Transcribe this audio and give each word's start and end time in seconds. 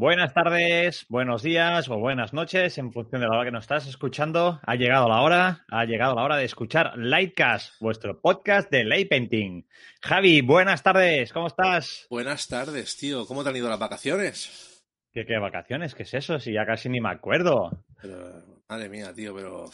Buenas 0.00 0.32
tardes, 0.32 1.04
buenos 1.10 1.42
días 1.42 1.90
o 1.90 1.98
buenas 1.98 2.32
noches, 2.32 2.78
en 2.78 2.90
función 2.90 3.20
de 3.20 3.26
la 3.28 3.34
hora 3.34 3.44
que 3.44 3.50
nos 3.50 3.64
estás 3.64 3.86
escuchando. 3.86 4.58
Ha 4.62 4.74
llegado 4.74 5.06
la 5.10 5.20
hora, 5.20 5.66
ha 5.68 5.84
llegado 5.84 6.14
la 6.14 6.22
hora 6.22 6.38
de 6.38 6.46
escuchar 6.46 6.96
Lightcast, 6.96 7.78
vuestro 7.82 8.18
podcast 8.18 8.70
de 8.70 8.84
Light 8.84 9.10
Painting. 9.10 9.68
Javi, 10.00 10.40
buenas 10.40 10.82
tardes, 10.82 11.34
¿cómo 11.34 11.48
estás? 11.48 12.06
Buenas 12.08 12.48
tardes, 12.48 12.96
tío. 12.96 13.26
¿Cómo 13.26 13.42
te 13.42 13.50
han 13.50 13.56
ido 13.56 13.68
las 13.68 13.78
vacaciones? 13.78 14.82
¿Qué, 15.12 15.26
qué 15.26 15.36
vacaciones? 15.36 15.94
¿Qué 15.94 16.04
es 16.04 16.14
eso? 16.14 16.40
Si 16.40 16.54
ya 16.54 16.64
casi 16.64 16.88
ni 16.88 17.02
me 17.02 17.10
acuerdo. 17.10 17.84
Pero, 18.00 18.59
madre 18.70 18.88
mía, 18.88 19.12
tío, 19.12 19.34
pero. 19.34 19.68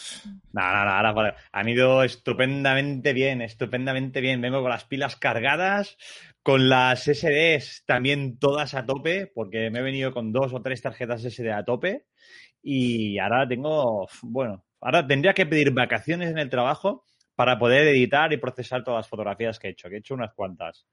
Nada, 0.52 0.72
nada, 0.72 1.02
nada, 1.02 1.12
vale. 1.12 1.34
Han 1.52 1.68
ido 1.68 2.02
estupendamente 2.02 3.12
bien, 3.12 3.42
estupendamente 3.42 4.22
bien. 4.22 4.40
Vengo 4.40 4.62
con 4.62 4.70
las 4.70 4.84
pilas 4.84 5.16
cargadas, 5.16 5.98
con 6.42 6.68
las 6.70 7.04
SDs 7.04 7.84
también 7.84 8.38
todas 8.38 8.74
a 8.74 8.86
tope, 8.86 9.30
porque 9.34 9.70
me 9.70 9.80
he 9.80 9.82
venido 9.82 10.12
con 10.12 10.32
dos 10.32 10.54
o 10.54 10.62
tres 10.62 10.80
tarjetas 10.80 11.22
SD 11.22 11.52
a 11.52 11.64
tope. 11.64 12.06
Y 12.62 13.18
ahora 13.18 13.46
tengo, 13.46 14.08
bueno, 14.22 14.64
ahora 14.80 15.06
tendría 15.06 15.34
que 15.34 15.46
pedir 15.46 15.72
vacaciones 15.72 16.30
en 16.30 16.38
el 16.38 16.48
trabajo 16.48 17.04
para 17.34 17.58
poder 17.58 17.86
editar 17.88 18.32
y 18.32 18.38
procesar 18.38 18.82
todas 18.82 19.00
las 19.00 19.08
fotografías 19.08 19.58
que 19.58 19.68
he 19.68 19.70
hecho, 19.72 19.90
que 19.90 19.96
he 19.96 19.98
hecho 19.98 20.14
unas 20.14 20.32
cuantas. 20.32 20.86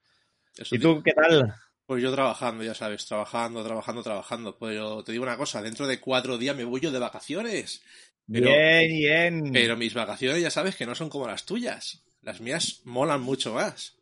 Eso 0.58 0.76
¿Y 0.76 0.80
tú 0.80 1.02
qué 1.02 1.14
tal? 1.14 1.54
Pues 1.86 2.02
yo 2.02 2.14
trabajando, 2.14 2.64
ya 2.64 2.74
sabes, 2.74 3.06
trabajando, 3.06 3.64
trabajando, 3.64 4.04
trabajando. 4.04 4.58
Pero 4.58 5.04
te 5.04 5.12
digo 5.12 5.24
una 5.24 5.38
cosa, 5.38 5.62
dentro 5.62 5.86
de 5.88 6.00
cuatro 6.00 6.38
días 6.38 6.56
me 6.56 6.64
voy 6.64 6.80
yo 6.82 6.92
de 6.92 7.00
vacaciones. 7.00 7.84
Pero- 8.32 8.48
Bien, 8.48 8.88
bien. 8.90 9.52
Pero 9.52 9.76
mis 9.76 9.94
vacaciones 9.94 10.42
ya 10.42 10.50
sabes 10.50 10.76
que 10.76 10.86
no 10.86 10.96
son 10.96 11.10
como 11.10 11.28
las 11.28 11.46
tuyas. 11.46 12.04
Las 12.22 12.40
mías 12.40 12.82
molan 12.86 13.22
mucho 13.22 13.54
más. 13.54 13.98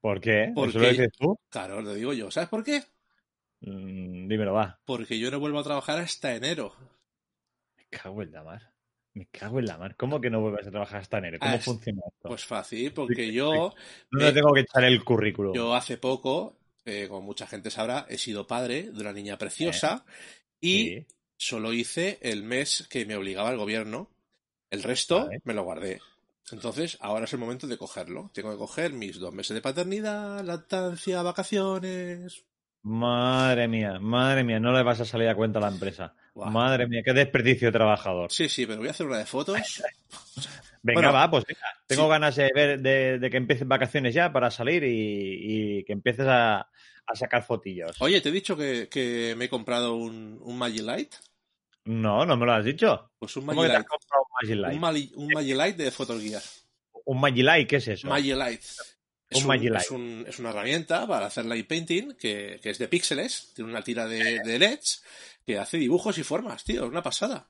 ¿Por 0.00 0.20
qué? 0.20 0.50
¿Por 0.54 0.70
¿Eso 0.70 0.78
lo 0.78 0.88
dices 0.88 1.10
tú? 1.18 1.38
Claro, 1.50 1.82
lo 1.82 1.92
digo 1.94 2.12
yo. 2.14 2.30
¿Sabes 2.30 2.48
por 2.48 2.64
qué? 2.64 2.82
Mm, 3.60 4.28
dímelo, 4.28 4.54
va. 4.54 4.78
Porque 4.84 5.18
yo 5.18 5.30
no 5.30 5.40
vuelvo 5.40 5.58
a 5.58 5.64
trabajar 5.64 5.98
hasta 5.98 6.34
enero. 6.34 6.74
Me 7.76 7.84
cago 7.90 8.22
en 8.22 8.32
la 8.32 8.42
mar. 8.42 8.72
Me 9.14 9.26
cago 9.26 9.58
en 9.58 9.66
la 9.66 9.76
mar. 9.76 9.96
¿Cómo 9.96 10.20
que 10.20 10.30
no 10.30 10.40
vuelves 10.40 10.66
a 10.66 10.70
trabajar 10.70 11.00
hasta 11.00 11.18
enero? 11.18 11.38
¿Cómo 11.40 11.56
Ah, 11.56 11.58
funciona 11.58 12.00
esto? 12.06 12.28
Pues 12.28 12.44
fácil, 12.44 12.92
porque 12.92 13.32
yo, 13.32 13.74
¿Dónde 14.10 14.28
eh, 14.28 14.32
tengo 14.32 14.52
que 14.54 14.60
echar 14.60 14.84
el 14.84 15.02
currículum? 15.04 15.52
yo 15.54 15.74
hace 15.74 15.98
poco, 15.98 16.57
eh, 16.88 17.06
como 17.08 17.20
mucha 17.22 17.46
gente 17.46 17.70
sabrá, 17.70 18.06
he 18.08 18.18
sido 18.18 18.46
padre 18.46 18.90
de 18.90 19.00
una 19.00 19.12
niña 19.12 19.36
preciosa 19.38 20.04
y 20.60 20.84
Sí. 20.84 21.06
solo 21.36 21.72
hice 21.72 22.18
el 22.22 22.42
mes 22.42 22.86
que 22.90 23.04
me 23.06 23.14
obligaba 23.16 23.50
el 23.50 23.56
gobierno. 23.58 24.10
El 24.70 24.82
resto 24.82 25.26
Vale. 25.26 25.40
me 25.44 25.54
lo 25.54 25.62
guardé. 25.64 26.00
Entonces, 26.50 26.96
ahora 27.00 27.26
es 27.26 27.32
el 27.32 27.38
momento 27.38 27.66
de 27.66 27.76
cogerlo. 27.78 28.30
Tengo 28.32 28.50
que 28.50 28.56
coger 28.58 28.92
mis 28.92 29.18
dos 29.18 29.32
meses 29.34 29.54
de 29.54 29.60
paternidad, 29.60 30.42
lactancia, 30.44 31.22
vacaciones. 31.22 32.42
Madre 32.82 33.68
mía, 33.68 33.98
madre 34.00 34.44
mía, 34.44 34.58
no 34.60 34.72
le 34.72 34.82
vas 34.82 35.00
a 35.00 35.04
salir 35.04 35.28
a 35.28 35.34
cuenta 35.34 35.58
a 35.58 35.62
la 35.62 35.68
empresa. 35.68 36.14
Madre 36.34 36.86
mía, 36.86 37.02
qué 37.04 37.12
desperdicio 37.12 37.68
de 37.68 37.72
trabajador. 37.72 38.30
Sí, 38.32 38.48
sí, 38.48 38.64
pero 38.66 38.78
voy 38.78 38.88
a 38.88 38.92
hacer 38.92 39.06
una 39.06 39.18
de 39.18 39.26
fotos. 39.26 39.58
Venga, 40.82 41.00
Bueno, 41.00 41.12
va, 41.12 41.30
pues 41.30 41.44
venga. 41.46 41.66
Tengo 41.86 42.04
sí. 42.04 42.08
ganas 42.10 42.36
de 42.36 42.50
ver 42.54 42.80
de, 42.80 43.18
de 43.18 43.30
que 43.30 43.36
empiecen 43.36 43.68
vacaciones 43.68 44.14
ya 44.14 44.32
para 44.32 44.50
salir 44.50 44.84
y, 44.84 45.78
y 45.80 45.84
que 45.84 45.92
empieces 45.92 46.26
a, 46.28 46.60
a 46.60 47.14
sacar 47.14 47.42
fotillos. 47.42 48.00
Oye, 48.00 48.20
te 48.20 48.28
he 48.28 48.32
dicho 48.32 48.56
que, 48.56 48.88
que 48.88 49.34
me 49.36 49.46
he 49.46 49.48
comprado 49.48 49.94
un, 49.96 50.38
un 50.42 50.58
Magilight. 50.58 51.14
No, 51.84 52.26
no 52.26 52.36
me 52.36 52.46
lo 52.46 52.52
has 52.52 52.64
dicho. 52.64 53.10
Pues 53.18 53.36
un 53.36 53.46
¿Cómo 53.46 53.62
que 53.62 53.68
te 53.68 53.74
has 53.76 53.84
Magilight. 53.84 53.88
comprado 53.88 54.24
un 55.14 55.24
un 55.26 55.32
Magilight 55.32 55.76
de 55.76 55.90
Photogear. 55.90 56.42
¿Un 57.06 57.20
Magilight? 57.20 57.68
¿Qué 57.68 57.76
es 57.76 57.88
eso? 57.88 58.08
Magilight. 58.08 58.60
Es, 59.30 59.44
Un 59.44 59.54
es 59.54 59.90
un- 59.90 60.24
es 60.26 60.38
una 60.38 60.50
herramienta 60.50 61.06
para 61.06 61.26
hacer 61.26 61.44
light 61.44 61.66
painting 61.66 62.12
que, 62.14 62.60
que 62.62 62.70
es 62.70 62.78
de 62.78 62.88
píxeles, 62.88 63.52
tiene 63.54 63.70
una 63.70 63.82
tira 63.82 64.06
de, 64.06 64.40
de 64.40 64.58
LEDs 64.58 65.02
que 65.44 65.58
hace 65.58 65.76
dibujos 65.76 66.16
y 66.18 66.22
formas, 66.22 66.64
tío, 66.64 66.84
es 66.84 66.90
una 66.90 67.02
pasada. 67.02 67.48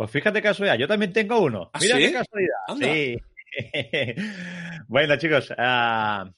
Pues 0.00 0.12
fíjate 0.12 0.40
casualidad, 0.40 0.78
yo 0.78 0.88
también 0.88 1.12
tengo 1.12 1.40
uno. 1.40 1.68
¿Ah, 1.74 1.78
Mira 1.78 1.96
sí? 1.98 2.02
qué 2.04 2.12
casualidad. 2.14 2.56
Anda. 2.68 2.86
Sí. 2.86 3.16
bueno, 4.88 5.16
chicos, 5.18 5.52
ah, 5.58 6.30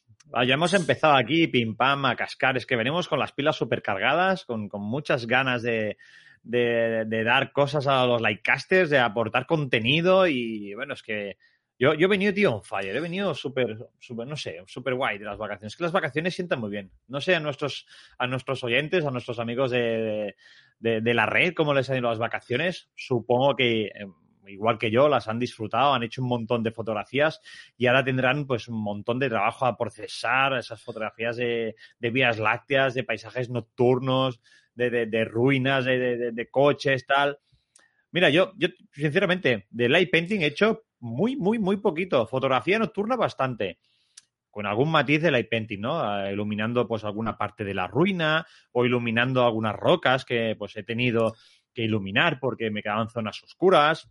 ya 0.44 0.54
hemos 0.54 0.74
empezado 0.74 1.14
aquí, 1.14 1.46
pim 1.46 1.76
pam, 1.76 2.04
a 2.06 2.16
cascar. 2.16 2.56
Es 2.56 2.66
que 2.66 2.74
venimos 2.74 3.06
con 3.06 3.20
las 3.20 3.30
pilas 3.30 3.54
supercargadas, 3.54 4.44
con, 4.46 4.68
con 4.68 4.82
muchas 4.82 5.28
ganas 5.28 5.62
de, 5.62 5.96
de- 6.42 7.04
de 7.06 7.22
dar 7.22 7.52
cosas 7.52 7.86
a 7.86 8.04
los 8.04 8.20
lightcasters, 8.20 8.90
de 8.90 8.98
aportar 8.98 9.46
contenido. 9.46 10.26
Y 10.26 10.74
bueno, 10.74 10.94
es 10.94 11.02
que 11.04 11.36
yo, 11.78 11.94
yo 11.94 12.06
he 12.06 12.10
venido, 12.10 12.34
tío, 12.34 12.56
on 12.56 12.64
fire. 12.64 12.96
He 12.96 13.00
venido 13.00 13.32
súper, 13.32 13.76
súper, 14.00 14.26
no 14.26 14.36
sé, 14.36 14.60
súper 14.66 14.94
guay 14.94 15.18
de 15.18 15.24
las 15.24 15.38
vacaciones. 15.38 15.72
Es 15.72 15.76
que 15.76 15.84
las 15.84 15.92
vacaciones 15.92 16.34
sientan 16.34 16.58
muy 16.58 16.70
bien. 16.70 16.90
No 17.06 17.20
sé 17.20 17.36
a 17.36 17.38
nuestros, 17.38 17.86
a 18.18 18.26
nuestros 18.26 18.64
oyentes, 18.64 19.04
a 19.06 19.12
nuestros 19.12 19.38
amigos 19.38 19.70
de, 19.70 20.34
de, 20.82 21.15
la 21.15 21.26
red, 21.26 21.54
cómo 21.54 21.75
les 21.75 21.88
han 21.91 21.98
ido 21.98 22.09
las 22.09 22.19
vacaciones. 22.19 22.91
Supongo 22.94 23.54
que, 23.56 23.84
eh, 23.87 24.06
igual 24.48 24.78
que 24.78 24.91
yo, 24.91 25.09
las 25.09 25.28
han 25.28 25.38
disfrutado, 25.38 25.94
han 25.94 26.03
hecho 26.03 26.22
un 26.22 26.28
montón 26.28 26.62
de 26.62 26.72
fotografías 26.72 27.41
y 27.76 27.87
ahora 27.87 28.04
tendrán 28.04 28.47
pues 28.47 28.69
un 28.69 28.82
montón 28.82 29.19
de 29.19 29.28
trabajo 29.28 29.66
a 29.66 29.76
procesar 29.76 30.54
esas 30.54 30.82
fotografías 30.82 31.37
de, 31.37 31.76
de 31.98 32.10
vías 32.10 32.38
lácteas, 32.38 32.94
de 32.94 33.04
paisajes 33.04 33.48
nocturnos, 33.48 34.41
de, 34.75 35.06
de- 35.06 35.25
ruinas, 35.25 35.84
de 35.84 36.48
coches, 36.50 37.06
tal. 37.06 37.38
Mira, 38.10 38.28
yo, 38.31 38.53
yo, 38.56 38.69
sinceramente, 38.93 39.66
de 39.70 39.88
light 39.88 40.10
painting 40.10 40.41
he 40.41 40.47
hecho 40.47 40.84
muy, 41.00 41.37
muy, 41.37 41.59
muy 41.59 41.78
poquito. 41.78 42.26
Fotografía 42.26 42.78
nocturna 42.78 43.16
bastante. 43.16 43.78
Con 44.52 44.66
algún 44.66 44.90
matiz 44.90 45.20
de 45.20 45.32
light 45.32 45.48
painting, 45.50 45.80
¿no? 45.80 46.24
Eh, 46.24 46.32
iluminando 46.32 46.86
pues 46.86 47.02
alguna 47.02 47.36
parte 47.36 47.64
de 47.64 47.74
la 47.74 47.88
ruina 47.88 48.46
o 48.70 48.84
iluminando 48.84 49.44
algunas 49.44 49.74
rocas 49.74 50.24
que 50.24 50.54
pues 50.56 50.76
he 50.76 50.84
tenido 50.84 51.34
que 51.74 51.82
iluminar 51.82 52.38
porque 52.38 52.70
me 52.70 52.82
quedaban 52.82 53.08
zonas 53.08 53.42
oscuras. 53.42 54.08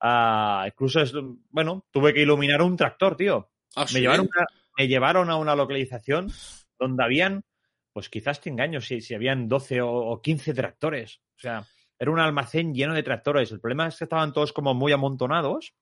Ah, 0.00 0.64
incluso, 0.66 1.00
es, 1.00 1.12
bueno, 1.50 1.86
tuve 1.92 2.12
que 2.12 2.22
iluminar 2.22 2.62
un 2.62 2.76
tractor, 2.76 3.16
tío. 3.16 3.50
Ah, 3.76 3.82
Me 3.82 3.86
¿sí? 3.86 4.00
llevaron, 4.00 4.26
a, 4.36 4.46
me 4.76 4.88
llevaron 4.88 5.30
a 5.30 5.36
una 5.36 5.54
localización 5.54 6.32
donde 6.78 7.04
habían, 7.04 7.44
pues 7.92 8.08
quizás 8.08 8.40
te 8.40 8.50
engaño, 8.50 8.80
si, 8.80 9.00
si 9.00 9.14
habían 9.14 9.48
12 9.48 9.82
o, 9.82 9.92
o 9.92 10.20
15 10.20 10.54
tractores. 10.54 11.20
O 11.36 11.40
sea, 11.40 11.64
era 11.98 12.10
un 12.10 12.20
almacén 12.20 12.74
lleno 12.74 12.94
de 12.94 13.02
tractores. 13.02 13.52
El 13.52 13.60
problema 13.60 13.86
es 13.86 13.98
que 13.98 14.04
estaban 14.04 14.32
todos 14.32 14.52
como 14.52 14.74
muy 14.74 14.92
amontonados, 14.92 15.74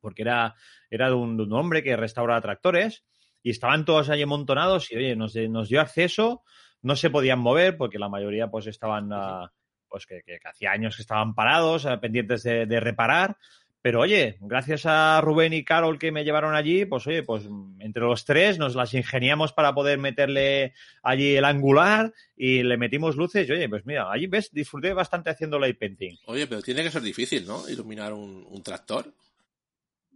porque 0.00 0.22
era, 0.22 0.54
era 0.90 1.08
de, 1.08 1.14
un, 1.14 1.36
de 1.36 1.44
un 1.44 1.52
hombre 1.52 1.82
que 1.82 1.96
restauraba 1.96 2.40
tractores, 2.40 3.04
y 3.42 3.50
estaban 3.50 3.84
todos 3.84 4.08
ahí 4.10 4.22
amontonados 4.22 4.90
y, 4.92 4.96
oye, 4.96 5.16
nos, 5.16 5.32
dio 5.34 5.80
acceso, 5.80 6.42
no 6.82 6.96
se 6.96 7.10
podían 7.10 7.38
mover 7.38 7.76
porque 7.76 7.98
la 7.98 8.08
mayoría 8.08 8.48
pues 8.48 8.66
estaban, 8.66 9.10
ah, 9.12 9.52
pues 9.88 10.06
que, 10.06 10.22
que- 10.24 10.38
que 10.38 10.48
hacía 10.48 10.72
años 10.72 10.96
que 10.96 11.02
estaban 11.02 11.34
parados, 11.34 11.86
pendientes 12.00 12.42
de, 12.44 12.66
de 12.66 12.80
reparar, 12.80 13.36
pero 13.84 14.00
oye, 14.02 14.36
gracias 14.40 14.86
a 14.86 15.20
Rubén 15.20 15.52
y 15.52 15.64
Carol 15.64 15.98
que 15.98 16.12
me 16.12 16.22
llevaron 16.22 16.54
allí, 16.54 16.84
pues 16.84 17.04
oye, 17.08 17.24
pues 17.24 17.48
entre 17.80 18.04
los 18.04 18.24
tres 18.24 18.56
nos 18.56 18.76
las 18.76 18.94
ingeniamos 18.94 19.52
para 19.52 19.74
poder 19.74 19.98
meterle 19.98 20.72
allí 21.02 21.34
el 21.34 21.44
angular 21.44 22.12
y 22.36 22.62
le 22.62 22.76
metimos 22.76 23.16
luces 23.16 23.48
y 23.48 23.52
oye, 23.52 23.68
pues 23.68 23.84
mira, 23.84 24.08
allí 24.12 24.28
ves, 24.28 24.50
disfruté 24.52 24.92
bastante 24.92 25.30
haciendo 25.30 25.58
light 25.58 25.80
painting. 25.80 26.16
Oye, 26.26 26.46
pero 26.46 26.62
tiene 26.62 26.84
que 26.84 26.92
ser 26.92 27.02
difícil, 27.02 27.44
¿no? 27.44 27.68
Iluminar 27.68 28.12
un, 28.12 28.46
un 28.48 28.62
tractor, 28.62 29.12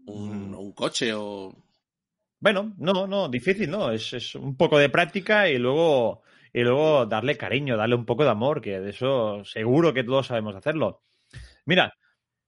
un, 0.06 0.52
Mm. 0.52 0.58
un 0.58 0.72
coche 0.72 1.12
o... 1.12 1.52
Bueno, 2.38 2.74
no, 2.78 3.06
no, 3.06 3.28
difícil, 3.28 3.70
¿no? 3.70 3.90
Es, 3.90 4.12
es 4.12 4.34
un 4.34 4.56
poco 4.56 4.78
de 4.78 4.88
práctica 4.90 5.48
y 5.48 5.58
luego, 5.58 6.22
y 6.52 6.60
luego 6.62 7.06
darle 7.06 7.36
cariño, 7.36 7.76
darle 7.76 7.94
un 7.96 8.04
poco 8.04 8.24
de 8.24 8.30
amor, 8.30 8.60
que 8.60 8.78
de 8.80 8.90
eso 8.90 9.44
seguro 9.44 9.94
que 9.94 10.04
todos 10.04 10.26
sabemos 10.26 10.54
hacerlo. 10.54 11.02
Mira, 11.64 11.94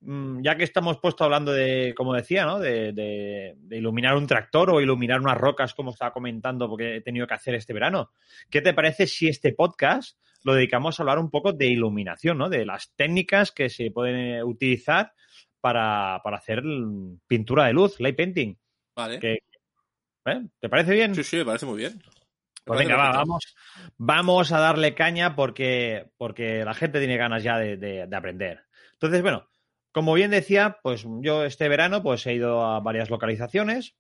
mm, 0.00 0.42
ya 0.42 0.56
que 0.56 0.64
estamos 0.64 0.98
puesto 0.98 1.24
hablando 1.24 1.52
de, 1.52 1.94
como 1.96 2.14
decía, 2.14 2.44
¿no? 2.44 2.58
De, 2.58 2.92
de- 2.92 3.54
de 3.56 3.76
iluminar 3.78 4.16
un 4.16 4.26
tractor 4.26 4.70
o 4.70 4.80
iluminar 4.80 5.20
unas 5.20 5.38
rocas, 5.38 5.74
como 5.74 5.90
estaba 5.90 6.12
comentando, 6.12 6.68
porque 6.68 6.96
he 6.96 7.00
tenido 7.00 7.26
que 7.26 7.34
hacer 7.34 7.54
este 7.54 7.72
verano. 7.72 8.10
¿Qué 8.50 8.60
te 8.60 8.74
parece 8.74 9.06
si 9.06 9.28
este 9.28 9.52
podcast 9.54 10.18
lo 10.44 10.54
dedicamos 10.54 11.00
a 11.00 11.02
hablar 11.02 11.18
un 11.18 11.30
poco 11.30 11.52
de 11.52 11.66
iluminación, 11.66 12.38
¿no? 12.38 12.48
De 12.50 12.64
las 12.66 12.92
técnicas 12.94 13.50
que 13.52 13.68
se 13.70 13.90
pueden 13.90 14.16
eh, 14.16 14.44
utilizar 14.44 15.12
para, 15.60 16.20
para 16.22 16.36
hacer 16.36 16.62
pintura 17.26 17.64
de 17.66 17.72
luz, 17.72 17.98
light 18.00 18.16
painting. 18.16 18.56
Vale. 18.94 19.18
Que- 19.18 19.38
¿Eh? 20.28 20.42
¿Te 20.60 20.68
parece 20.68 20.92
bien? 20.94 21.14
Sí, 21.14 21.24
sí, 21.24 21.36
me 21.38 21.44
parece 21.44 21.66
muy 21.66 21.78
bien. 21.78 22.02
Pues 22.64 22.80
venga, 22.80 22.96
va, 22.96 23.12
vamos, 23.12 23.56
vamos 23.96 24.52
a 24.52 24.60
darle 24.60 24.94
caña 24.94 25.34
porque, 25.34 26.10
porque 26.18 26.64
la 26.64 26.74
gente 26.74 26.98
tiene 26.98 27.16
ganas 27.16 27.42
ya 27.42 27.58
de, 27.58 27.76
de- 27.78 28.06
de 28.06 28.16
aprender. 28.16 28.64
Entonces, 28.92 29.22
bueno, 29.22 29.48
como 29.92 30.12
bien 30.12 30.30
decía, 30.30 30.78
pues 30.82 31.06
yo 31.22 31.44
este 31.44 31.68
verano 31.68 32.02
pues 32.02 32.26
he 32.26 32.34
ido 32.34 32.64
a 32.66 32.80
varias 32.80 33.08
localizaciones 33.08 33.96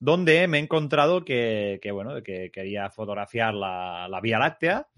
donde 0.00 0.48
me 0.48 0.58
he 0.58 0.60
encontrado 0.62 1.24
que, 1.24 1.78
que, 1.82 1.92
bueno, 1.92 2.20
que 2.22 2.50
quería 2.50 2.90
fotografiar 2.90 3.54
la, 3.54 4.08
la 4.08 4.20
Vía 4.20 4.38
Láctea 4.38 4.88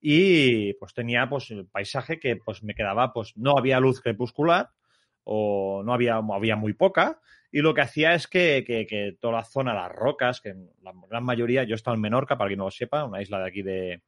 y 0.00 0.74
pues 0.74 0.94
tenía 0.94 1.28
pues 1.28 1.50
el 1.50 1.66
paisaje 1.66 2.18
que 2.18 2.36
pues 2.36 2.62
me 2.62 2.74
quedaba, 2.74 3.12
pues 3.12 3.36
no 3.36 3.58
había 3.58 3.80
luz 3.80 4.00
crepuscular 4.00 4.70
o 5.24 5.82
no 5.84 5.92
había, 5.92 6.16
había 6.16 6.56
muy 6.56 6.72
poca 6.72 7.20
y 7.50 7.60
lo 7.60 7.74
que 7.74 7.80
hacía 7.82 8.14
es 8.14 8.26
que, 8.26 8.64
que- 8.66 9.16
toda 9.20 9.34
la 9.34 9.44
zona, 9.44 9.74
las 9.74 9.90
rocas, 9.92 10.40
que 10.40 10.54
la 10.82 10.92
gran 11.08 11.24
mayoría, 11.24 11.64
yo 11.64 11.74
he 11.74 11.76
estado 11.76 11.94
en 11.94 12.00
Menorca, 12.02 12.36
para 12.36 12.48
quien 12.48 12.58
no 12.58 12.64
lo 12.66 12.70
sepa, 12.70 13.04
una 13.04 13.22
isla 13.22 13.38
de 13.40 13.48
aquí 13.48 13.62
de, 13.62 14.02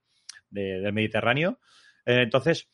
del 0.51 0.93
Mediterráneo. 0.93 1.59
Eh, 2.05 2.23
entonces, 2.23 2.69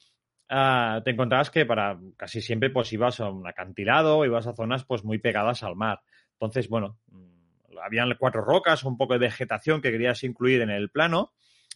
ah, 0.49 1.01
te 1.05 1.11
encontrabas 1.11 1.51
que 1.51 1.67
para 1.67 1.99
casi 2.17 2.41
siempre 2.41 2.71
pues 2.71 2.93
ibas 2.93 3.21
a 3.21 3.29
un 3.31 3.47
acantilado, 3.47 4.25
ibas 4.25 4.47
a 4.47 4.55
zonas 4.55 4.85
pues 4.85 5.05
muy 5.05 5.19
pegadas 5.19 5.63
al 5.63 5.77
mar. 5.77 6.01
Entonces, 6.33 6.69
bueno, 6.69 6.99
mm, 7.09 7.79
habían 7.85 8.15
cuatro 8.19 8.43
rocas, 8.43 8.85
un 8.85 8.97
poco 8.97 9.15
de 9.15 9.21
vegetación 9.21 9.81
que 9.81 9.91
querías 9.91 10.23
incluir 10.25 10.63
en 10.63 10.71
el 10.71 10.91
plano 10.91 11.33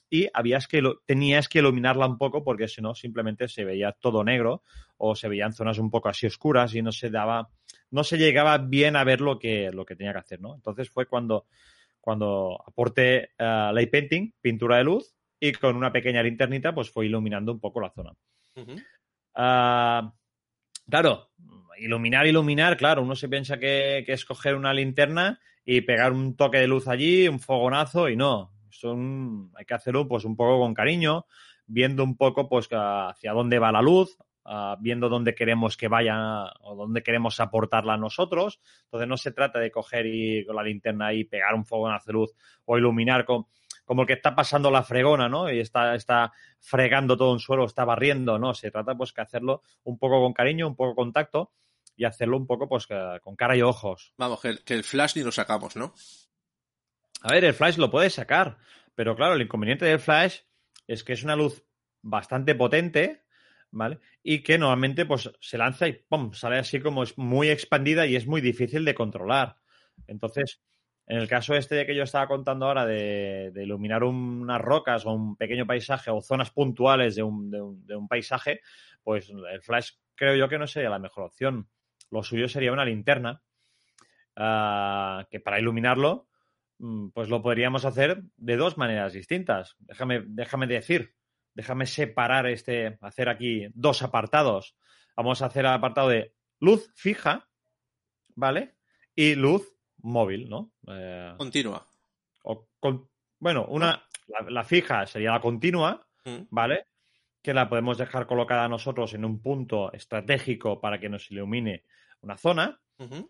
y 0.09 0.29
habías 0.35 0.67
que 0.67 0.83
tenías 1.07 1.49
que 1.49 1.61
iluminarla 1.61 2.07
un 2.07 2.19
poco 2.19 2.43
porque 2.43 2.67
si 2.67 2.83
no 2.83 2.95
simplemente 2.95 3.47
se 3.49 3.65
veía 3.65 3.93
todo 3.93 4.25
negro 4.25 4.63
o 4.97 5.15
se 5.15 5.29
veían 5.29 5.53
zonas 5.53 5.79
un 5.79 5.91
poco 5.91 6.09
así 6.09 6.27
oscuras 6.27 6.75
y 6.75 6.83
no 6.83 6.91
se 6.91 7.11
daba 7.11 7.49
no 7.91 8.05
se 8.05 8.19
llegaba 8.19 8.59
bien 8.59 8.97
a 8.97 9.05
ver 9.05 9.21
lo 9.21 9.39
que 9.39 9.71
lo 9.73 9.85
que 9.85 9.97
tenía 9.97 10.13
que 10.13 10.19
hacer 10.19 10.41
no 10.41 10.55
entonces 10.55 10.91
fue 10.91 11.07
cuando 11.07 11.47
cuando 12.01 12.63
aporté 12.67 13.31
uh, 13.39 13.73
light 13.73 13.91
painting 13.91 14.33
pintura 14.41 14.79
de 14.79 14.85
luz 14.85 15.15
y 15.39 15.53
con 15.53 15.77
una 15.77 15.93
pequeña 15.93 16.23
linternita 16.23 16.75
pues 16.75 16.91
fue 16.91 17.07
iluminando 17.07 17.53
un 17.53 17.61
poco 17.61 17.81
la 17.81 17.91
zona. 17.91 18.13
Uh, 18.57 20.11
claro 20.89 21.31
iluminar 21.79 22.27
iluminar 22.27 22.77
claro 22.77 23.03
uno 23.03 23.15
se 23.15 23.29
piensa 23.29 23.59
que, 23.59 24.03
que 24.05 24.13
es 24.13 24.25
coger 24.25 24.55
una 24.55 24.75
linterna 24.75 25.41
y 25.65 25.83
pegar 25.83 26.13
un 26.13 26.37
toque 26.37 26.59
de 26.59 26.67
luz 26.67 26.89
allí 26.89 27.29
un 27.29 27.39
fogonazo 27.39 28.09
y 28.09 28.17
no. 28.17 28.53
Son, 28.71 29.51
hay 29.55 29.65
que 29.65 29.75
hacerlo 29.75 30.09
pues 30.09 30.25
un 30.25 30.37
poco 30.37 30.61
con 30.61 30.75
cariño, 30.75 31.27
viendo 31.67 32.03
un 32.03 32.17
poco 32.17 32.49
pues 32.49 32.69
hacia 32.71 33.33
dónde 33.33 33.59
va 33.59 33.73
la 33.73 33.83
luz, 33.83 34.17
uh, 34.45 34.77
viendo 34.81 35.09
dónde 35.09 35.35
queremos 35.35 35.77
que 35.77 35.89
vaya 35.89 36.45
o 36.61 36.75
dónde 36.75 37.03
queremos 37.03 37.41
aportarla 37.41 37.97
nosotros. 37.97 38.61
Entonces 38.85 39.09
no 39.09 39.17
se 39.17 39.33
trata 39.33 39.59
de 39.59 39.71
coger 39.71 40.07
y 40.07 40.45
con 40.45 40.57
la 40.57 40.63
linterna 40.63 41.13
y 41.13 41.25
pegar 41.25 41.55
un 41.55 41.65
fuego 41.65 41.89
de 41.89 42.13
luz 42.13 42.33
o 42.65 42.79
iluminar 42.79 43.25
con, 43.25 43.47
como 43.85 44.03
el 44.03 44.07
que 44.07 44.15
está 44.15 44.35
pasando 44.35 44.71
la 44.71 44.83
fregona, 44.83 45.29
¿no? 45.29 45.51
Y 45.51 45.61
está, 45.61 45.95
está 45.95 46.33
fregando 46.59 47.17
todo 47.17 47.33
un 47.33 47.41
suelo, 47.41 47.65
está 47.65 47.85
barriendo, 47.85 48.39
¿no? 48.39 48.55
Se 48.55 48.71
trata 48.71 48.95
pues 48.95 49.13
que 49.13 49.21
hacerlo 49.21 49.63
un 49.85 49.99
poco 49.99 50.21
con 50.23 50.33
cariño, 50.33 50.69
un 50.69 50.77
poco 50.77 50.95
con 50.95 51.13
tacto 51.13 51.53
y 51.97 52.05
hacerlo 52.05 52.37
un 52.37 52.47
poco 52.47 52.69
pues 52.69 52.87
con 53.21 53.37
cara 53.37 53.57
y 53.57 53.63
ojos. 53.63 54.15
Vamos, 54.17 54.41
que, 54.41 54.59
que 54.65 54.75
el 54.75 54.85
flash 54.85 55.17
ni 55.17 55.23
lo 55.23 55.33
sacamos, 55.33 55.77
¿no? 55.77 55.93
A 57.23 57.33
ver, 57.33 57.45
el 57.45 57.55
flash 57.55 57.77
lo 57.77 57.91
puedes 57.91 58.15
sacar, 58.15 58.59
pero 58.95 59.15
claro, 59.15 59.35
el 59.35 59.43
inconveniente 59.43 59.85
del 59.85 59.99
flash 59.99 60.39
es 60.87 61.05
que 61.05 61.13
es 61.13 61.23
una 61.23 61.37
luz 61.37 61.65
bastante 62.03 62.55
potente, 62.55 63.25
¿vale? 63.71 63.99
Y 64.23 64.43
que 64.43 64.59
normalmente 64.59 65.07
pues 65.07 65.31
se 65.41 65.59
lanza 65.59 65.89
y 65.89 65.93
¡pum! 65.93 66.33
sale 66.33 66.59
así 66.59 66.81
como 66.81 67.03
es 67.03 67.17
muy 67.19 67.49
expandida 67.49 68.07
y 68.07 68.17
es 68.17 68.27
muy 68.27 68.41
difícil 68.41 68.85
de 68.85 68.95
controlar. 68.95 69.57
Entonces, 70.07 70.63
en 71.07 71.19
el 71.19 71.29
caso 71.29 71.55
este 71.55 71.75
de 71.75 71.87
que 71.87 71.95
yo 71.95 72.05
estaba 72.05 72.29
contando 72.29 72.67
ahora 72.67 72.87
de, 72.87 73.53
iluminar 73.57 74.05
unas 74.05 74.61
rocas 74.61 75.07
o 75.07 75.13
un 75.13 75.37
pequeño 75.37 75.67
paisaje 75.67 76.11
o 76.11 76.21
zonas 76.21 76.51
puntuales 76.51 77.17
de 77.17 77.23
un, 77.23 77.51
de 77.51 77.97
un, 77.97 78.09
paisaje, 78.09 78.61
pues 79.03 79.31
el 79.31 79.63
flash 79.63 79.93
creo 80.15 80.37
yo 80.37 80.49
que 80.49 80.59
no 80.59 80.67
sería 80.67 80.91
la 80.91 80.99
mejor 80.99 81.25
opción. 81.25 81.69
Lo 82.11 82.23
suyo 82.23 82.49
sería 82.49 82.73
una 82.73 82.85
linterna, 82.85 83.43
uh, 84.37 85.25
que 85.31 85.41
para 85.41 85.61
iluminarlo 85.61 86.29
Mm, 86.81 87.11
pues 87.11 87.29
lo 87.29 87.43
podríamos 87.43 87.85
hacer 87.85 88.23
de 88.39 88.57
dos 88.57 88.79
maneras 88.79 89.13
distintas. 89.13 89.77
Déjame, 89.81 90.25
déjame 90.27 90.67
decir, 90.67 91.15
déjame 91.55 91.87
separar 91.87 92.47
este, 92.47 92.99
hacer 93.01 93.29
aquí 93.29 93.67
dos 93.75 94.03
apartados. 94.03 94.77
Vamos 95.17 95.43
a 95.43 95.47
hacer 95.47 95.65
el 95.65 95.73
apartado 95.73 96.09
de 96.09 96.35
luz 96.61 96.93
fija, 96.95 97.49
¿vale? 98.35 98.77
Y 99.15 99.35
luz 99.35 99.77
móvil, 99.99 100.49
¿no? 100.49 100.73
Eh, 100.89 101.35
continua. 101.37 101.87
O 102.45 102.69
bueno, 103.39 103.67
una, 103.69 104.03
la, 104.49 104.65
fija 104.65 105.07
sería 105.07 105.33
la 105.33 105.41
continua, 105.41 106.07
mm. 106.25 106.43
¿vale? 106.51 106.87
Que 107.43 107.55
la 107.55 107.69
podemos 107.69 107.99
dejar 107.99 108.27
colocada 108.27 108.69
nosotros 108.69 109.15
en 109.15 109.25
un 109.25 109.41
punto 109.41 109.93
estratégico 109.93 110.81
para 110.81 111.01
que 111.01 111.09
nos 111.09 111.31
ilumine 111.31 111.85
una 112.21 112.37
zona, 112.37 112.81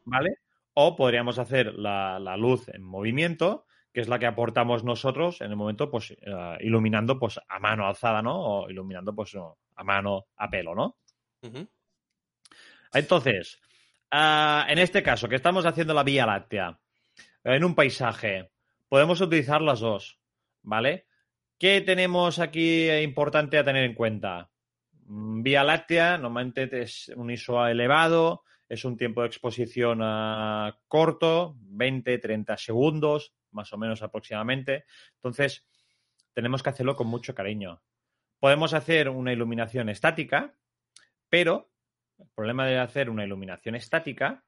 ¿vale? 0.05 0.39
O 0.75 0.97
podríamos 0.97 1.39
hacer 1.39 1.75
la, 1.75 2.19
luz 2.37 2.69
en 2.69 2.83
movimiento, 2.83 3.67
que 3.93 4.01
es 4.01 4.09
la 4.09 4.19
que 4.19 4.27
aportamos 4.27 4.85
nosotros 4.85 5.41
en 5.41 5.51
el 5.51 5.57
momento, 5.57 5.91
pues, 5.91 6.13
eh, 6.13 6.57
iluminando 6.61 7.19
pues 7.19 7.41
a 7.49 7.59
mano 7.59 7.87
alzada, 7.87 8.23
¿no? 8.23 8.39
O 8.39 8.71
iluminando 8.71 9.15
pues 9.15 9.35
a 9.35 9.85
mano 9.85 10.27
a 10.37 10.49
pelo, 10.49 10.75
¿no? 10.75 10.97
Entonces, 12.93 13.61
ah, 14.11 14.67
en 14.69 14.79
este 14.79 15.03
caso, 15.03 15.29
que 15.29 15.37
estamos 15.37 15.67
haciendo 15.67 15.95
la 15.95 16.03
Vía 16.03 16.27
Láctea 16.27 16.79
en 17.45 17.65
un 17.65 17.75
paisaje, 17.75 18.51
podemos 18.89 19.21
utilizar 19.21 19.63
las 19.63 19.81
dos, 19.81 20.19
¿vale? 20.63 21.07
¿Qué 21.59 21.81
tenemos 21.81 22.39
aquí 22.39 22.91
importante 22.91 23.59
a 23.59 23.65
tener 23.65 23.85
en 23.85 23.95
cuenta? 23.95 24.51
Mm, 25.07 25.43
Vía 25.43 25.65
Láctea 25.65 26.19
normalmente 26.19 26.83
es 26.83 27.13
un 27.17 27.31
ISO 27.31 27.67
elevado, 27.67 28.45
es 28.71 28.85
un 28.85 28.97
tiempo 28.97 29.21
de 29.21 29.27
exposición 29.27 30.01
uh, 30.01 30.73
corto, 30.87 31.57
20, 31.59 32.19
30 32.19 32.57
segundos, 32.57 33.35
más 33.51 33.73
o 33.73 33.79
menos 33.79 34.01
aproximadamente. 34.01 34.85
Entonces, 35.17 35.67
tenemos 36.33 36.63
que 36.63 36.71
hacerlo 36.71 36.95
con 36.95 37.09
mucho 37.09 37.35
cariño. 37.35 37.83
Podemos 38.39 38.73
hacer 38.73 39.09
una 39.09 39.33
iluminación 39.33 39.89
estática, 39.89 40.55
pero 41.29 41.73
el 42.17 42.29
problema 42.33 42.65
de 42.67 42.79
hacer 42.79 43.11
una 43.11 43.25
iluminación 43.25 43.75
estática 43.75 44.45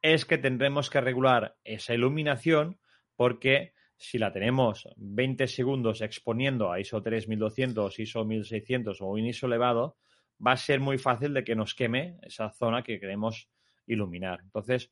es 0.00 0.24
que 0.24 0.38
tendremos 0.38 0.88
que 0.88 1.02
regular 1.02 1.58
esa 1.62 1.92
iluminación 1.92 2.80
porque 3.14 3.74
si 3.98 4.16
la 4.16 4.32
tenemos 4.32 4.88
20 4.96 5.46
segundos 5.48 6.00
exponiendo 6.00 6.72
a 6.72 6.80
ISO 6.80 7.02
3200, 7.02 7.98
ISO 7.98 8.24
1600 8.24 9.02
o 9.02 9.06
un 9.06 9.26
ISO 9.26 9.46
elevado, 9.46 9.98
va 10.44 10.52
a 10.52 10.56
ser 10.56 10.80
muy 10.80 10.96
fácil 10.96 11.34
de 11.34 11.44
que 11.44 11.54
nos 11.54 11.74
queme 11.74 12.18
esa 12.22 12.50
zona 12.50 12.82
que 12.82 12.98
queremos 12.98 13.50
iluminar. 13.86 14.40
Entonces, 14.42 14.90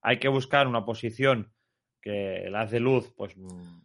hay 0.00 0.18
que 0.18 0.28
buscar 0.28 0.66
una 0.66 0.84
posición 0.84 1.52
que 2.00 2.46
el 2.46 2.54
haz 2.54 2.70
de 2.70 2.80
luz 2.80 3.12
pues 3.16 3.36
mm, 3.36 3.80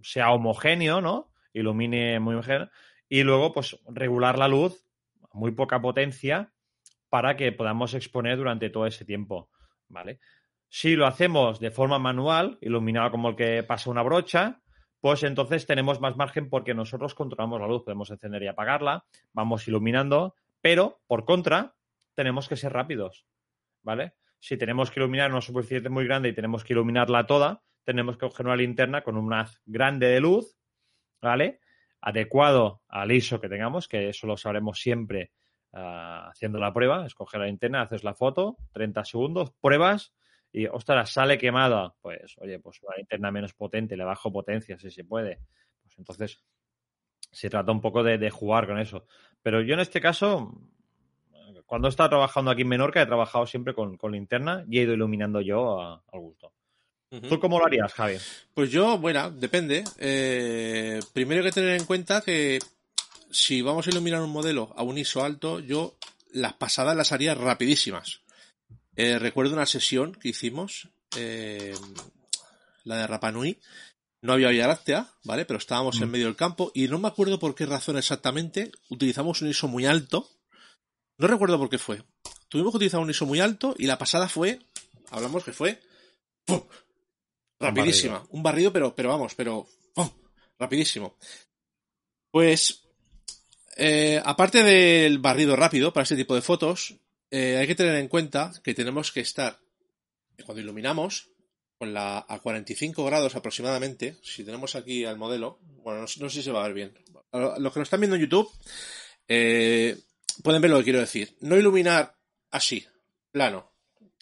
sea 0.00 0.30
homogéneo, 0.32 1.00
¿no? 1.00 1.32
Ilumine 1.52 2.20
muy 2.20 2.34
homogéneo. 2.34 2.70
Y 3.08 3.22
luego, 3.22 3.52
pues, 3.52 3.78
regular 3.88 4.38
la 4.38 4.48
luz 4.48 4.86
a 5.22 5.38
muy 5.38 5.52
poca 5.52 5.80
potencia 5.80 6.52
para 7.08 7.36
que 7.36 7.52
podamos 7.52 7.94
exponer 7.94 8.36
durante 8.36 8.68
todo 8.70 8.86
ese 8.86 9.04
tiempo, 9.04 9.48
¿vale? 9.88 10.18
Si 10.68 10.96
lo 10.96 11.06
hacemos 11.06 11.60
de 11.60 11.70
forma 11.70 11.98
manual, 11.98 12.58
iluminado 12.60 13.10
como 13.10 13.30
el 13.30 13.36
que 13.36 13.62
pasa 13.62 13.90
una 13.90 14.02
brocha, 14.02 14.60
pues 15.00 15.22
entonces 15.22 15.66
tenemos 15.66 16.00
más 16.00 16.16
margen 16.16 16.50
porque 16.50 16.74
nosotros 16.74 17.14
controlamos 17.14 17.60
la 17.60 17.68
luz, 17.68 17.84
podemos 17.84 18.10
encender 18.10 18.42
y 18.42 18.48
apagarla, 18.48 19.04
vamos 19.32 19.66
iluminando, 19.68 20.34
pero 20.60 21.00
por 21.06 21.24
contra, 21.24 21.74
tenemos 22.14 22.48
que 22.48 22.56
ser 22.56 22.72
rápidos. 22.72 23.26
¿Vale? 23.86 24.14
Si 24.40 24.58
tenemos 24.58 24.90
que 24.90 25.00
iluminar 25.00 25.30
una 25.30 25.40
superficie 25.40 25.88
muy 25.88 26.04
grande 26.04 26.28
y 26.28 26.34
tenemos 26.34 26.64
que 26.64 26.72
iluminarla 26.72 27.24
toda, 27.24 27.62
tenemos 27.84 28.16
que 28.16 28.26
coger 28.26 28.46
una 28.46 28.56
linterna 28.56 29.02
con 29.02 29.16
un 29.16 29.32
haz 29.32 29.62
grande 29.64 30.08
de 30.08 30.20
luz, 30.20 30.58
¿vale? 31.22 31.60
Adecuado 32.00 32.82
al 32.88 33.12
ISO 33.12 33.40
que 33.40 33.48
tengamos, 33.48 33.86
que 33.86 34.08
eso 34.08 34.26
lo 34.26 34.36
sabremos 34.36 34.80
siempre 34.80 35.30
uh, 35.72 36.28
haciendo 36.28 36.58
la 36.58 36.72
prueba. 36.72 37.06
Escoger 37.06 37.40
la 37.40 37.46
linterna, 37.46 37.82
haces 37.82 38.02
la 38.02 38.14
foto, 38.14 38.56
30 38.72 39.04
segundos, 39.04 39.52
pruebas 39.60 40.12
y, 40.50 40.66
ostras, 40.66 41.10
sale 41.10 41.38
quemada. 41.38 41.94
Pues, 42.00 42.36
oye, 42.38 42.58
pues 42.58 42.82
una 42.82 42.96
linterna 42.96 43.30
menos 43.30 43.54
potente, 43.54 43.96
le 43.96 44.04
bajo 44.04 44.32
potencia 44.32 44.76
si 44.78 44.90
se 44.90 45.04
puede. 45.04 45.38
Pues 45.82 45.96
entonces 45.96 46.44
se 47.30 47.48
trata 47.48 47.70
un 47.70 47.80
poco 47.80 48.02
de 48.02 48.30
jugar 48.30 48.66
con 48.66 48.80
eso. 48.80 49.06
Pero 49.42 49.60
yo 49.62 49.74
en 49.74 49.80
este 49.80 50.00
caso 50.00 50.52
cuando 51.66 51.88
he 51.88 51.90
estado 51.90 52.10
trabajando 52.10 52.50
aquí 52.50 52.62
en 52.62 52.68
Menorca 52.68 53.02
he 53.02 53.06
trabajado 53.06 53.46
siempre 53.46 53.74
con, 53.74 53.98
linterna 54.10 54.64
y 54.70 54.78
he 54.78 54.82
ido 54.82 54.94
iluminando 54.94 55.40
yo 55.40 55.80
al 55.80 56.20
gusto. 56.20 56.52
¿Tú 57.28 57.38
cómo 57.38 57.58
lo 57.58 57.66
harías, 57.66 57.92
Javi? 57.92 58.16
Pues 58.52 58.70
yo, 58.70 58.98
bueno, 58.98 59.30
depende. 59.30 59.84
Eh, 59.98 61.00
primero 61.12 61.40
hay 61.40 61.46
que 61.46 61.52
tener 61.52 61.78
en 61.78 61.86
cuenta 61.86 62.20
que 62.20 62.58
si 63.30 63.62
vamos 63.62 63.86
a 63.86 63.90
iluminar 63.90 64.22
un 64.22 64.30
modelo 64.30 64.72
a 64.76 64.82
un 64.82 64.98
ISO 64.98 65.24
alto, 65.24 65.60
yo 65.60 65.96
las 66.32 66.54
pasadas 66.54 66.96
las 66.96 67.12
haría 67.12 67.34
rapidísimas. 67.34 68.20
Eh, 68.96 69.18
recuerdo 69.18 69.54
una 69.54 69.66
sesión 69.66 70.14
que 70.14 70.30
hicimos, 70.30 70.88
eh, 71.16 71.74
la 72.84 72.96
de 72.96 73.06
Rapanui. 73.06 73.58
No 74.22 74.32
había 74.32 74.48
Vía 74.48 74.66
Láctea, 74.66 75.08
¿vale? 75.24 75.44
Pero 75.44 75.58
estábamos 75.58 76.00
en 76.00 76.08
mm. 76.08 76.10
medio 76.10 76.26
del 76.26 76.36
campo 76.36 76.72
y 76.74 76.88
no 76.88 76.98
me 76.98 77.08
acuerdo 77.08 77.38
por 77.38 77.54
qué 77.54 77.66
razón 77.66 77.96
exactamente. 77.96 78.72
Utilizamos 78.88 79.42
un 79.42 79.48
ISO 79.48 79.68
muy 79.68 79.86
alto 79.86 80.28
no 81.18 81.26
recuerdo 81.26 81.58
por 81.58 81.70
qué 81.70 81.78
fue. 81.78 82.02
Tuvimos 82.48 82.72
que 82.72 82.76
utilizar 82.76 83.00
un 83.00 83.10
ISO 83.10 83.26
muy 83.26 83.40
alto 83.40 83.74
y 83.78 83.86
la 83.86 83.98
pasada 83.98 84.28
fue, 84.28 84.60
hablamos 85.10 85.44
que 85.44 85.52
fue, 85.52 85.80
rapidísima. 87.58 88.24
Un 88.30 88.42
barrido, 88.42 88.72
pero, 88.72 88.94
pero 88.94 89.08
vamos, 89.08 89.34
pero 89.34 89.66
rapidísimo. 90.58 91.16
Pues, 92.30 92.82
eh, 93.76 94.20
aparte 94.24 94.62
del 94.62 95.18
barrido 95.18 95.56
rápido 95.56 95.92
para 95.92 96.02
este 96.02 96.16
tipo 96.16 96.34
de 96.34 96.42
fotos, 96.42 96.96
eh, 97.30 97.56
hay 97.58 97.66
que 97.66 97.74
tener 97.74 97.96
en 97.96 98.08
cuenta 98.08 98.52
que 98.62 98.74
tenemos 98.74 99.12
que 99.12 99.20
estar, 99.20 99.58
cuando 100.44 100.62
iluminamos, 100.62 101.30
con 101.78 101.92
la 101.92 102.24
a 102.26 102.38
45 102.38 103.04
grados 103.04 103.36
aproximadamente, 103.36 104.16
si 104.22 104.44
tenemos 104.44 104.76
aquí 104.76 105.04
al 105.04 105.18
modelo, 105.18 105.58
bueno, 105.82 106.00
no, 106.00 106.06
sé 106.06 106.30
si 106.30 106.42
se 106.42 106.52
va 106.52 106.60
a 106.60 106.68
ver 106.68 106.74
bien, 106.74 106.94
los 107.32 107.72
que 107.72 107.80
nos 107.80 107.86
están 107.86 108.00
viendo 108.00 108.16
en 108.16 108.22
YouTube 108.22 108.50
eh, 109.28 109.98
pueden 110.42 110.62
ver 110.62 110.70
lo 110.70 110.78
que 110.78 110.84
quiero 110.84 111.00
decir. 111.00 111.36
No 111.40 111.56
iluminar 111.56 112.16
así, 112.50 112.86
plano. 113.30 113.72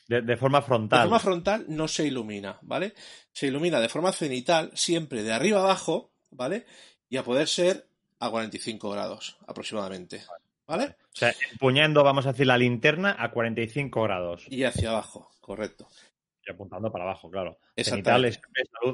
De, 0.06 0.36
forma 0.36 0.60
frontal. 0.60 1.00
De 1.00 1.04
forma 1.04 1.18
frontal 1.18 1.64
no 1.68 1.88
se 1.88 2.06
ilumina, 2.06 2.58
¿vale? 2.62 2.92
Se 3.32 3.46
ilumina 3.46 3.80
de 3.80 3.88
forma 3.88 4.12
cenital, 4.12 4.70
siempre 4.74 5.22
de 5.22 5.32
arriba 5.32 5.60
abajo, 5.60 6.12
¿vale? 6.30 6.66
Y 7.08 7.16
a 7.16 7.24
poder 7.24 7.48
ser 7.48 7.88
a 8.18 8.30
45 8.30 8.90
grados 8.90 9.38
aproximadamente. 9.46 10.22
¿Vale? 10.66 10.96
O 11.12 11.16
sea, 11.16 11.34
empuñando, 11.52 12.02
vamos 12.02 12.26
a 12.26 12.32
decir, 12.32 12.46
la 12.46 12.58
linterna 12.58 13.16
a 13.18 13.30
45 13.30 14.02
grados. 14.02 14.46
Y 14.48 14.64
hacia 14.64 14.90
abajo, 14.90 15.30
correcto. 15.40 15.88
Y 16.46 16.50
apuntando 16.50 16.92
para 16.92 17.04
abajo, 17.04 17.30
claro. 17.30 17.58
Cenital 17.76 18.26
es, 18.26 18.40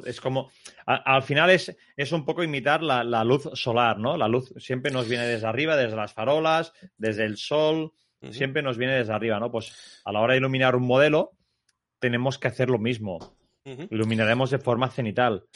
es, 0.04 0.20
como. 0.20 0.50
al 0.86 1.22
final 1.22 1.50
es, 1.50 1.76
es 1.96 2.12
un 2.12 2.24
poco 2.24 2.42
imitar 2.44 2.82
la, 2.82 3.02
la, 3.02 3.24
luz 3.24 3.48
solar, 3.54 3.98
¿no? 3.98 4.16
La 4.16 4.28
luz 4.28 4.52
siempre 4.58 4.92
nos 4.92 5.08
viene 5.08 5.26
desde 5.26 5.46
arriba, 5.46 5.76
desde 5.76 5.96
las 5.96 6.12
farolas, 6.12 6.72
desde 6.96 7.24
el 7.24 7.36
sol, 7.36 7.92
siempre 8.30 8.62
nos 8.62 8.76
viene 8.76 8.94
desde 8.94 9.12
arriba, 9.12 9.40
¿no? 9.40 9.50
Pues 9.50 10.00
a 10.04 10.12
la 10.12 10.20
hora 10.20 10.34
de 10.34 10.38
iluminar 10.38 10.76
un 10.76 10.86
modelo, 10.86 11.32
tenemos 11.98 12.38
que 12.38 12.48
hacer 12.48 12.68
lo 12.68 12.78
mismo. 12.78 13.36
Iluminaremos 13.64 14.50
de 14.50 14.58
forma 14.58 14.90
cenital. 14.90 15.46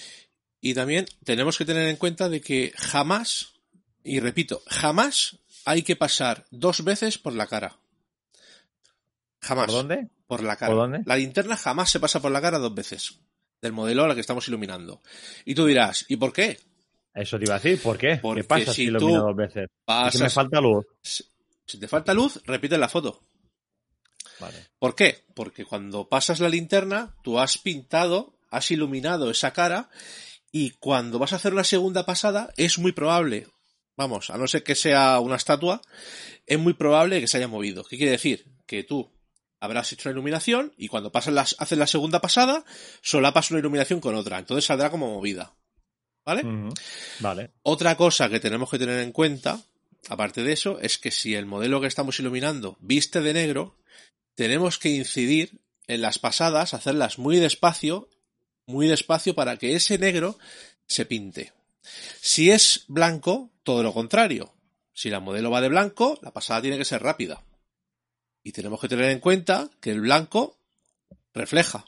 Y 0.61 0.75
también 0.75 1.07
tenemos 1.25 1.59
que 1.59 1.65
tener 1.65 1.89
en 1.89 1.97
cuenta 1.97 2.29
de 2.29 2.41
que 2.41 2.73
jamás, 2.77 3.55
y 4.03 4.21
repito, 4.21 4.63
jamás 4.67 5.39
hay 5.65 5.83
que 5.83 5.97
pasar 5.97 6.47
dos 6.51 6.85
veces 6.85 7.19
por 7.19 7.35
la 7.35 7.47
cara. 7.47 7.79
Jamás. 9.41 9.67
¿Por 9.67 9.75
dónde? 9.75 10.09
Por 10.27 10.43
la 10.43 10.57
cara. 10.57 10.75
dónde? 10.75 11.03
La 11.07 11.17
linterna 11.17 11.57
jamás 11.57 11.91
se 11.91 12.01
pasa 12.01 12.21
por 12.21 12.33
la 12.33 12.41
cara 12.41 12.59
dos 12.59 12.75
veces. 12.75 13.19
Del 13.61 13.73
modelo 13.73 14.05
al 14.05 14.15
que 14.15 14.21
estamos 14.21 14.47
iluminando. 14.49 15.03
Y 15.45 15.55
tú 15.55 15.67
dirás, 15.67 16.05
¿y 16.09 16.17
por 16.17 16.33
qué? 16.33 16.59
Eso 17.15 17.39
te 17.39 17.45
iba 17.45 17.55
a 17.55 17.59
decir, 17.59 17.81
¿por 17.81 17.97
qué? 17.97 18.17
Porque 18.21 18.43
¿Qué 18.43 18.49
pasa 18.49 18.75
si, 18.75 18.85
ilumino 18.85 19.23
dos 19.23 19.37
veces? 19.37 19.69
Si 20.11 20.19
me 20.19 20.31
falta 20.31 20.61
luz. 20.61 20.85
Si 21.03 21.79
te 21.79 21.89
falta 21.89 22.13
luz, 22.13 22.43
repite 22.45 22.77
la 22.77 22.89
foto. 22.89 23.23
Vale. 24.41 24.69
¿Por 24.79 24.95
qué? 24.95 25.25
Porque 25.35 25.65
cuando 25.65 26.09
pasas 26.09 26.41
la 26.41 26.49
linterna, 26.49 27.15
tú 27.23 27.39
has 27.39 27.57
pintado, 27.57 28.35
has 28.51 28.71
iluminado 28.71 29.31
esa 29.31 29.53
cara 29.53 29.89
y 30.51 30.71
cuando 30.71 31.19
vas 31.19 31.33
a 31.33 31.37
hacer 31.37 31.53
una 31.53 31.65
segunda 31.65 32.05
pasada, 32.05 32.53
es 32.57 32.79
muy 32.79 32.93
probable, 32.93 33.47
vamos, 33.97 34.31
a 34.31 34.39
no 34.39 34.47
ser 34.47 34.63
que 34.63 34.75
sea 34.75 35.19
una 35.21 35.37
estatua, 35.37 35.81
es 36.47 36.59
muy 36.59 36.75
probable 36.75 37.21
que 37.21 37.29
se 37.29 37.39
haya 37.39 37.49
movido. 37.49 37.85
¿Qué 37.85 37.97
quiere 37.97 38.13
decir? 38.13 38.45
Que 38.67 38.83
tú 38.83 39.14
habrás 39.65 39.93
hecho 39.93 40.09
una 40.09 40.15
iluminación 40.15 40.73
y 40.77 40.89
cuando 40.89 41.11
pasas 41.13 41.35
las, 41.35 41.57
haces 41.59 41.79
la 41.79 41.87
segunda 41.87 42.21
pasada, 42.21 42.65
solapas 43.03 43.51
una 43.51 43.61
iluminación 43.61 44.01
con 44.01 44.15
otra. 44.15 44.39
Entonces 44.39 44.65
saldrá 44.65 44.91
como 44.91 45.13
movida. 45.13 45.55
¿Vale? 46.25 46.43
Vale. 47.21 47.51
Otra 47.63 47.97
cosa 47.97 48.31
que 48.31 48.41
tenemos 48.41 48.71
que 48.71 48.79
tener 48.79 49.01
en 49.01 49.13
cuenta, 49.13 49.61
aparte 50.09 50.43
de 50.43 50.53
eso, 50.53 50.79
es 50.81 50.99
que 50.99 51.11
si 51.11 51.35
el 51.35 51.45
modelo 51.45 51.81
que 51.81 51.87
estamos 51.87 52.19
iluminando 52.19 52.79
viste 52.81 53.21
de 53.21 53.35
negro, 53.35 53.77
tenemos 54.35 54.79
que 54.79 54.89
incidir 54.89 55.61
en 55.87 56.01
las 56.01 56.19
pasadas, 56.19 56.73
hacerlas 56.73 57.19
muy 57.19 57.37
despacio, 57.37 58.09
muy 58.67 58.87
despacio 58.87 59.35
para 59.35 59.59
que 59.59 59.75
ese 59.75 59.99
negro 59.99 60.39
se 60.87 61.05
pinte. 61.05 61.53
Si 62.21 62.51
es 62.51 62.85
blanco, 62.89 63.51
todo 63.63 63.83
lo 63.83 63.93
contrario. 63.93 64.55
Si 64.95 65.11
la 65.11 65.21
modelo 65.21 65.51
va 65.51 65.61
de 65.61 65.69
blanco, 65.69 66.19
la 66.23 66.33
pasada 66.33 66.63
tiene 66.63 66.79
que 66.79 66.85
ser 66.87 67.03
rápida. 67.03 67.45
Y 68.45 68.53
tenemos 68.53 68.81
que 68.81 68.89
tener 68.89 69.07
en 69.07 69.19
cuenta 69.19 69.69
que 69.81 69.91
el 69.91 70.03
blanco 70.03 70.59
refleja. 71.33 71.85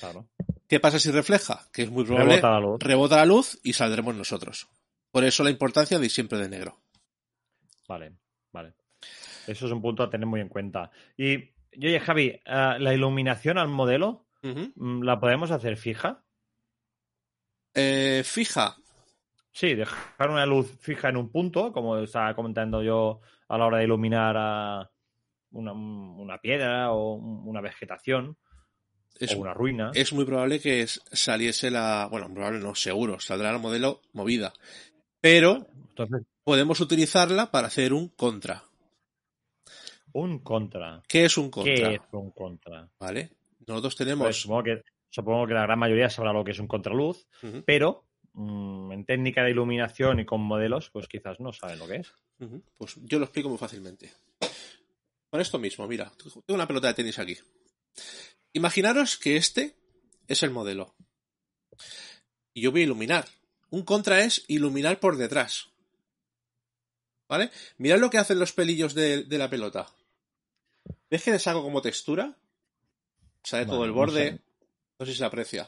Claro. 0.00 0.28
¿Qué 0.68 0.80
pasa 0.80 0.98
si 0.98 1.10
refleja? 1.10 1.68
Que 1.72 1.82
es 1.82 1.90
muy 1.90 2.04
probable 2.04 2.36
rebota 2.36 2.50
la 2.50 2.60
luz, 2.60 2.78
rebota 2.80 3.16
la 3.16 3.26
luz 3.26 3.60
y 3.62 3.72
saldremos 3.72 4.14
nosotros. 4.14 4.68
Por 5.10 5.24
eso 5.24 5.42
la 5.42 5.50
importancia 5.50 5.98
de 5.98 6.04
ir 6.04 6.10
siempre 6.10 6.38
de 6.38 6.48
negro. 6.48 6.78
Vale, 7.88 8.12
vale. 8.52 8.74
Eso 9.46 9.66
es 9.66 9.72
un 9.72 9.82
punto 9.82 10.02
a 10.02 10.10
tener 10.10 10.26
muy 10.26 10.40
en 10.40 10.48
cuenta. 10.48 10.90
Y, 11.16 11.36
oye, 11.76 11.98
Javi, 12.00 12.26
eh, 12.28 12.40
¿la 12.44 12.94
iluminación 12.94 13.58
al 13.58 13.68
modelo 13.68 14.26
mm, 14.42 15.02
la 15.02 15.18
podemos 15.18 15.50
hacer 15.50 15.76
fija? 15.76 16.22
Eh, 17.74 18.22
fija. 18.24 18.76
Sí, 19.50 19.74
dejar 19.74 20.30
una 20.30 20.46
luz 20.46 20.76
fija 20.78 21.08
en 21.08 21.16
un 21.16 21.32
punto, 21.32 21.72
como 21.72 21.96
estaba 21.98 22.34
comentando 22.34 22.82
yo 22.82 23.20
a 23.48 23.58
la 23.58 23.66
hora 23.66 23.78
de 23.78 23.84
iluminar 23.84 24.36
a 24.36 24.90
una, 25.52 26.38
piedra 26.38 26.92
o 26.92 27.14
una 27.14 27.60
vegetación 27.60 28.36
o 29.20 29.38
una 29.38 29.54
ruina. 29.54 29.90
Es 29.94 30.12
muy 30.12 30.24
probable 30.24 30.60
que 30.60 30.86
saliese 30.86 31.70
la. 31.70 32.08
Bueno, 32.10 32.32
probable 32.32 32.60
no, 32.60 32.74
seguro, 32.74 33.18
saldrá 33.20 33.50
el 33.50 33.60
modelo 33.60 34.02
movida. 34.12 34.52
Pero 35.20 35.66
Entonces, 35.90 36.22
podemos 36.44 36.80
utilizarla 36.80 37.50
para 37.50 37.66
hacer 37.66 37.92
un 37.92 38.08
contra. 38.08 38.62
Un 40.12 40.38
contra. 40.40 41.02
¿Qué 41.08 41.24
es 41.24 41.36
un 41.36 41.50
contra? 41.50 41.74
¿Qué 41.74 41.94
es 41.94 42.00
un 42.12 42.30
contra? 42.30 42.88
Vale. 42.98 43.30
Nosotros 43.66 43.96
tenemos. 43.96 44.26
Pues 44.26 44.40
supongo, 44.40 44.64
que, 44.64 44.82
supongo 45.10 45.46
que 45.46 45.54
la 45.54 45.62
gran 45.62 45.78
mayoría 45.78 46.08
sabrá 46.08 46.32
lo 46.32 46.44
que 46.44 46.52
es 46.52 46.58
un 46.58 46.68
contraluz, 46.68 47.26
pero 47.66 48.04
mm, 48.32 48.92
en 48.92 49.04
técnica 49.04 49.42
de 49.42 49.50
iluminación 49.50 50.20
y 50.20 50.24
con 50.24 50.40
modelos, 50.40 50.90
pues 50.90 51.08
quizás 51.08 51.40
no 51.40 51.52
saben 51.52 51.78
lo 51.78 51.86
que 51.86 51.96
es. 51.96 52.12
Pues 52.76 52.98
yo 53.02 53.18
lo 53.18 53.24
explico 53.24 53.48
muy 53.48 53.58
fácilmente. 53.58 54.10
Con 55.30 55.40
esto 55.40 55.58
mismo, 55.58 55.86
mira, 55.86 56.10
tengo 56.22 56.42
una 56.56 56.66
pelota 56.66 56.88
de 56.88 56.94
tenis 56.94 57.18
aquí. 57.18 57.36
Imaginaros 58.52 59.18
que 59.18 59.36
este 59.36 59.76
es 60.26 60.42
el 60.42 60.50
modelo. 60.50 60.94
Y 62.54 62.62
yo 62.62 62.72
voy 62.72 62.82
a 62.82 62.84
iluminar. 62.84 63.26
Un 63.70 63.82
contra 63.82 64.20
es 64.20 64.44
iluminar 64.48 64.98
por 65.00 65.16
detrás. 65.16 65.68
¿Vale? 67.28 67.50
Mirad 67.76 67.98
lo 67.98 68.08
que 68.08 68.18
hacen 68.18 68.38
los 68.38 68.52
pelillos 68.52 68.94
de, 68.94 69.26
la 69.28 69.50
pelota. 69.50 69.86
¿Ves 71.10 71.22
que 71.22 71.30
les 71.30 71.46
hago 71.46 71.62
como 71.62 71.82
textura? 71.82 72.34
Sale 73.42 73.66
todo 73.66 73.84
el 73.84 73.92
borde. 73.92 74.40
No 74.98 75.06
sé. 75.06 75.12
si 75.12 75.18
se 75.18 75.24
aprecia. 75.24 75.66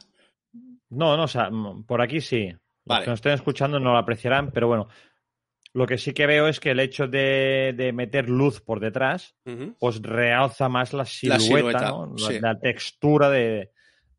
No, 0.88 1.16
no, 1.16 1.24
o 1.24 1.28
sea, 1.28 1.50
por 1.86 2.00
aquí 2.00 2.20
sí. 2.22 2.50
Los 2.86 3.00
que 3.00 3.06
nos 3.06 3.18
estén 3.18 3.32
escuchando 3.32 3.78
no 3.78 3.92
lo 3.92 3.98
apreciarán, 3.98 4.50
pero 4.50 4.68
bueno, 4.68 4.88
lo 5.72 5.86
que 5.86 5.98
sí 5.98 6.12
que 6.12 6.26
veo 6.26 6.48
es 6.48 6.60
que 6.60 6.72
el 6.72 6.80
hecho 6.80 7.06
de, 7.06 7.92
meter 7.94 8.28
luz 8.28 8.60
por 8.60 8.80
detrás, 8.80 9.36
pues 9.78 10.02
realza 10.02 10.68
más 10.68 10.92
la 10.92 11.04
silueta, 11.04 11.94
la, 12.40 12.58
textura 12.58 13.30
de, 13.30 13.70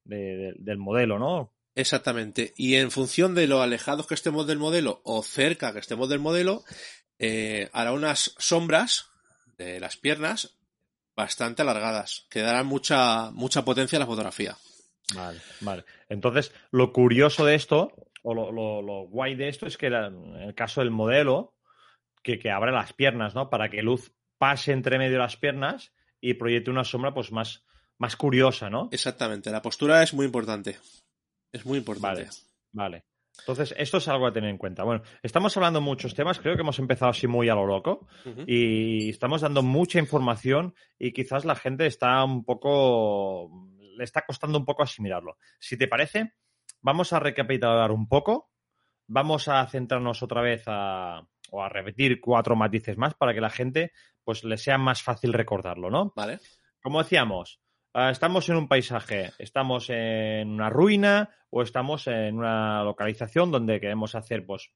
del 0.04 0.78
modelo, 0.78 1.20
¿no? 1.20 1.54
Exactamente. 1.76 2.54
Y 2.58 2.76
en 2.76 2.92
función 2.92 3.34
de 3.36 3.48
lo 3.48 3.62
alejados 3.62 4.08
que 4.08 4.14
estemos 4.14 4.46
del 4.48 4.60
modelo 4.60 5.02
o 5.04 5.24
cerca 5.24 5.74
que 5.74 5.80
estemos 5.80 6.10
del 6.10 6.20
modelo, 6.20 6.64
eh, 7.20 7.70
hará 7.72 7.94
unas 7.94 8.36
sombras 8.38 9.10
de 9.58 9.80
las 9.80 9.96
piernas 9.96 10.58
bastante 11.16 11.62
alargadas, 11.62 12.26
que 12.30 12.42
darán 12.42 12.66
mucha, 12.66 13.32
mucha 13.32 13.64
potencia 13.64 13.98
a 13.98 14.00
la 14.00 14.06
fotografía. 14.06 14.58
Vale, 15.14 15.40
vale. 15.60 15.86
Entonces, 16.10 16.52
lo 16.72 16.92
curioso 16.94 17.46
de 17.46 17.56
esto, 17.56 17.92
o 18.24 18.34
lo, 18.34 19.08
guay 19.08 19.36
de 19.36 19.50
esto, 19.50 19.66
es 19.66 19.78
que 19.78 19.88
en 19.88 20.36
el 20.36 20.56
caso 20.56 20.82
del 20.82 20.92
modelo, 20.92 21.56
que, 22.24 22.38
que 22.40 22.52
abre 22.52 22.72
las 22.72 22.94
piernas, 22.94 23.36
¿no? 23.36 23.50
Para 23.50 23.70
que 23.70 23.82
luz 23.82 24.14
pase 24.38 24.72
entre 24.72 24.98
medio 24.98 25.14
de 25.14 25.20
las 25.20 25.38
piernas 25.38 25.94
y 26.20 26.36
proyecte 26.36 26.72
una 26.72 26.84
sombra, 26.84 27.14
pues 27.14 27.32
más, 27.32 27.66
más 27.98 28.16
curiosa, 28.16 28.70
¿no? 28.70 28.90
Exactamente. 28.92 29.52
La 29.52 29.62
postura 29.62 30.04
es 30.04 30.14
muy 30.14 30.26
importante. 30.26 30.78
Es 31.52 31.66
muy 31.66 31.80
importante. 31.80 32.24
Vale, 32.24 32.30
vale. 32.72 33.06
Entonces, 33.40 33.74
esto 33.78 33.98
es 33.98 34.08
algo 34.08 34.28
a 34.28 34.34
tener 34.34 34.50
en 34.50 34.58
cuenta. 34.58 34.84
Bueno, 34.84 35.04
estamos 35.24 35.56
hablando 35.58 35.82
muchos 35.82 36.14
temas, 36.14 36.40
creo 36.40 36.56
que 36.56 36.62
hemos 36.62 36.80
empezado 36.80 37.12
así 37.12 37.28
muy 37.28 37.50
a 37.50 37.56
lo 37.56 37.66
loco 37.66 38.08
y 38.46 39.10
estamos 39.10 39.42
dando 39.42 39.64
mucha 39.64 40.00
información 40.00 40.76
y 41.00 41.12
quizás 41.12 41.46
la 41.46 41.56
gente 41.56 41.86
está 41.88 42.24
un 42.24 42.44
poco, 42.44 43.68
le 43.98 44.04
está 44.04 44.24
costando 44.26 44.60
un 44.60 44.66
poco 44.66 44.84
asimilarlo. 44.84 45.38
Si 45.60 45.78
te 45.78 45.88
parece, 45.88 46.34
vamos 46.82 47.14
a 47.14 47.20
recapitular 47.20 47.92
un 47.92 48.08
poco, 48.08 48.52
vamos 49.08 49.48
a 49.48 49.66
centrarnos 49.68 50.24
otra 50.24 50.42
vez 50.42 50.64
a, 50.68 51.22
o 51.50 51.64
a 51.64 51.70
repetir 51.70 52.20
cuatro 52.22 52.56
matices 52.56 52.98
más 52.98 53.14
para 53.14 53.34
que 53.34 53.42
la 53.42 53.50
gente 53.50 53.92
pues 54.24 54.44
le 54.44 54.58
sea 54.58 54.78
más 54.78 55.02
fácil 55.02 55.34
recordarlo, 55.34 55.90
¿no? 55.90 56.14
Vale. 56.16 56.40
Como 56.82 57.02
decíamos, 57.02 57.62
Ah, 57.94 58.10
estamos 58.10 58.48
en 58.48 58.56
un 58.56 58.70
paisaje, 58.70 59.34
estamos 59.38 59.90
en 59.90 60.48
una 60.50 60.70
ruina 60.70 61.30
o 61.50 61.62
estamos 61.62 62.08
en 62.08 62.38
una 62.38 62.84
localización 62.86 63.52
donde 63.52 63.82
queremos 63.82 64.16
hacer, 64.16 64.46
pues, 64.46 64.72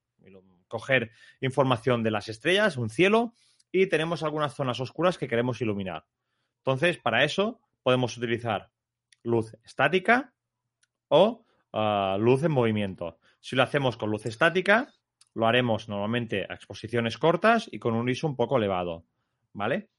coger 0.68 1.12
información 1.40 2.04
de 2.04 2.12
las 2.12 2.28
estrellas, 2.28 2.76
un 2.76 2.90
cielo, 2.90 3.34
y 3.72 3.88
tenemos 3.88 4.24
algunas 4.24 4.54
zonas 4.54 4.82
oscuras 4.82 5.18
que 5.18 5.30
queremos 5.30 5.62
iluminar. 5.62 6.06
Entonces, 6.58 6.98
para 6.98 7.24
eso 7.24 7.62
podemos 7.84 8.18
utilizar 8.18 8.70
luz 9.24 9.56
estática 9.64 10.34
o 11.08 11.45
ah, 11.76 12.18
luz 12.20 12.44
en 12.44 12.52
movimiento. 12.52 13.20
Si 13.40 13.56
lo 13.56 13.64
hacemos 13.64 13.98
con 13.98 14.10
luz 14.10 14.26
estática, 14.26 14.92
lo 15.36 15.46
haremos 15.46 15.88
normalmente 15.90 16.48
a 16.50 16.54
exposiciones 16.56 17.18
cortas 17.18 17.70
y 17.72 17.78
con 17.78 17.94
un 17.94 18.10
ISO 18.10 18.28
un 18.28 18.36
poco 18.36 18.58
elevado, 18.58 19.06
¿vale? 19.54 19.90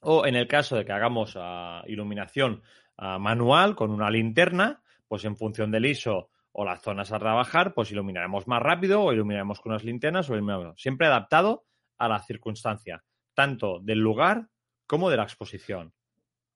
O 0.00 0.26
en 0.26 0.34
el 0.34 0.48
caso 0.48 0.76
de 0.76 0.84
que 0.84 0.92
hagamos 0.92 1.34
ah, 1.36 1.82
iluminación 1.86 2.62
ah, 2.96 3.18
manual 3.18 3.76
con 3.76 3.90
una 3.90 4.10
linterna, 4.10 4.82
pues 5.06 5.24
en 5.24 5.36
función 5.36 5.70
del 5.70 5.86
ISO 5.86 6.30
o 6.52 6.64
las 6.64 6.82
zonas 6.82 7.12
a 7.12 7.18
trabajar, 7.18 7.74
pues 7.74 7.90
iluminaremos 7.90 8.48
más 8.48 8.62
rápido 8.62 9.02
o 9.02 9.12
iluminaremos 9.12 9.60
con 9.60 9.72
unas 9.72 9.84
linternas 9.84 10.30
o 10.30 10.34
iluminaremos. 10.34 10.80
Siempre 10.80 11.06
adaptado 11.06 11.66
a 11.98 12.08
la 12.08 12.20
circunstancia, 12.20 13.04
tanto 13.34 13.80
del 13.80 13.98
lugar 13.98 14.48
como 14.86 15.10
de 15.10 15.16
la 15.16 15.24
exposición. 15.24 15.92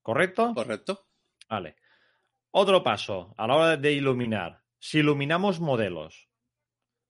¿Correcto? 0.02 0.54
Correcto. 0.54 1.06
Vale. 1.48 1.76
Otro 2.50 2.82
paso 2.82 3.34
a 3.36 3.46
la 3.46 3.54
hora 3.56 3.76
de 3.76 3.92
iluminar. 3.92 4.62
Si 4.78 4.98
iluminamos 4.98 5.60
modelos, 5.60 6.28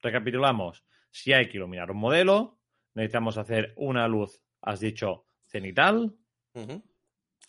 recapitulamos. 0.01 0.85
Si 1.11 1.33
hay 1.33 1.49
que 1.49 1.57
iluminar 1.59 1.91
un 1.91 1.99
modelo, 1.99 2.59
necesitamos 2.95 3.39
hacer 3.39 3.73
una 3.77 4.09
luz, 4.09 4.41
has 4.61 4.81
dicho, 4.81 5.27
cenital, 5.47 6.17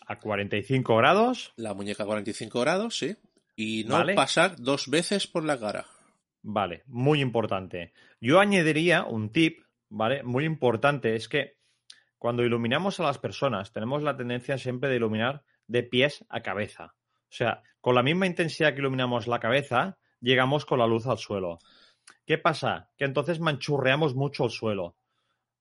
a 0.05 0.19
45 0.19 0.96
grados. 0.98 1.53
La 1.55 1.74
muñeca 1.74 2.03
a 2.03 2.05
45 2.05 2.60
grados, 2.62 2.98
sí. 2.98 3.15
Y 3.55 3.84
no 3.86 4.03
pasar 4.15 4.55
dos 4.58 4.89
veces 4.89 5.27
por 5.27 5.43
la 5.43 5.60
cara. 5.60 5.86
Vale, 6.41 6.84
muy 6.88 7.22
importante. 7.22 7.93
Yo 8.22 8.39
añadiría 8.39 9.03
un 9.03 9.31
tip, 9.31 9.65
¿vale? 9.89 10.24
Muy 10.24 10.46
importante, 10.46 11.15
es 11.15 11.27
que 11.27 11.58
cuando 12.17 12.43
iluminamos 12.43 13.00
a 13.00 13.03
las 13.03 13.17
personas, 13.17 13.74
tenemos 13.74 14.03
la 14.03 14.15
tendencia 14.15 14.58
siempre 14.58 14.89
de 14.89 14.98
iluminar 14.98 15.43
de 15.67 15.84
pies 15.84 16.25
a 16.29 16.41
cabeza. 16.41 16.96
O 17.24 17.31
sea, 17.31 17.63
con 17.81 17.95
la 17.95 18.03
misma 18.03 18.27
intensidad 18.27 18.74
que 18.74 18.79
iluminamos 18.79 19.27
la 19.27 19.39
cabeza, 19.39 19.98
llegamos 20.21 20.65
con 20.65 20.79
la 20.79 20.88
luz 20.88 21.07
al 21.07 21.17
suelo. 21.17 21.59
¿Qué 22.25 22.38
pasa? 22.38 22.89
Que 22.98 23.05
entonces 23.05 23.39
manchurreamos 23.39 24.15
mucho 24.15 24.45
el 24.45 24.51
suelo. 24.51 24.95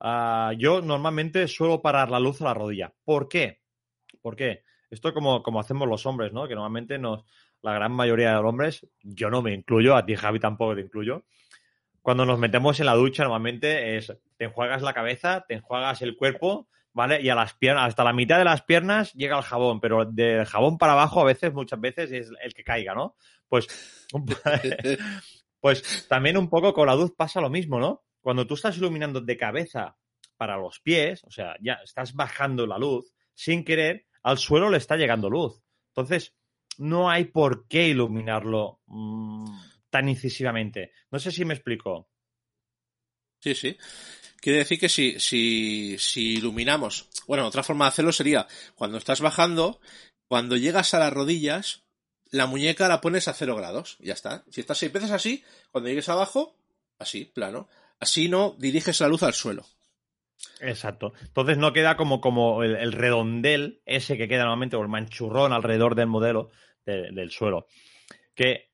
Ah, 0.00 0.52
yo 0.56 0.80
normalmente 0.80 1.48
suelo 1.48 1.82
parar 1.82 2.10
la 2.10 2.20
luz 2.20 2.40
a 2.40 2.44
la 2.44 2.54
rodilla. 2.54 2.92
¿Por 3.04 3.28
qué? 3.28 3.60
¿Por 4.20 4.37
qué? 4.37 4.64
Esto 4.90 5.12
como, 5.12 5.42
como 5.42 5.60
hacemos 5.60 5.88
los 5.88 6.06
hombres, 6.06 6.32
¿no? 6.32 6.48
Que 6.48 6.54
normalmente 6.54 6.98
nos, 6.98 7.25
la 7.62 7.72
gran 7.72 7.92
mayoría 7.92 8.30
de 8.30 8.37
los 8.37 8.44
hombres, 8.44 8.87
yo 9.02 9.30
no 9.30 9.42
me 9.42 9.52
incluyo, 9.52 9.96
a 9.96 10.04
ti 10.04 10.14
Javi 10.14 10.40
tampoco 10.40 10.75
te 10.75 10.82
incluyo, 10.82 11.25
cuando 12.02 12.25
nos 12.25 12.38
metemos 12.38 12.80
en 12.80 12.87
la 12.87 12.94
ducha 12.94 13.22
normalmente 13.25 13.96
es 13.96 14.16
te 14.37 14.44
enjuagas 14.46 14.82
la 14.82 14.94
cabeza, 14.94 15.44
te 15.46 15.54
enjuagas 15.54 16.00
el 16.00 16.16
cuerpo, 16.16 16.68
¿vale? 16.92 17.21
Y 17.23 17.28
a 17.28 17.35
las 17.35 17.54
piernas, 17.54 17.88
hasta 17.88 18.04
la 18.04 18.12
mitad 18.12 18.38
de 18.38 18.45
las 18.45 18.62
piernas 18.62 19.12
llega 19.14 19.37
el 19.37 19.45
jabón, 19.45 19.80
pero 19.80 20.04
del 20.04 20.45
jabón 20.47 20.78
para 20.78 20.92
abajo 20.92 21.21
a 21.21 21.25
veces, 21.25 21.52
muchas 21.52 21.80
veces 21.80 22.11
es 22.12 22.30
el 22.42 22.54
que 22.54 22.64
caiga, 22.64 22.95
¿no? 22.95 23.16
Pues, 23.49 23.66
pues 25.61 26.07
también 26.09 26.37
un 26.37 26.49
poco 26.49 26.73
con 26.73 26.87
la 26.87 26.95
luz 26.95 27.12
pasa 27.16 27.40
lo 27.40 27.50
mismo, 27.50 27.78
¿no? 27.78 28.04
Cuando 28.21 28.47
tú 28.47 28.54
estás 28.54 28.76
iluminando 28.76 29.21
de 29.21 29.37
cabeza 29.37 29.97
para 30.37 30.57
los 30.57 30.80
pies, 30.80 31.25
o 31.25 31.30
sea, 31.30 31.57
ya 31.61 31.75
estás 31.85 32.14
bajando 32.14 32.66
la 32.66 32.78
luz, 32.78 33.12
sin 33.35 33.64
querer, 33.64 34.07
al 34.23 34.38
suelo 34.38 34.71
le 34.71 34.78
está 34.78 34.97
llegando 34.97 35.30
luz. 35.30 35.62
Entonces, 35.88 36.35
no 36.78 37.11
hay 37.11 37.25
por 37.25 37.66
qué 37.66 37.88
iluminarlo 37.88 38.80
mmm, 38.87 39.45
tan 39.90 40.09
incisivamente. 40.09 40.92
No 41.11 41.18
sé 41.18 41.30
si 41.30 41.45
me 41.45 41.54
explico. 41.54 42.09
Sí, 43.40 43.54
sí. 43.54 43.76
Quiere 44.40 44.59
decir 44.59 44.78
que 44.78 44.88
si, 44.88 45.18
si, 45.18 45.97
si 45.99 46.35
iluminamos, 46.35 47.09
bueno, 47.26 47.47
otra 47.47 47.62
forma 47.62 47.87
de 47.87 47.88
hacerlo 47.90 48.12
sería 48.12 48.47
cuando 48.76 48.99
estás 48.99 49.21
bajando, 49.21 49.80
cuando 50.28 50.57
llegas 50.57 50.95
a 50.95 50.99
las 50.99 51.12
rodillas, 51.12 51.83
la 52.30 52.47
muñeca 52.47 52.88
la 52.88 53.00
pones 53.00 53.28
a 53.28 53.35
cero 53.35 53.57
grados, 53.57 53.97
ya 54.00 54.12
está. 54.12 54.45
Si 54.50 54.61
estás 54.61 54.78
seis 54.78 54.92
veces 54.92 55.11
así, 55.11 55.45
cuando 55.71 55.88
llegues 55.88 56.09
abajo, 56.09 56.57
así, 56.99 57.25
plano. 57.25 57.68
Así 58.00 58.28
no 58.28 58.54
diriges 58.59 59.00
la 59.00 59.09
luz 59.09 59.23
al 59.23 59.35
suelo. 59.35 59.64
Exacto. 60.61 61.12
Entonces 61.21 61.59
no 61.59 61.73
queda 61.73 61.97
como, 61.97 62.21
como 62.21 62.62
el, 62.62 62.92
redondel 62.92 63.81
ese 63.87 64.16
que 64.16 64.29
queda 64.29 64.42
normalmente, 64.42 64.77
o 64.77 64.83
el 64.83 64.88
manchurrón 64.88 65.53
alrededor 65.53 65.94
del 65.94 66.07
modelo 66.07 66.51
del 66.85 67.31
suelo. 67.31 67.66
Que 68.35 68.70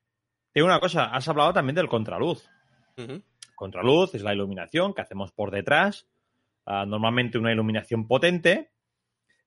tengo 0.53 0.67
una 0.67 0.79
cosa, 0.79 1.05
has 1.05 1.27
hablado 1.27 1.53
también 1.53 1.75
del 1.75 1.89
contraluz. 1.89 2.47
Contraluz 3.55 4.13
es 4.15 4.21
la 4.21 4.33
iluminación 4.33 4.93
que 4.93 5.01
hacemos 5.01 5.31
por 5.31 5.51
detrás, 5.51 6.07
ah, 6.65 6.85
normalmente 6.85 7.37
una 7.37 7.51
iluminación 7.51 8.07
potente, 8.07 8.71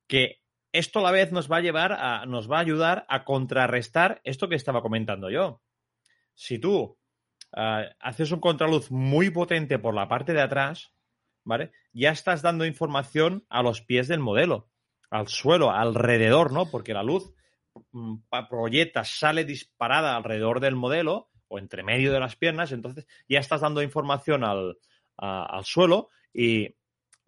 que 0.06 0.40
esto 0.72 1.00
a 1.00 1.02
la 1.02 1.10
vez 1.10 1.32
nos 1.32 1.50
va 1.50 1.58
a 1.58 1.60
llevar 1.60 1.92
a, 1.92 2.26
nos 2.26 2.50
va 2.50 2.58
a 2.58 2.60
ayudar 2.60 3.06
a 3.08 3.24
contrarrestar 3.24 4.20
esto 4.24 4.48
que 4.48 4.56
estaba 4.56 4.82
comentando 4.82 5.30
yo. 5.30 5.60
Si 6.34 6.58
tú 6.58 6.98
ah, 7.52 7.84
haces 8.00 8.32
un 8.32 8.40
contraluz 8.40 8.90
muy 8.90 9.30
potente 9.30 9.78
por 9.78 9.94
la 9.94 10.08
parte 10.08 10.32
de 10.32 10.42
atrás, 10.42 10.92
¿vale? 11.44 11.72
Ya 11.92 12.10
estás 12.10 12.42
dando 12.42 12.66
información 12.66 13.44
a 13.48 13.62
los 13.62 13.82
pies 13.82 14.08
del 14.08 14.20
modelo, 14.20 14.68
al 15.10 15.28
suelo, 15.28 15.70
alrededor, 15.70 16.52
¿no? 16.52 16.70
Porque 16.70 16.94
la 16.94 17.02
luz 17.02 17.34
Mm, 17.92 18.16
proyecta, 18.48 19.04
sale 19.04 19.44
disparada 19.44 20.16
alrededor 20.16 20.60
del 20.60 20.76
modelo 20.76 21.30
o 21.48 21.58
entre 21.58 21.82
medio 21.82 22.12
de 22.12 22.20
las 22.20 22.36
piernas, 22.36 22.72
entonces 22.72 23.06
ya 23.28 23.40
estás 23.40 23.60
dando 23.60 23.82
información 23.82 24.44
al, 24.44 24.78
al 25.16 25.64
suelo 25.64 26.10
y 26.32 26.74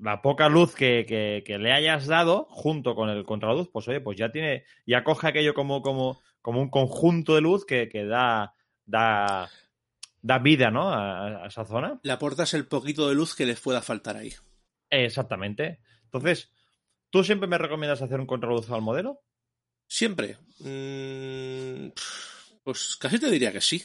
la 0.01 0.23
poca 0.23 0.49
luz 0.49 0.75
que, 0.75 1.45
le 1.47 1.73
hayas 1.73 2.07
dado 2.07 2.47
junto 2.49 2.95
con 2.95 3.11
el 3.11 3.25
contraluz, 3.25 3.69
pues 3.71 3.87
oye, 3.89 4.01
pues 4.01 4.17
ya 4.17 4.31
tiene, 4.31 4.65
ya 4.87 5.05
coge 5.05 5.29
aquello 5.29 5.55
como, 5.55 5.83
como, 5.83 6.21
como 6.41 6.61
un 6.61 6.71
conjunto 6.71 7.35
de 7.35 7.43
luz 7.43 7.67
que, 7.67 7.89
da, 8.07 8.55
da, 8.87 9.51
da 10.23 10.39
vida, 10.39 10.71
¿no? 10.71 10.91
A, 10.91 11.45
a, 11.45 11.47
esa 11.47 11.65
zona. 11.65 12.01
Le 12.03 12.13
aportas 12.13 12.55
el 12.55 12.67
poquito 12.67 13.09
de 13.09 13.15
luz 13.15 13.35
que 13.35 13.47
les 13.47 13.61
pueda 13.61 13.83
faltar 13.83 14.17
ahí. 14.17 14.33
Exactamente. 14.89 15.81
Entonces, 16.05 16.51
¿tú 17.11 17.23
siempre 17.23 17.49
me 17.49 17.59
recomiendas 17.59 18.03
hacer 18.03 18.21
un 18.21 18.27
contraluz 18.27 18.71
al 18.71 18.83
modelo? 18.83 19.21
Siempre. 19.87 20.39
Mm, 20.61 21.89
pues 22.63 22.97
casi 22.97 23.19
te 23.19 23.31
diría 23.31 23.53
que 23.53 23.61
sí. 23.61 23.83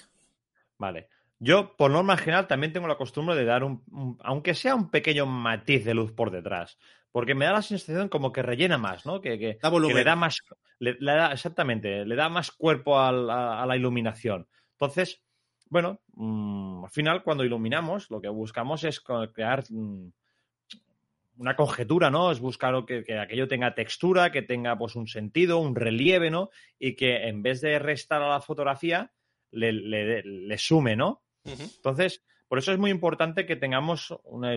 Vale. 0.78 1.10
Yo, 1.40 1.76
por 1.76 1.92
norma 1.92 2.18
general, 2.18 2.48
también 2.48 2.72
tengo 2.72 2.88
la 2.88 2.98
costumbre 2.98 3.36
de 3.36 3.46
dar 3.46 3.64
un, 3.64 4.18
aunque 4.24 4.54
sea 4.54 4.76
un 4.76 4.90
pequeño 4.90 5.26
matiz 5.26 5.84
de 5.84 5.94
luz 5.94 6.12
por 6.14 6.32
detrás, 6.32 6.78
porque 7.12 7.36
me 7.36 7.46
da 7.46 7.54
la 7.54 7.62
sensación 7.62 8.10
como 8.10 8.32
que 8.32 8.42
rellena 8.42 8.78
más, 8.78 9.06
¿no? 9.06 9.20
Que, 9.20 9.38
que, 9.38 9.60
le 9.62 10.04
da 10.04 10.16
más, 10.16 10.40
le, 10.80 10.96
da, 11.00 11.34
exactamente, 11.34 12.06
le 12.06 12.16
da 12.16 12.30
más 12.30 12.52
cuerpo 12.52 13.00
a, 13.00 13.12
la 13.12 13.76
iluminación. 13.76 14.48
Entonces, 14.72 15.22
bueno, 15.70 16.00
mm, 16.14 16.86
al 16.86 16.92
final 16.92 17.24
cuando 17.24 17.44
iluminamos, 17.44 18.10
lo 18.10 18.22
que 18.22 18.30
buscamos 18.30 18.84
es 18.86 19.02
crear 19.02 19.64
mm, 19.70 20.10
una 21.38 21.56
conjetura, 21.56 22.10
¿no? 22.10 22.32
Es 22.32 22.40
buscar 22.40 22.86
que, 22.86 23.20
aquello 23.20 23.48
tenga 23.48 23.76
textura, 23.76 24.32
que 24.32 24.42
tenga 24.42 24.78
pues 24.78 24.96
un 24.96 25.08
sentido, 25.08 25.60
un 25.60 25.76
relieve, 25.76 26.32
¿no? 26.32 26.50
Y 26.80 26.96
que 26.96 27.28
en 27.28 27.44
vez 27.44 27.62
de 27.62 27.78
restar 27.80 28.22
a 28.22 28.30
la 28.30 28.42
fotografía, 28.42 29.12
le, 29.56 30.58
sume, 30.58 30.96
¿no? 30.96 31.24
Entonces, 31.44 32.24
por 32.48 32.60
eso 32.60 32.72
es 32.72 32.78
muy 32.78 32.92
importante 32.92 33.46
que 33.46 33.56
tengamos 33.56 34.14
una, 34.24 34.56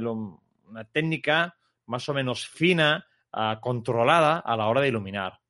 técnica 0.93 1.57
más 1.87 2.09
o 2.09 2.15
menos 2.15 2.47
fina, 2.47 3.07
ah, 3.33 3.59
controlada 3.61 4.39
a 4.39 4.57
la 4.57 4.67
hora 4.67 4.81
de 4.81 4.89
iluminar. 4.89 5.41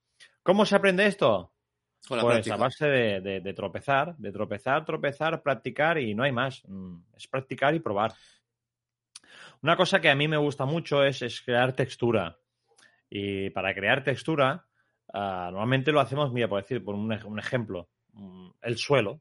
¿Cómo 0.43 0.65
se 0.65 0.77
aprende 0.77 1.07
esto? 1.07 1.53
pues 2.09 2.51
a 2.51 2.57
base 2.57 2.87
de, 2.87 3.41
de, 3.41 3.55
tropezar, 3.55 4.17
de 4.17 4.33
tropezar, 4.33 4.85
tropezar, 4.85 5.43
practicar 5.43 5.99
y 5.99 6.15
no 6.15 6.23
hay 6.23 6.33
más. 6.33 6.63
Mm, 6.67 7.01
es 7.17 7.27
practicar 7.27 7.75
y 7.75 7.81
probar. 7.81 8.15
Una 9.63 9.77
cosa 9.77 10.01
que 10.01 10.09
a 10.09 10.15
mí 10.15 10.29
me 10.29 10.37
gusta 10.37 10.65
mucho 10.65 11.05
es, 11.05 11.43
crear 11.45 11.73
textura. 11.73 12.39
Y 13.11 13.51
para 13.51 13.75
crear 13.75 14.05
textura, 14.05 14.67
ah, 15.13 15.49
normalmente 15.51 15.93
lo 15.93 16.01
hacemos, 16.01 16.33
mira, 16.33 16.49
por 16.49 16.63
decir, 16.63 16.85
por 16.85 16.95
un, 16.95 17.39
ejemplo, 17.39 17.89
mm, 18.13 18.51
el 18.63 18.77
suelo. 18.77 19.21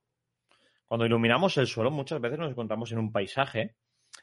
Cuando 0.87 1.05
iluminamos 1.05 1.57
el 1.57 1.67
suelo, 1.67 1.91
muchas 1.91 2.21
veces 2.21 2.39
nos 2.39 2.49
encontramos 2.49 2.91
en 2.91 2.99
un 2.99 3.11
paisaje 3.11 3.75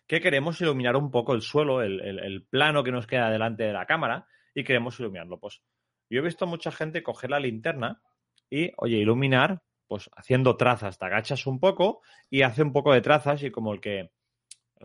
que 0.06 0.20
queremos 0.20 0.60
iluminar 0.60 0.96
un 0.96 1.10
poco 1.10 1.34
el 1.34 1.42
suelo, 1.42 1.82
el, 1.82 2.46
plano 2.48 2.82
que 2.82 2.92
nos 2.92 3.06
queda 3.06 3.30
delante 3.30 3.64
de 3.64 3.72
la 3.72 3.86
cámara, 3.86 4.26
y 4.54 4.64
queremos 4.64 4.98
iluminarlo. 4.98 5.38
Pues 5.38 5.62
yo 6.08 6.20
he 6.20 6.24
visto 6.24 6.46
mucha 6.46 6.70
gente 6.70 7.02
coger 7.02 7.30
la 7.30 7.40
linterna 7.40 8.00
y, 8.50 8.72
oye, 8.78 8.96
iluminar, 8.96 9.62
pues 9.86 10.10
haciendo 10.16 10.56
trazas. 10.56 10.98
Te 10.98 11.04
agachas 11.04 11.46
un 11.46 11.60
poco 11.60 12.00
y 12.30 12.42
hace 12.42 12.62
un 12.62 12.72
poco 12.72 12.92
de 12.92 13.00
trazas 13.00 13.42
y 13.42 13.50
como 13.50 13.72
el 13.72 13.80
que 13.80 14.10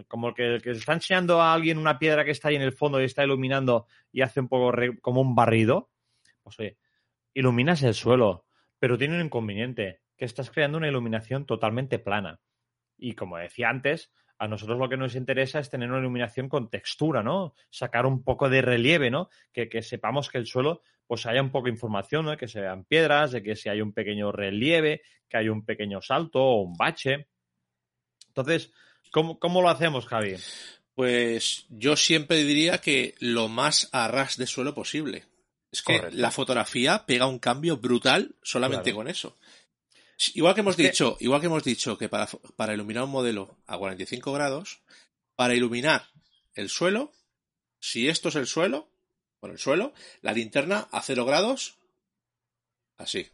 como 0.07 0.33
que, 0.33 0.55
el 0.55 0.61
que 0.61 0.71
está 0.71 0.93
enseñando 0.93 1.41
a 1.41 1.53
alguien 1.53 1.77
una 1.77 1.99
piedra 1.99 2.23
que 2.23 2.31
está 2.31 2.49
ahí 2.49 2.55
en 2.55 2.61
el 2.61 2.71
fondo 2.71 3.01
y 3.01 3.05
está 3.05 3.23
iluminando 3.23 3.87
y 4.11 4.21
hace 4.21 4.39
un 4.39 4.47
poco 4.47 4.77
como 5.01 5.21
un 5.21 5.35
barrido, 5.35 5.89
pues 6.41 6.59
oye, 6.59 6.77
iluminas 7.33 7.83
el 7.83 7.93
suelo, 7.93 8.45
pero 8.79 8.97
tiene 8.97 9.15
un 9.15 9.25
inconveniente, 9.25 10.01
que 10.19 10.25
estás 10.25 10.51
creando 10.51 10.77
una 10.77 10.87
iluminación 10.87 11.45
totalmente 11.47 11.97
plana. 11.97 12.39
Y 12.97 13.13
como 13.15 13.37
decía 13.37 13.69
antes, 13.69 14.11
a 14.37 14.47
nosotros 14.47 14.77
lo 14.77 14.87
que 14.87 14.97
nos 14.97 15.15
interesa 15.15 15.59
es 15.59 15.71
tener 15.71 15.89
una 15.89 15.99
iluminación 15.99 16.47
con 16.47 16.69
textura, 16.69 17.23
¿no? 17.23 17.55
Sacar 17.71 18.05
un 18.05 18.23
poco 18.23 18.49
de 18.49 18.61
relieve, 18.61 19.09
¿no? 19.09 19.29
Que, 19.51 19.81
sepamos 19.81 20.29
que 20.29 20.37
el 20.37 20.45
suelo, 20.45 20.83
pues 21.07 21.25
haya 21.25 21.41
un 21.41 21.51
poco 21.51 21.65
de 21.65 21.71
información, 21.71 22.25
¿no? 22.25 22.37
Que 22.37 22.47
se 22.47 22.61
vean 22.61 22.83
piedras, 22.83 23.31
de 23.31 23.41
que 23.41 23.55
si 23.55 23.69
hay 23.69 23.81
un 23.81 23.93
pequeño 23.93 24.31
relieve, 24.31 25.01
que 25.27 25.37
hay 25.37 25.49
un 25.49 25.65
pequeño 25.65 26.01
salto 26.01 26.43
o 26.43 26.61
un 26.61 26.73
bache. 26.73 27.29
Entonces, 28.27 28.71
¿Cómo, 29.11 29.61
lo 29.61 29.69
hacemos, 29.69 30.05
Javi? 30.05 30.35
Pues 30.95 31.65
yo 31.69 31.95
siempre 31.95 32.43
diría 32.43 32.79
que 32.79 33.15
lo 33.19 33.47
más 33.47 33.89
a 33.91 34.07
ras 34.07 34.37
de 34.37 34.47
suelo 34.47 34.73
posible. 34.73 35.25
Es 35.71 35.81
que 35.83 36.09
la 36.11 36.31
fotografía 36.31 37.05
pega 37.05 37.27
un 37.27 37.39
cambio 37.39 37.77
brutal 37.77 38.35
solamente 38.41 38.93
con 38.93 39.07
eso. 39.07 39.37
Igual 40.33 40.53
que 40.53 40.61
hemos 40.61 40.75
dicho, 40.75 41.17
igual 41.19 41.39
que 41.39 41.47
hemos 41.47 41.63
dicho 41.63 41.97
que 41.97 42.09
para, 42.09 42.27
para 42.55 42.73
iluminar 42.73 43.03
un 43.03 43.11
modelo 43.11 43.57
a 43.67 43.77
45 43.77 44.33
grados, 44.33 44.81
para 45.35 45.55
iluminar 45.55 46.03
el 46.55 46.69
suelo, 46.69 47.13
si 47.79 48.09
esto 48.09 48.29
es 48.29 48.35
el 48.35 48.45
suelo, 48.45 48.89
bueno, 49.39 49.53
el 49.53 49.59
suelo, 49.59 49.93
la 50.21 50.33
linterna 50.33 50.89
a 50.91 51.01
0 51.01 51.25
grados, 51.25 51.79
así. 52.97 53.27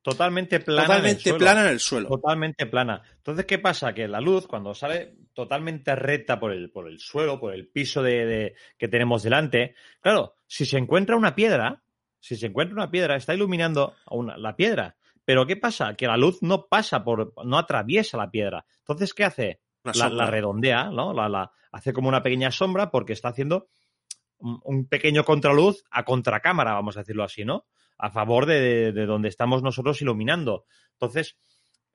Totalmente 0.00 0.60
plana. 0.60 0.86
Totalmente 0.86 1.28
en 1.28 1.34
el 1.34 1.38
plana 1.38 1.62
en 1.62 1.72
el 1.72 1.80
suelo. 1.80 2.08
Totalmente 2.08 2.66
plana. 2.66 3.02
Entonces, 3.16 3.44
¿qué 3.44 3.58
pasa? 3.58 3.92
Que 3.92 4.06
la 4.06 4.20
luz, 4.20 4.46
cuando 4.46 4.74
sale 4.74 5.16
totalmente 5.34 5.94
recta 5.96 6.38
por 6.38 6.52
el, 6.52 6.70
por 6.70 6.88
el 6.88 7.00
suelo, 7.00 7.40
por 7.40 7.52
el 7.52 7.66
piso 7.66 8.02
de, 8.02 8.24
de, 8.24 8.54
que 8.78 8.88
tenemos 8.88 9.24
delante, 9.24 9.74
claro, 10.00 10.36
si 10.46 10.64
se 10.64 10.78
encuentra 10.78 11.16
una 11.16 11.34
piedra, 11.34 11.82
si 12.20 12.36
se 12.36 12.46
encuentra 12.46 12.74
una 12.74 12.90
piedra, 12.90 13.16
está 13.16 13.34
iluminando 13.34 13.96
una, 14.10 14.36
la 14.38 14.54
piedra. 14.54 14.96
Pero 15.28 15.46
¿qué 15.46 15.56
pasa? 15.56 15.92
Que 15.94 16.06
la 16.06 16.16
luz 16.16 16.38
no 16.40 16.68
pasa 16.68 17.04
por, 17.04 17.34
no 17.44 17.58
atraviesa 17.58 18.16
la 18.16 18.30
piedra. 18.30 18.64
Entonces, 18.78 19.12
¿qué 19.12 19.24
hace? 19.24 19.60
La, 19.84 20.08
la, 20.08 20.30
redondea, 20.30 20.90
¿no? 20.90 21.12
La, 21.12 21.28
la, 21.28 21.52
hace 21.70 21.92
como 21.92 22.08
una 22.08 22.22
pequeña 22.22 22.50
sombra 22.50 22.90
porque 22.90 23.12
está 23.12 23.28
haciendo 23.28 23.68
un, 24.38 24.58
un 24.64 24.88
pequeño 24.88 25.24
contraluz 25.24 25.84
a 25.90 26.04
contracámara, 26.04 26.72
vamos 26.72 26.96
a 26.96 27.00
decirlo 27.00 27.24
así, 27.24 27.44
¿no? 27.44 27.66
a 27.98 28.10
favor 28.10 28.46
de, 28.46 28.92
de, 28.92 29.06
donde 29.06 29.28
estamos 29.28 29.62
nosotros 29.62 30.00
iluminando. 30.00 30.64
Entonces, 30.92 31.36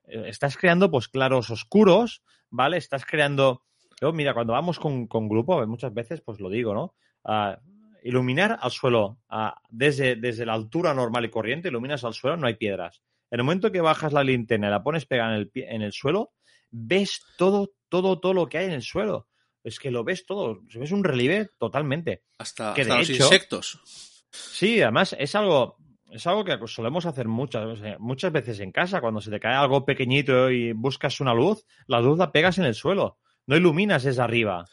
eh, 0.04 0.24
estás 0.26 0.56
creando 0.56 0.90
pues 0.90 1.08
claros 1.08 1.50
oscuros, 1.50 2.22
¿vale? 2.50 2.76
Estás 2.76 3.04
creando... 3.04 3.62
Yo, 4.00 4.12
mira, 4.12 4.34
cuando 4.34 4.52
vamos 4.52 4.78
con, 4.78 5.06
con 5.06 5.28
grupo, 5.28 5.66
muchas 5.66 5.94
veces 5.94 6.20
pues 6.20 6.40
lo 6.40 6.50
digo, 6.50 6.74
¿no? 6.74 6.94
Uh, 7.24 7.56
iluminar 8.02 8.58
al 8.60 8.70
suelo 8.70 9.18
uh, 9.30 9.50
desde, 9.70 10.16
desde 10.16 10.44
la 10.44 10.52
altura 10.52 10.92
normal 10.92 11.24
y 11.24 11.30
corriente, 11.30 11.68
iluminas 11.68 12.04
al 12.04 12.12
suelo, 12.12 12.36
no 12.36 12.46
hay 12.46 12.54
piedras. 12.54 13.02
En 13.34 13.40
el 13.40 13.44
momento 13.46 13.72
que 13.72 13.80
bajas 13.80 14.12
la 14.12 14.22
linterna 14.22 14.68
y 14.68 14.70
la 14.70 14.84
pones 14.84 15.06
pegada 15.06 15.34
en 15.34 15.40
el, 15.40 15.50
en 15.54 15.82
el 15.82 15.92
suelo, 15.92 16.34
ves 16.70 17.20
todo, 17.36 17.72
todo, 17.88 18.20
todo 18.20 18.32
lo 18.32 18.46
que 18.46 18.58
hay 18.58 18.66
en 18.66 18.70
el 18.74 18.82
suelo. 18.82 19.26
Es 19.64 19.80
que 19.80 19.90
lo 19.90 20.04
ves 20.04 20.24
todo, 20.24 20.60
ves 20.72 20.92
un 20.92 21.02
relieve 21.02 21.50
totalmente. 21.58 22.22
Hasta, 22.38 22.74
que 22.74 22.82
hasta 22.82 22.98
los 22.98 23.10
hecho, 23.10 23.24
insectos. 23.24 24.22
Sí, 24.30 24.80
además 24.80 25.16
es 25.18 25.34
algo, 25.34 25.78
es 26.12 26.24
algo 26.28 26.44
que 26.44 26.56
solemos 26.68 27.06
hacer 27.06 27.26
muchas, 27.26 27.80
muchas 27.98 28.30
veces 28.30 28.60
en 28.60 28.70
casa. 28.70 29.00
Cuando 29.00 29.20
se 29.20 29.32
te 29.32 29.40
cae 29.40 29.56
algo 29.56 29.84
pequeñito 29.84 30.48
y 30.48 30.70
buscas 30.70 31.18
una 31.18 31.34
luz, 31.34 31.66
la 31.88 32.00
luz 32.00 32.16
la 32.16 32.30
pegas 32.30 32.58
en 32.58 32.66
el 32.66 32.76
suelo. 32.76 33.18
No 33.48 33.56
iluminas 33.56 34.04
desde 34.04 34.22
arriba. 34.22 34.64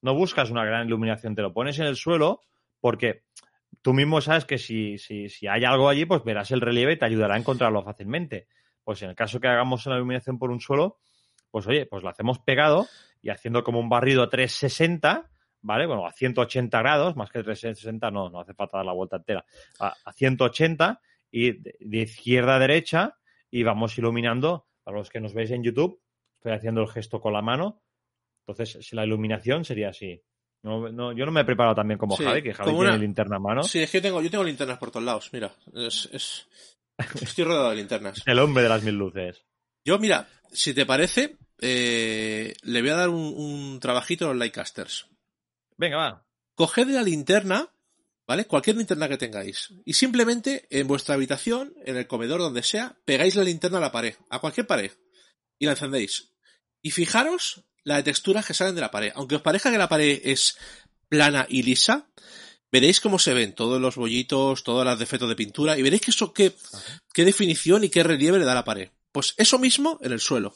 No 0.00 0.14
buscas 0.14 0.50
una 0.50 0.64
gran 0.64 0.86
iluminación, 0.86 1.34
te 1.34 1.42
lo 1.42 1.52
pones 1.52 1.78
en 1.80 1.84
el 1.84 1.96
suelo 1.96 2.40
porque 2.80 3.24
tú 3.86 3.94
mismo 3.94 4.20
sabes 4.20 4.44
que 4.44 4.58
si, 4.58 4.98
si, 4.98 5.28
si 5.28 5.46
hay 5.46 5.64
algo 5.64 5.88
allí, 5.88 6.06
pues 6.06 6.24
verás 6.24 6.50
el 6.50 6.60
relieve 6.60 6.94
y 6.94 6.98
te 6.98 7.04
ayudará 7.04 7.36
a 7.36 7.38
encontrarlo 7.38 7.84
fácilmente. 7.84 8.48
Pues 8.82 9.00
en 9.02 9.10
el 9.10 9.14
caso 9.14 9.38
que 9.38 9.46
hagamos 9.46 9.86
una 9.86 9.94
iluminación 9.94 10.40
por 10.40 10.50
un 10.50 10.58
suelo, 10.58 10.98
pues 11.52 11.68
oye, 11.68 11.86
pues 11.86 12.02
lo 12.02 12.08
hacemos 12.08 12.40
pegado 12.40 12.88
y 13.22 13.30
haciendo 13.30 13.62
como 13.62 13.78
un 13.78 13.88
barrido 13.88 14.28
360, 14.28 15.30
¿vale? 15.60 15.86
Bueno, 15.86 16.04
a 16.04 16.10
180 16.10 16.76
grados, 16.80 17.14
más 17.14 17.30
que 17.30 17.44
360, 17.44 18.10
no, 18.10 18.28
no 18.28 18.40
hace 18.40 18.54
falta 18.54 18.78
dar 18.78 18.86
la 18.86 18.92
vuelta 18.92 19.18
entera, 19.18 19.44
a, 19.78 19.94
a 20.04 20.12
180 20.12 21.00
y 21.30 21.52
de, 21.52 21.76
de, 21.78 21.98
izquierda 21.98 22.56
a 22.56 22.58
derecha 22.58 23.14
y 23.52 23.62
vamos 23.62 23.96
iluminando, 23.98 24.66
para 24.82 24.96
los 24.96 25.10
que 25.10 25.20
nos 25.20 25.32
veis 25.32 25.52
en 25.52 25.62
YouTube, 25.62 26.02
estoy 26.38 26.54
haciendo 26.54 26.82
el 26.82 26.88
gesto 26.88 27.20
con 27.20 27.34
la 27.34 27.40
mano, 27.40 27.84
entonces 28.40 28.84
si 28.84 28.96
la 28.96 29.06
iluminación 29.06 29.64
sería 29.64 29.90
así. 29.90 30.24
No, 30.66 30.88
no, 30.90 31.12
yo 31.12 31.24
no 31.24 31.30
me 31.30 31.42
he 31.42 31.44
preparado 31.44 31.76
también 31.76 31.96
como 31.96 32.16
sí, 32.16 32.24
Javi, 32.24 32.42
que 32.42 32.52
Javi 32.52 32.70
tiene 32.70 32.88
una... 32.88 32.96
linterna 32.96 33.36
a 33.36 33.38
mano. 33.38 33.62
Sí, 33.62 33.78
es 33.78 33.88
que 33.88 33.98
yo 33.98 34.02
tengo, 34.02 34.20
yo 34.20 34.28
tengo 34.28 34.42
linternas 34.42 34.78
por 34.78 34.90
todos 34.90 35.06
lados, 35.06 35.30
mira, 35.32 35.54
es, 35.72 36.08
es... 36.12 36.48
estoy 37.22 37.44
rodeado 37.44 37.70
de 37.70 37.76
linternas. 37.76 38.20
el 38.26 38.38
hombre 38.40 38.64
de 38.64 38.68
las 38.68 38.82
mil 38.82 38.96
luces. 38.96 39.44
Yo, 39.84 40.00
mira, 40.00 40.28
si 40.50 40.74
te 40.74 40.84
parece, 40.84 41.36
eh, 41.60 42.52
le 42.62 42.80
voy 42.80 42.90
a 42.90 42.96
dar 42.96 43.10
un, 43.10 43.32
un 43.36 43.78
trabajito 43.78 44.24
a 44.24 44.28
los 44.30 44.38
Lightcasters. 44.38 45.06
Venga, 45.76 45.98
va. 45.98 46.26
Coged 46.56 46.88
la 46.88 47.02
linterna, 47.02 47.68
¿vale? 48.26 48.46
Cualquier 48.46 48.74
linterna 48.74 49.08
que 49.08 49.18
tengáis. 49.18 49.72
Y 49.84 49.92
simplemente 49.92 50.66
en 50.70 50.88
vuestra 50.88 51.14
habitación, 51.14 51.74
en 51.84 51.96
el 51.96 52.08
comedor, 52.08 52.40
donde 52.40 52.64
sea, 52.64 52.96
pegáis 53.04 53.36
la 53.36 53.44
linterna 53.44 53.78
a 53.78 53.82
la 53.82 53.92
pared, 53.92 54.16
a 54.30 54.40
cualquier 54.40 54.66
pared. 54.66 54.90
Y 55.60 55.66
la 55.66 55.72
encendéis. 55.72 56.32
Y 56.82 56.90
fijaros 56.90 57.62
la 57.86 57.96
de 57.96 58.02
texturas 58.02 58.44
que 58.44 58.52
salen 58.52 58.74
de 58.74 58.82
la 58.82 58.90
pared. 58.90 59.12
Aunque 59.14 59.36
os 59.36 59.42
parezca 59.42 59.70
que 59.70 59.78
la 59.78 59.88
pared 59.88 60.20
es 60.24 60.58
plana 61.08 61.46
y 61.48 61.62
lisa, 61.62 62.08
veréis 62.70 63.00
cómo 63.00 63.18
se 63.18 63.32
ven 63.32 63.54
todos 63.54 63.80
los 63.80 63.96
bollitos, 63.96 64.64
todos 64.64 64.84
los 64.84 64.98
defectos 64.98 65.28
de 65.28 65.36
pintura, 65.36 65.78
y 65.78 65.82
veréis 65.82 66.02
que 66.02 66.10
eso 66.10 66.34
qué, 66.34 66.52
qué 67.14 67.24
definición 67.24 67.84
y 67.84 67.88
qué 67.88 68.02
relieve 68.02 68.38
le 68.38 68.44
da 68.44 68.52
a 68.52 68.56
la 68.56 68.64
pared. 68.64 68.90
Pues 69.12 69.34
eso 69.38 69.58
mismo 69.58 69.98
en 70.02 70.12
el 70.12 70.20
suelo. 70.20 70.52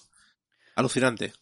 Alucinante. 0.74 1.32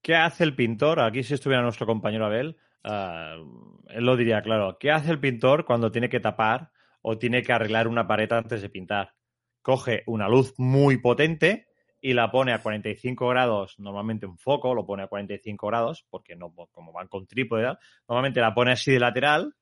¿Qué 0.00 0.14
hace 0.14 0.44
el 0.44 0.54
pintor? 0.54 1.00
Aquí 1.00 1.24
si 1.24 1.34
estuviera 1.34 1.62
nuestro 1.62 1.86
compañero 1.86 2.26
Abel, 2.26 2.56
Uh, 2.84 3.80
él 3.88 4.04
lo 4.04 4.16
diría, 4.16 4.42
claro. 4.42 4.76
¿Qué 4.78 4.90
hace 4.90 5.10
el 5.10 5.18
pintor 5.18 5.64
cuando 5.64 5.90
tiene 5.90 6.10
que 6.10 6.20
tapar 6.20 6.70
o 7.00 7.16
tiene 7.16 7.42
que 7.42 7.52
arreglar 7.52 7.88
una 7.88 8.06
pared 8.06 8.30
antes 8.30 8.60
de 8.60 8.68
pintar? 8.68 9.14
Coge 9.62 10.02
una 10.06 10.28
luz 10.28 10.52
muy 10.58 10.98
potente 10.98 11.66
y 12.04 12.12
la 12.12 12.30
pone 12.30 12.52
a 12.52 12.60
45 12.60 13.28
grados, 13.28 13.78
normalmente 13.78 14.26
un 14.26 14.36
foco 14.36 14.74
lo 14.74 14.84
pone 14.84 15.04
a 15.04 15.06
45 15.06 15.66
grados, 15.66 16.04
porque 16.10 16.36
no, 16.36 16.52
como 16.70 16.92
van 16.92 17.08
con 17.08 17.26
trípode, 17.26 17.78
normalmente 18.06 18.42
la 18.42 18.52
pone 18.52 18.72
así 18.72 18.92
de 18.92 19.00
lateral 19.00 19.54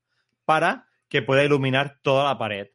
para 0.43 0.89
que 1.07 1.21
pueda 1.21 1.45
iluminar 1.45 1.99
toda 2.01 2.25
la 2.25 2.37
pared. 2.37 2.67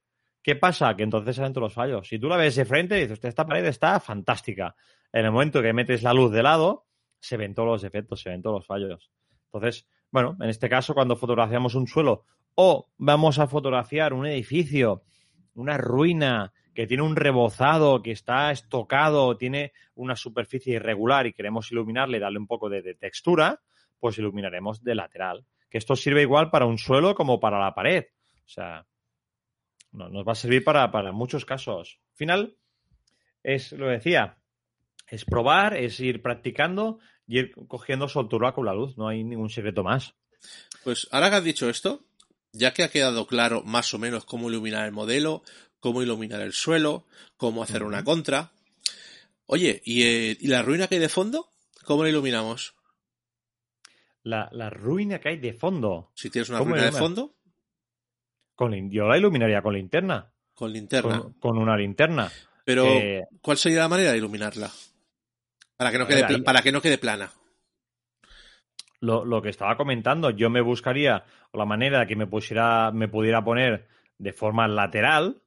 ¿Qué 0.42 0.56
pasa? 0.56 0.96
Que 0.96 1.02
entonces 1.02 1.36
salen 1.36 1.52
todos 1.52 1.66
los 1.66 1.74
fallos. 1.74 2.08
Si 2.08 2.18
tú 2.18 2.30
la 2.30 2.38
ves 2.38 2.56
de 2.56 2.64
frente, 2.64 2.94
dices, 2.94 3.22
esta 3.22 3.46
pared 3.46 3.66
está 3.66 4.00
fantástica. 4.00 4.74
En 5.12 5.26
el 5.26 5.32
momento 5.32 5.60
que 5.60 5.74
metes 5.74 6.02
la 6.02 6.14
luz 6.14 6.32
de 6.32 6.42
lado, 6.42 6.86
se 7.20 7.36
ven 7.36 7.54
todos 7.54 7.68
los 7.68 7.84
efectos, 7.84 8.22
se 8.22 8.30
ven 8.30 8.40
todos 8.40 8.60
los 8.60 8.66
fallos. 8.66 9.10
Entonces, 9.52 9.86
bueno, 10.10 10.34
en 10.40 10.48
este 10.48 10.70
caso, 10.70 10.94
cuando 10.94 11.14
fotografiamos 11.14 11.74
un 11.74 11.86
suelo 11.86 12.24
o 12.54 12.88
vamos 12.96 13.38
a 13.38 13.46
fotografiar 13.46 14.14
un 14.14 14.24
edificio, 14.24 15.02
una 15.52 15.76
ruina 15.76 16.54
que 16.78 16.86
tiene 16.86 17.02
un 17.02 17.16
rebozado, 17.16 18.04
que 18.04 18.12
está 18.12 18.52
estocado, 18.52 19.36
tiene 19.36 19.72
una 19.96 20.14
superficie 20.14 20.76
irregular 20.76 21.26
y 21.26 21.32
queremos 21.32 21.72
iluminarle, 21.72 22.20
darle 22.20 22.38
un 22.38 22.46
poco 22.46 22.68
de, 22.68 22.94
textura, 22.94 23.60
pues 23.98 24.16
iluminaremos 24.18 24.84
de 24.84 24.94
lateral. 24.94 25.44
Que 25.68 25.78
esto 25.78 25.96
sirve 25.96 26.22
igual 26.22 26.52
para 26.52 26.66
un 26.66 26.78
suelo 26.78 27.16
como 27.16 27.40
para 27.40 27.58
la 27.58 27.74
pared. 27.74 28.04
O 28.46 28.48
sea, 28.48 28.86
no, 29.90 30.08
nos 30.08 30.24
va 30.24 30.30
a 30.30 30.36
servir 30.36 30.62
para, 30.62 30.88
para 30.92 31.10
muchos 31.10 31.44
casos. 31.44 31.98
Al 32.12 32.16
final, 32.16 32.56
es 33.42 33.72
lo 33.72 33.88
decía, 33.88 34.38
es 35.08 35.24
probar, 35.24 35.76
es 35.76 35.98
ir 35.98 36.22
practicando 36.22 37.00
y 37.26 37.40
ir 37.40 37.54
cogiendo 37.66 38.06
soltura 38.06 38.52
con 38.52 38.66
la 38.66 38.74
luz. 38.74 38.96
No 38.96 39.08
hay 39.08 39.24
ningún 39.24 39.50
secreto 39.50 39.82
más. 39.82 40.14
Pues 40.84 41.08
ahora 41.10 41.28
que 41.28 41.36
has 41.38 41.44
dicho 41.44 41.68
esto, 41.68 42.04
ya 42.52 42.72
que 42.72 42.82
ha 42.82 42.90
quedado 42.90 43.26
claro 43.26 43.62
más 43.62 43.92
o 43.94 43.98
menos 43.98 44.24
cómo 44.24 44.48
iluminar 44.48 44.86
el 44.86 44.92
modelo, 44.92 45.42
cómo 45.80 46.02
iluminar 46.02 46.40
el 46.40 46.52
suelo, 46.52 47.06
cómo 47.36 47.62
hacer 47.62 47.82
una 47.82 48.04
contra. 48.04 48.52
Oye, 49.46 49.80
¿y, 49.84 50.02
eh, 50.02 50.36
¿y, 50.40 50.48
la 50.48 50.62
ruina 50.62 50.86
que 50.86 50.96
hay 50.96 51.00
de 51.00 51.08
fondo? 51.08 51.48
¿Cómo 51.84 52.02
la 52.02 52.10
iluminamos? 52.10 52.74
La, 54.22 54.48
la 54.52 54.68
ruina 54.68 55.20
que 55.20 55.30
hay 55.30 55.38
de 55.38 55.54
fondo. 55.54 56.10
Si 56.14 56.28
tienes 56.28 56.50
una 56.50 56.58
ruina 56.58 56.84
de 56.84 56.92
fondo. 56.92 57.34
Con, 58.54 58.90
yo 58.90 59.06
la 59.06 59.16
iluminaría 59.16 59.62
con 59.62 59.74
linterna. 59.74 60.30
Con 60.54 60.72
linterna. 60.72 61.20
Con, 61.20 61.32
con 61.34 61.58
una 61.58 61.76
linterna. 61.76 62.30
Pero, 62.64 62.84
eh, 62.84 63.26
¿cuál 63.40 63.56
sería 63.56 63.78
la 63.78 63.88
manera 63.88 64.12
de 64.12 64.18
iluminarla? 64.18 64.70
Para 65.78 65.90
que 65.90 65.98
no 65.98 66.06
quede, 66.06 66.24
ahí, 66.24 66.42
para 66.42 66.60
que 66.60 66.72
no 66.72 66.82
quede 66.82 66.98
plana. 66.98 67.30
Lo, 69.00 69.24
lo, 69.24 69.40
que 69.40 69.48
estaba 69.48 69.76
comentando, 69.76 70.30
yo 70.30 70.50
me 70.50 70.60
buscaría 70.60 71.24
la 71.52 71.64
manera 71.64 72.00
de 72.00 72.06
que 72.08 72.16
me 72.16 72.26
pusiera, 72.26 72.90
me 72.90 73.08
pudiera 73.08 73.42
poner 73.42 73.88
de 74.18 74.32
forma 74.32 74.66
lateral, 74.68 75.40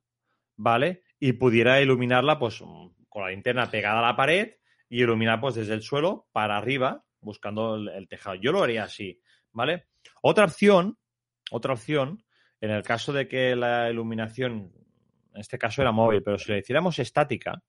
¿vale? 0.62 1.02
Y 1.19 1.34
pudiera 1.34 1.82
iluminarla, 1.82 2.38
pues, 2.38 2.63
con 3.10 3.24
la 3.24 3.30
linterna 3.30 3.71
pegada 3.71 4.00
a 4.00 4.04
la 4.04 4.15
pared 4.15 4.54
y 4.88 5.02
iluminar, 5.02 5.41
pues, 5.41 5.56
desde 5.56 5.74
el 5.74 5.82
suelo 5.82 6.28
para 6.32 6.56
arriba, 6.56 7.04
buscando 7.19 7.76
el, 7.76 7.89
el 7.89 8.08
tejado. 8.08 8.36
Yo 8.36 8.52
lo 8.52 8.63
haría 8.63 8.84
así, 8.84 9.19
¿vale? 9.52 9.88
Otra 10.21 10.45
opción, 10.45 11.00
otra 11.50 11.74
opción, 11.74 12.24
en 12.60 12.69
el 12.69 12.84
caso 12.84 13.12
de 13.12 13.28
que 13.28 13.56
la 13.56 13.89
iluminación, 13.89 14.71
en 15.34 15.41
este 15.41 15.58
caso 15.58 15.82
era 15.82 15.91
móvil, 15.91 16.21
pero 16.21 16.38
si 16.38 16.52
la 16.52 16.60
hiciéramos 16.60 17.00
estática, 17.00 17.63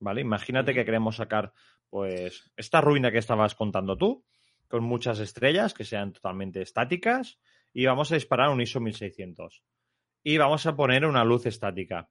¿vale? 0.00 0.22
Imagínate 0.22 0.72
que 0.72 0.86
queremos 0.86 1.16
sacar 1.16 1.52
pues 1.90 2.50
esta 2.56 2.80
ruina 2.80 3.12
que 3.12 3.18
estabas 3.18 3.54
contando 3.54 3.96
tú, 3.96 4.24
con 4.68 4.82
muchas 4.82 5.20
estrellas 5.20 5.74
que 5.74 5.84
sean 5.84 6.14
totalmente 6.14 6.62
estáticas, 6.62 7.38
y 7.74 7.84
vamos 7.84 8.10
a 8.10 8.14
disparar 8.14 8.48
un 8.48 8.62
ISO 8.62 8.80
1600. 8.80 9.62
Y 10.28 10.38
vamos 10.38 10.66
a 10.66 10.74
poner 10.74 11.06
una 11.06 11.22
luz 11.22 11.46
estática. 11.46 12.10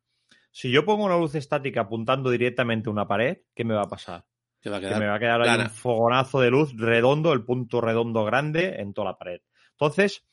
Si 0.50 0.72
yo 0.72 0.86
pongo 0.86 1.04
una 1.04 1.18
luz 1.18 1.36
estática 1.36 1.82
apuntando 1.82 2.30
directamente 2.30 2.88
a 2.88 2.94
una 2.94 3.10
pared, 3.10 3.40
¿qué 3.54 3.66
me 3.66 3.74
va 3.74 3.82
a 3.82 3.90
pasar? 3.90 4.24
Que, 4.62 4.70
me 4.70 5.06
va 5.06 5.16
a 5.16 5.20
quedar 5.20 5.42
ahí 5.42 5.60
un 5.60 5.70
fogonazo 5.70 6.40
de 6.40 6.50
luz 6.50 6.74
redondo, 6.78 7.34
el 7.34 7.44
punto 7.44 7.82
redondo 7.82 8.24
grande 8.24 8.78
en 8.80 8.94
toda 8.94 9.12
la 9.12 9.18
pared. 9.18 9.42
Entonces, 9.72 10.26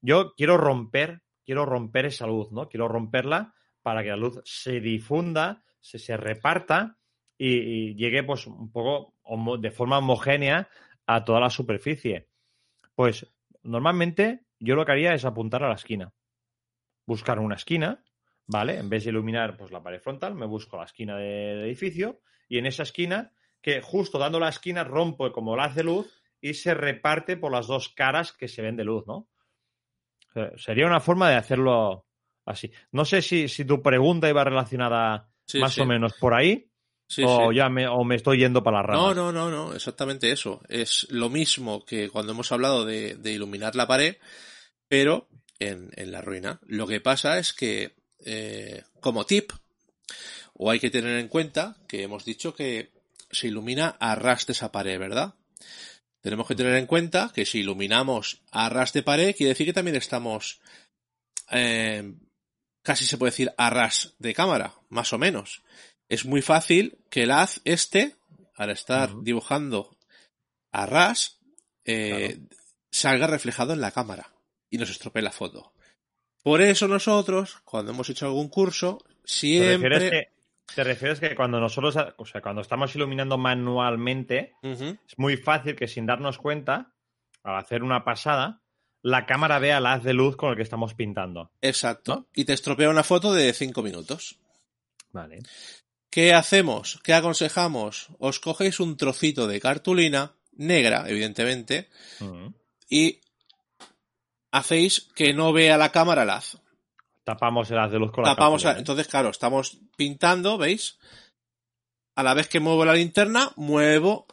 yo 0.00 0.34
quiero 0.36 0.56
romper, 0.56 1.22
quiero 1.44 1.64
romper 1.64 2.06
esa 2.06 2.26
luz, 2.26 2.50
¿no? 2.50 2.68
Quiero 2.68 2.88
romperla 2.88 3.54
para 3.80 4.02
que 4.02 4.08
la 4.08 4.16
luz 4.16 4.40
se 4.44 4.80
difunda, 4.80 5.62
se, 5.80 6.00
se 6.00 6.16
reparta 6.16 6.98
y, 7.38 7.58
y, 7.58 7.94
llegue 7.94 8.24
pues 8.24 8.48
un 8.48 8.72
poco 8.72 9.14
de 9.60 9.70
forma 9.70 9.98
homogénea 9.98 10.68
a 11.06 11.24
toda 11.24 11.38
la 11.38 11.50
superficie. 11.50 12.26
Pues 12.96 13.32
normalmente 13.62 14.46
yo 14.58 14.74
lo 14.74 14.84
que 14.84 14.90
haría 14.90 15.14
es 15.14 15.24
apuntar 15.24 15.62
a 15.62 15.68
la 15.68 15.76
esquina. 15.76 16.12
Buscar 17.06 17.38
una 17.38 17.56
esquina, 17.56 18.02
¿vale? 18.46 18.78
En 18.78 18.88
vez 18.88 19.04
de 19.04 19.10
iluminar 19.10 19.56
pues, 19.56 19.70
la 19.70 19.82
pared 19.82 20.00
frontal, 20.00 20.34
me 20.34 20.46
busco 20.46 20.76
la 20.76 20.84
esquina 20.84 21.16
del 21.16 21.64
edificio 21.64 22.20
y 22.48 22.58
en 22.58 22.66
esa 22.66 22.82
esquina, 22.82 23.32
que 23.60 23.80
justo 23.80 24.18
dando 24.18 24.38
la 24.38 24.48
esquina 24.48 24.84
rompo 24.84 25.30
como 25.32 25.56
la 25.56 25.64
hace 25.64 25.82
luz 25.82 26.06
y 26.40 26.54
se 26.54 26.74
reparte 26.74 27.36
por 27.36 27.52
las 27.52 27.66
dos 27.66 27.88
caras 27.88 28.32
que 28.32 28.48
se 28.48 28.62
ven 28.62 28.76
de 28.76 28.84
luz, 28.84 29.06
¿no? 29.06 29.28
Sería 30.56 30.86
una 30.86 31.00
forma 31.00 31.30
de 31.30 31.36
hacerlo 31.36 32.06
así. 32.44 32.70
No 32.92 33.04
sé 33.04 33.22
si, 33.22 33.48
si 33.48 33.64
tu 33.64 33.80
pregunta 33.80 34.28
iba 34.28 34.44
relacionada 34.44 35.30
sí, 35.46 35.60
más 35.60 35.74
sí. 35.74 35.80
o 35.80 35.86
menos 35.86 36.14
por 36.14 36.34
ahí. 36.34 36.70
Sí, 37.06 37.22
o 37.24 37.52
ya 37.52 37.68
me, 37.68 37.86
o 37.86 38.02
me 38.02 38.16
estoy 38.16 38.38
yendo 38.38 38.62
para 38.62 38.78
la 38.78 38.82
rama. 38.82 39.02
No, 39.02 39.14
no, 39.14 39.32
no, 39.32 39.50
no, 39.50 39.74
exactamente 39.74 40.32
eso. 40.32 40.62
Es 40.68 41.06
lo 41.10 41.28
mismo 41.28 41.84
que 41.84 42.08
cuando 42.08 42.32
hemos 42.32 42.50
hablado 42.50 42.84
de, 42.84 43.14
de 43.16 43.32
iluminar 43.32 43.76
la 43.76 43.86
pared, 43.86 44.16
pero 44.88 45.28
en, 45.68 45.90
en, 45.96 46.12
la 46.12 46.20
ruina. 46.20 46.60
Lo 46.66 46.86
que 46.86 47.00
pasa 47.00 47.38
es 47.38 47.52
que, 47.52 47.94
eh, 48.24 48.82
como 49.00 49.26
tip, 49.26 49.52
o 50.54 50.70
hay 50.70 50.80
que 50.80 50.90
tener 50.90 51.18
en 51.18 51.28
cuenta 51.28 51.76
que 51.88 52.02
hemos 52.02 52.24
dicho 52.24 52.54
que 52.54 52.92
se 53.30 53.48
ilumina 53.48 53.96
a 54.00 54.14
ras 54.14 54.46
de 54.46 54.52
esa 54.52 54.72
pared, 54.72 54.98
¿verdad? 54.98 55.34
Tenemos 56.20 56.46
que 56.46 56.54
tener 56.54 56.74
en 56.76 56.86
cuenta 56.86 57.32
que 57.34 57.44
si 57.44 57.60
iluminamos 57.60 58.40
a 58.50 58.68
ras 58.68 58.92
de 58.92 59.02
pared, 59.02 59.34
quiere 59.36 59.50
decir 59.50 59.66
que 59.66 59.72
también 59.72 59.96
estamos, 59.96 60.60
eh, 61.50 62.14
casi 62.82 63.04
se 63.04 63.18
puede 63.18 63.32
decir 63.32 63.52
a 63.56 63.70
ras 63.70 64.14
de 64.18 64.34
cámara, 64.34 64.74
más 64.88 65.12
o 65.12 65.18
menos 65.18 65.62
es 66.08 66.24
muy 66.24 66.42
fácil 66.42 66.98
que 67.10 67.24
el 67.24 67.30
haz 67.30 67.60
este, 67.64 68.16
al 68.54 68.70
estar 68.70 69.12
uh 69.12 69.18
-huh. 69.18 69.24
dibujando 69.24 69.96
a 70.72 70.86
ras, 70.86 71.40
eh, 71.84 72.38
claro. 72.38 72.62
salga 72.90 73.26
reflejado 73.26 73.72
en 73.72 73.80
la 73.80 73.92
cámara 73.92 74.33
y 74.74 74.78
nos 74.78 74.90
estropee 74.90 75.22
la 75.22 75.30
foto. 75.30 75.72
Por 76.42 76.60
eso 76.60 76.88
nosotros, 76.88 77.60
cuando 77.64 77.92
hemos 77.92 78.10
hecho 78.10 78.26
algún 78.26 78.48
curso, 78.48 78.98
siempre... 79.24 79.78
¿Te 79.78 79.88
refieres 79.88 80.10
que, 80.10 80.74
te 80.74 80.84
refieres 80.84 81.20
que 81.20 81.34
cuando 81.36 81.60
nosotros, 81.60 81.96
o 82.16 82.26
sea, 82.26 82.40
cuando 82.40 82.60
estamos 82.60 82.94
iluminando 82.96 83.38
manualmente, 83.38 84.54
uh 84.62 84.68
-huh. 84.68 84.98
es 85.08 85.18
muy 85.18 85.36
fácil 85.36 85.76
que 85.76 85.86
sin 85.86 86.06
darnos 86.06 86.38
cuenta, 86.38 86.92
al 87.44 87.56
hacer 87.56 87.84
una 87.84 88.04
pasada, 88.04 88.62
la 89.00 89.26
cámara 89.26 89.60
vea 89.60 89.78
el 89.78 89.86
haz 89.86 90.02
de 90.02 90.12
luz 90.12 90.36
con 90.36 90.50
el 90.50 90.56
que 90.56 90.62
estamos 90.62 90.94
pintando. 90.94 91.52
Exacto. 91.62 92.14
¿no? 92.16 92.26
Y 92.34 92.44
te 92.44 92.52
estropea 92.52 92.90
una 92.90 93.04
foto 93.04 93.32
de 93.32 93.52
5 93.52 93.80
minutos. 93.80 94.38
Vale. 95.12 95.38
¿Qué 96.10 96.34
hacemos? 96.34 96.98
¿Qué 97.04 97.14
aconsejamos? 97.14 98.08
Os 98.18 98.40
cogéis 98.40 98.80
un 98.80 98.96
trocito 98.96 99.46
de 99.46 99.60
cartulina, 99.60 100.32
negra, 100.56 101.04
evidentemente, 101.06 101.88
uh 102.20 102.24
-huh. 102.24 102.54
y 102.88 103.20
hacéis 104.54 105.10
que 105.16 105.34
no 105.34 105.52
vea 105.52 105.76
la 105.76 105.90
cámara 105.90 106.22
el 106.22 106.30
haz. 106.30 106.58
Tapamos 107.24 107.68
el 107.70 107.78
haz 107.78 107.90
de 107.90 107.98
luz 107.98 108.12
con 108.12 108.22
Tapamos 108.22 108.62
la 108.62 108.70
cartulina. 108.70 108.78
Entonces, 108.78 109.08
claro, 109.08 109.30
estamos 109.30 109.80
pintando, 109.96 110.56
¿veis? 110.58 110.98
A 112.14 112.22
la 112.22 112.34
vez 112.34 112.48
que 112.48 112.60
muevo 112.60 112.84
la 112.84 112.94
linterna, 112.94 113.50
muevo 113.56 114.26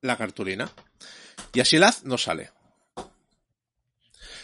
la 0.00 0.16
cartulina. 0.16 0.70
Y 1.52 1.60
así 1.60 1.76
el 1.76 1.82
haz 1.82 2.04
no 2.04 2.18
sale. 2.18 2.50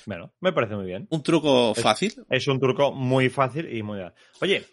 Bueno, 0.07 0.33
me 0.40 0.53
parece 0.53 0.74
muy 0.74 0.87
bien. 0.87 1.07
Un 1.11 1.22
truco 1.22 1.72
es, 1.77 1.83
fácil. 1.83 2.27
Es 2.29 2.48
un 2.48 2.59
truco 2.59 2.92
muy 2.92 3.31
fácil 3.31 3.72
y 3.72 3.85
muy... 3.85 4.00
Oye, 4.40 4.66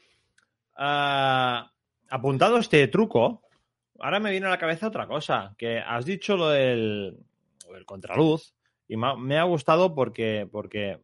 uh, 0.77 1.69
apuntado 2.09 2.57
este 2.57 2.87
truco, 2.87 3.43
ahora 3.99 4.19
me 4.19 4.31
viene 4.31 4.47
a 4.47 4.49
la 4.49 4.57
cabeza 4.57 4.87
otra 4.87 5.05
cosa, 5.05 5.53
que 5.55 5.77
has 5.79 6.03
dicho 6.03 6.35
lo 6.35 6.49
del, 6.49 7.15
lo 7.67 7.73
del 7.73 7.85
contraluz 7.85 8.55
y 8.91 8.97
me 8.97 9.37
ha 9.39 9.43
gustado 9.43 9.95
porque, 9.95 10.49
porque 10.51 10.99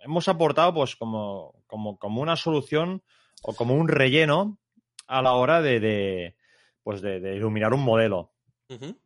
hemos 0.00 0.26
aportado 0.26 0.74
pues 0.74 0.96
como, 0.96 1.54
como, 1.68 1.96
como, 1.96 2.20
una 2.20 2.34
solución 2.34 3.04
o 3.44 3.54
como 3.54 3.76
un 3.76 3.86
relleno 3.86 4.58
a 5.06 5.22
la 5.22 5.34
hora 5.34 5.62
de, 5.62 5.78
de 5.78 6.36
pues 6.82 7.02
de, 7.02 7.20
de, 7.20 7.36
iluminar 7.36 7.72
un 7.72 7.84
modelo. 7.84 8.32
Uh 8.68 8.74
-huh. 8.74 8.98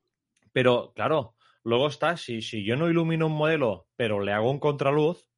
Pero 0.53 0.95
claro, 0.95 1.35
luego 1.65 1.89
está, 1.89 2.17
si, 2.17 2.41
si 2.41 2.65
yo 2.65 2.77
no 2.77 2.89
ilumino 2.89 3.27
un 3.27 3.37
modelo, 3.37 3.89
pero 3.95 4.21
le 4.21 4.33
hago 4.33 4.51
un 4.51 4.59
contraluz, 4.59 5.29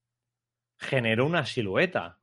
genero 0.78 1.26
una 1.26 1.44
silueta. 1.44 2.20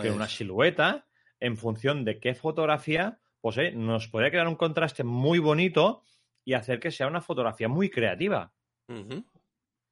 Que 0.00 0.10
una 0.10 0.28
silueta 0.28 1.06
en 1.40 1.58
función 1.58 2.06
de 2.06 2.20
qué 2.20 2.34
fotografía, 2.34 3.20
pues 3.42 3.58
eh, 3.58 3.72
nos 3.72 4.08
puede 4.08 4.30
crear 4.30 4.48
un 4.48 4.56
contraste 4.56 5.04
muy 5.04 5.40
bonito 5.40 6.04
y 6.42 6.54
hacer 6.54 6.80
que 6.80 6.90
sea 6.90 7.06
una 7.06 7.20
fotografía 7.20 7.68
muy 7.68 7.90
creativa. 7.90 8.54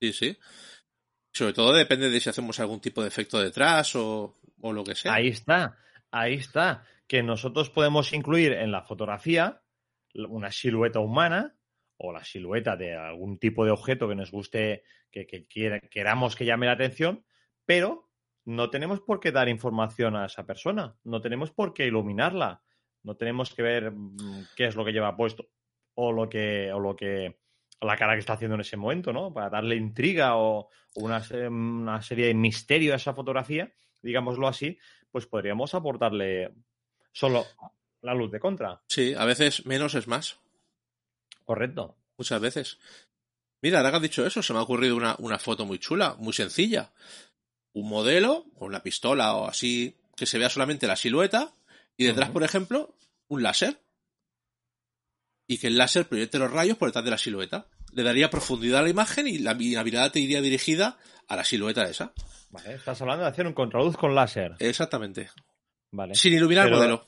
Sí, 0.00 0.12
sí. 0.12 0.38
Sobre 1.32 1.52
todo 1.52 1.72
depende 1.72 2.10
de 2.10 2.20
si 2.20 2.30
hacemos 2.30 2.60
algún 2.60 2.80
tipo 2.80 3.02
de 3.02 3.08
efecto 3.08 3.40
detrás 3.40 3.96
o, 3.96 4.36
o, 4.60 4.72
lo 4.72 4.84
que 4.84 4.94
sea. 4.94 5.14
Ahí 5.14 5.28
está, 5.28 5.76
ahí 6.10 6.34
está. 6.34 6.84
Que 7.08 7.22
nosotros 7.22 7.70
podemos 7.70 8.12
incluir 8.12 8.52
en 8.52 8.70
la 8.70 8.82
fotografía 8.82 9.62
una 10.14 10.52
silueta 10.52 11.00
humana 11.00 11.56
o 11.96 12.12
la 12.12 12.24
silueta 12.24 12.76
de 12.76 12.94
algún 12.94 13.38
tipo 13.38 13.64
de 13.64 13.72
objeto 13.72 14.08
que 14.08 14.14
nos 14.14 14.30
guste, 14.30 14.84
que, 15.10 15.26
que 15.26 15.46
queramos 15.90 16.36
que 16.36 16.44
llame 16.44 16.66
la 16.66 16.72
atención, 16.72 17.24
pero 17.64 18.10
no 18.44 18.70
tenemos 18.70 19.00
por 19.00 19.20
qué 19.20 19.32
dar 19.32 19.48
información 19.48 20.16
a 20.16 20.26
esa 20.26 20.44
persona, 20.44 20.96
no 21.04 21.20
tenemos 21.20 21.50
por 21.50 21.72
qué 21.72 21.86
iluminarla, 21.86 22.62
no 23.02 23.16
tenemos 23.16 23.54
que 23.54 23.62
ver 23.62 23.92
mm, 23.92 24.48
qué 24.56 24.66
es 24.66 24.76
lo 24.76 24.84
que 24.84 24.92
lleva 24.92 25.16
puesto 25.16 25.48
o 25.94 26.12
lo 26.12 26.28
que, 26.28 26.72
o 26.72 26.80
lo 26.80 26.96
que 26.96 27.38
la 27.80 27.96
cara 27.96 28.14
que 28.14 28.20
está 28.20 28.34
haciendo 28.34 28.54
en 28.54 28.62
ese 28.62 28.76
momento, 28.76 29.12
¿no? 29.12 29.32
Para 29.32 29.50
darle 29.50 29.76
intriga 29.76 30.36
o 30.36 30.68
una, 30.94 31.22
una 31.48 32.02
serie 32.02 32.26
de 32.26 32.34
misterio 32.34 32.92
a 32.92 32.96
esa 32.96 33.14
fotografía, 33.14 33.72
digámoslo 34.02 34.48
así, 34.48 34.78
pues 35.10 35.26
podríamos 35.26 35.74
aportarle 35.74 36.54
solo 37.12 37.44
la 38.02 38.14
luz 38.14 38.30
de 38.30 38.40
contra. 38.40 38.82
Sí, 38.88 39.14
a 39.16 39.24
veces 39.24 39.66
menos 39.66 39.94
es 39.94 40.06
más. 40.06 40.38
Correcto. 41.44 41.96
Muchas 42.16 42.40
veces. 42.40 42.78
Mira, 43.60 43.78
ahora 43.78 43.90
que 43.90 43.96
has 43.96 44.02
dicho 44.02 44.26
eso, 44.26 44.42
se 44.42 44.52
me 44.52 44.58
ha 44.58 44.62
ocurrido 44.62 44.96
una, 44.96 45.16
una 45.18 45.38
foto 45.38 45.64
muy 45.66 45.78
chula, 45.78 46.16
muy 46.18 46.32
sencilla 46.32 46.92
un 47.74 47.88
modelo 47.88 48.46
con 48.56 48.68
una 48.68 48.82
pistola 48.82 49.34
o 49.34 49.46
así 49.46 49.96
que 50.16 50.26
se 50.26 50.38
vea 50.38 50.48
solamente 50.48 50.86
la 50.86 50.96
silueta 50.96 51.52
y 51.96 52.04
detrás, 52.04 52.28
uh 52.28 52.30
-huh. 52.30 52.34
por 52.34 52.44
ejemplo, 52.44 52.96
un 53.28 53.42
láser. 53.42 53.80
Y 55.46 55.58
que 55.58 55.66
el 55.66 55.76
láser 55.76 56.06
proyecte 56.06 56.38
los 56.38 56.50
rayos 56.50 56.76
por 56.78 56.88
detrás 56.88 57.04
de 57.04 57.10
la 57.10 57.18
silueta. 57.18 57.66
Le 57.92 58.02
daría 58.02 58.30
profundidad 58.30 58.80
a 58.80 58.82
la 58.82 58.88
imagen 58.88 59.28
y 59.28 59.38
la, 59.38 59.52
la 59.54 59.84
mirada 59.84 60.10
te 60.10 60.20
iría 60.20 60.40
dirigida 60.40 60.98
a 61.28 61.36
la 61.36 61.44
silueta 61.44 61.88
esa. 61.88 62.12
Vale, 62.50 62.74
estás 62.74 63.00
hablando 63.02 63.24
de 63.24 63.30
hacer 63.30 63.46
un 63.46 63.52
contraluz 63.52 63.96
con 63.96 64.14
láser. 64.14 64.54
Exactamente. 64.58 65.30
Vale. 65.90 66.14
Sin 66.14 66.32
iluminar 66.32 66.64
pero, 66.64 66.76
el 66.76 66.78
modelo. 66.80 67.06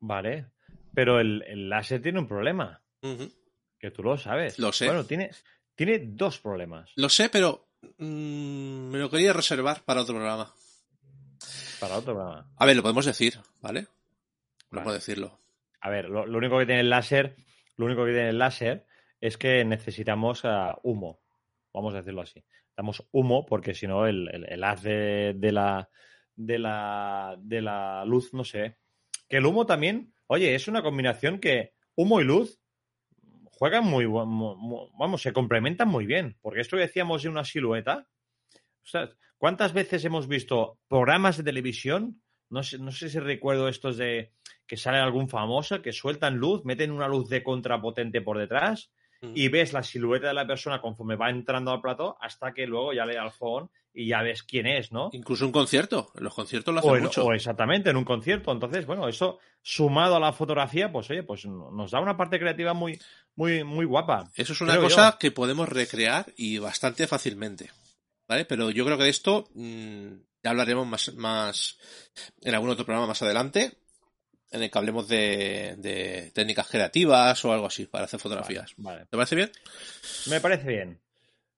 Vale. 0.00 0.46
Pero 0.94 1.20
el, 1.20 1.42
el, 1.46 1.68
láser 1.68 2.02
tiene 2.02 2.20
un 2.20 2.28
problema. 2.28 2.80
Uh 3.02 3.08
-huh. 3.08 3.32
Que 3.78 3.90
tú 3.90 4.02
lo 4.02 4.16
sabes. 4.16 4.58
Lo 4.58 4.72
sé. 4.72 4.86
Bueno, 4.86 5.04
tiene, 5.04 5.30
tiene 5.74 6.00
dos 6.00 6.38
problemas. 6.38 6.90
Lo 6.96 7.08
sé, 7.08 7.28
pero 7.28 7.68
mmm, 7.98 8.90
me 8.90 8.98
lo 8.98 9.10
quería 9.10 9.32
reservar 9.32 9.82
para 9.84 10.02
otro 10.02 10.14
programa. 10.14 10.52
Para 11.80 11.96
otro 11.98 12.14
programa. 12.14 12.48
A 12.56 12.66
ver, 12.66 12.76
lo 12.76 12.82
podemos 12.82 13.06
decir, 13.06 13.38
¿vale? 13.60 13.86
Vamos 14.70 14.86
vale. 14.86 14.98
decirlo. 14.98 15.38
A 15.84 15.90
ver, 15.90 16.08
lo, 16.08 16.22
único 16.24 16.58
que 16.58 16.64
tiene 16.64 16.80
el 16.80 16.88
láser, 16.88 17.36
lo 17.76 17.84
único 17.84 18.06
que 18.06 18.12
tiene 18.12 18.30
el 18.30 18.38
láser 18.38 18.86
es 19.20 19.36
que 19.36 19.66
necesitamos 19.66 20.42
uh, 20.44 20.72
humo. 20.82 21.20
Vamos 21.74 21.92
a 21.92 21.98
decirlo 21.98 22.22
así. 22.22 22.42
Necesitamos 22.42 23.06
humo 23.12 23.44
porque 23.44 23.74
si 23.74 23.86
no 23.86 24.06
el, 24.06 24.46
el, 24.48 24.64
haz 24.64 24.82
de, 24.82 25.36
la, 25.52 25.90
de, 26.34 26.58
la, 26.58 27.36
de 27.38 27.60
la 27.60 28.02
luz, 28.06 28.32
no 28.32 28.44
sé. 28.44 28.78
Que 29.28 29.36
el 29.36 29.44
humo 29.44 29.66
también, 29.66 30.14
oye, 30.26 30.54
es 30.54 30.68
una 30.68 30.82
combinación 30.82 31.38
que 31.38 31.74
humo 31.96 32.18
y 32.18 32.24
luz 32.24 32.58
juegan 33.58 33.84
muy, 33.84 34.06
vamos, 34.06 35.20
se 35.20 35.34
complementan 35.34 35.88
muy 35.88 36.06
bien, 36.06 36.38
porque 36.40 36.62
esto 36.62 36.78
decíamos 36.78 37.24
de 37.24 37.28
una 37.28 37.44
silueta, 37.44 38.08
o 38.54 38.86
sea, 38.86 39.10
¿cuántas 39.36 39.74
veces 39.74 40.02
hemos 40.06 40.28
visto 40.28 40.80
programas 40.88 41.36
de 41.36 41.44
televisión? 41.44 42.22
No 42.54 42.62
sé, 42.62 42.78
no 42.78 42.92
sé 42.92 43.10
si 43.10 43.18
recuerdo 43.18 43.66
estos 43.66 43.96
de 43.96 44.30
que 44.64 44.76
sale 44.76 44.98
algún 44.98 45.28
famoso, 45.28 45.82
que 45.82 45.92
sueltan 45.92 46.36
luz, 46.36 46.64
meten 46.64 46.92
una 46.92 47.08
luz 47.08 47.28
de 47.28 47.42
contrapotente 47.42 48.20
por 48.20 48.38
detrás 48.38 48.92
mm. 49.22 49.32
y 49.34 49.48
ves 49.48 49.72
la 49.72 49.82
silueta 49.82 50.28
de 50.28 50.34
la 50.34 50.46
persona 50.46 50.80
conforme 50.80 51.16
va 51.16 51.30
entrando 51.30 51.72
al 51.72 51.80
plato 51.80 52.16
hasta 52.20 52.54
que 52.54 52.68
luego 52.68 52.92
ya 52.92 53.06
le 53.06 53.16
da 53.16 53.24
el 53.24 53.32
phone 53.32 53.68
y 53.92 54.06
ya 54.06 54.22
ves 54.22 54.44
quién 54.44 54.68
es, 54.68 54.92
¿no? 54.92 55.10
Incluso 55.12 55.44
un 55.44 55.50
concierto, 55.50 56.12
en 56.14 56.22
los 56.22 56.32
conciertos 56.32 56.72
lo 56.72 56.78
hacen 56.78 56.92
o 56.92 57.00
mucho. 57.00 57.24
O 57.24 57.32
exactamente, 57.32 57.90
en 57.90 57.96
un 57.96 58.04
concierto. 58.04 58.52
Entonces, 58.52 58.86
bueno, 58.86 59.08
eso 59.08 59.40
sumado 59.60 60.14
a 60.14 60.20
la 60.20 60.32
fotografía, 60.32 60.92
pues 60.92 61.10
oye, 61.10 61.24
pues 61.24 61.46
nos 61.46 61.90
da 61.90 61.98
una 61.98 62.16
parte 62.16 62.38
creativa 62.38 62.72
muy, 62.72 63.00
muy, 63.34 63.64
muy 63.64 63.84
guapa. 63.84 64.30
Eso 64.36 64.52
es 64.52 64.60
una 64.60 64.78
cosa 64.78 65.12
yo. 65.12 65.18
que 65.18 65.32
podemos 65.32 65.68
recrear 65.68 66.26
y 66.36 66.58
bastante 66.58 67.08
fácilmente. 67.08 67.72
¿Vale? 68.28 68.44
Pero 68.44 68.70
yo 68.70 68.84
creo 68.84 68.96
que 68.96 69.04
de 69.04 69.10
esto 69.10 69.48
mmm, 69.54 70.14
ya 70.44 70.50
hablaremos 70.50 70.86
más, 70.86 71.12
más 71.14 71.78
en 72.42 72.54
algún 72.54 72.70
otro 72.70 72.84
programa 72.84 73.08
más 73.08 73.22
adelante. 73.22 73.78
en 74.52 74.62
el 74.62 74.70
que 74.70 74.78
hablemos 74.78 75.08
de, 75.08 75.74
de 75.78 76.30
técnicas 76.32 76.68
creativas 76.68 77.44
o 77.44 77.52
algo 77.52 77.66
así 77.66 77.86
para 77.86 78.04
hacer 78.04 78.20
fotografías. 78.20 78.72
Vale, 78.76 78.98
vale. 78.98 79.06
¿Te 79.10 79.16
parece 79.16 79.34
bien? 79.34 79.50
Me 80.30 80.40
parece 80.40 80.68
bien. 80.68 81.00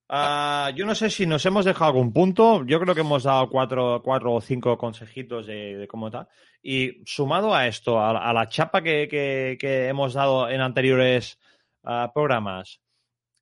Ah, 0.08 0.70
yo 0.74 0.86
no 0.86 0.94
sé 0.94 1.10
si 1.10 1.26
nos 1.26 1.44
hemos 1.46 1.64
dejado 1.64 1.86
algún 1.90 2.12
punto. 2.12 2.64
Yo 2.64 2.78
creo 2.80 2.94
que 2.94 3.00
hemos 3.02 3.24
dado 3.24 3.50
cuatro, 3.50 4.00
cuatro 4.04 4.32
o 4.34 4.40
cinco 4.40 4.78
consejitos 4.78 5.46
de, 5.48 5.76
de 5.76 5.88
cómo 5.88 6.06
está. 6.06 6.28
Y 6.62 7.02
sumado 7.04 7.52
a 7.54 7.66
esto, 7.66 7.98
a, 8.00 8.30
a 8.30 8.32
la 8.32 8.48
chapa 8.48 8.82
que, 8.82 9.08
que- 9.08 9.58
que 9.60 9.88
hemos 9.88 10.14
dado 10.14 10.48
en 10.48 10.60
anteriores 10.60 11.38
ah, 11.82 12.12
programas 12.14 12.80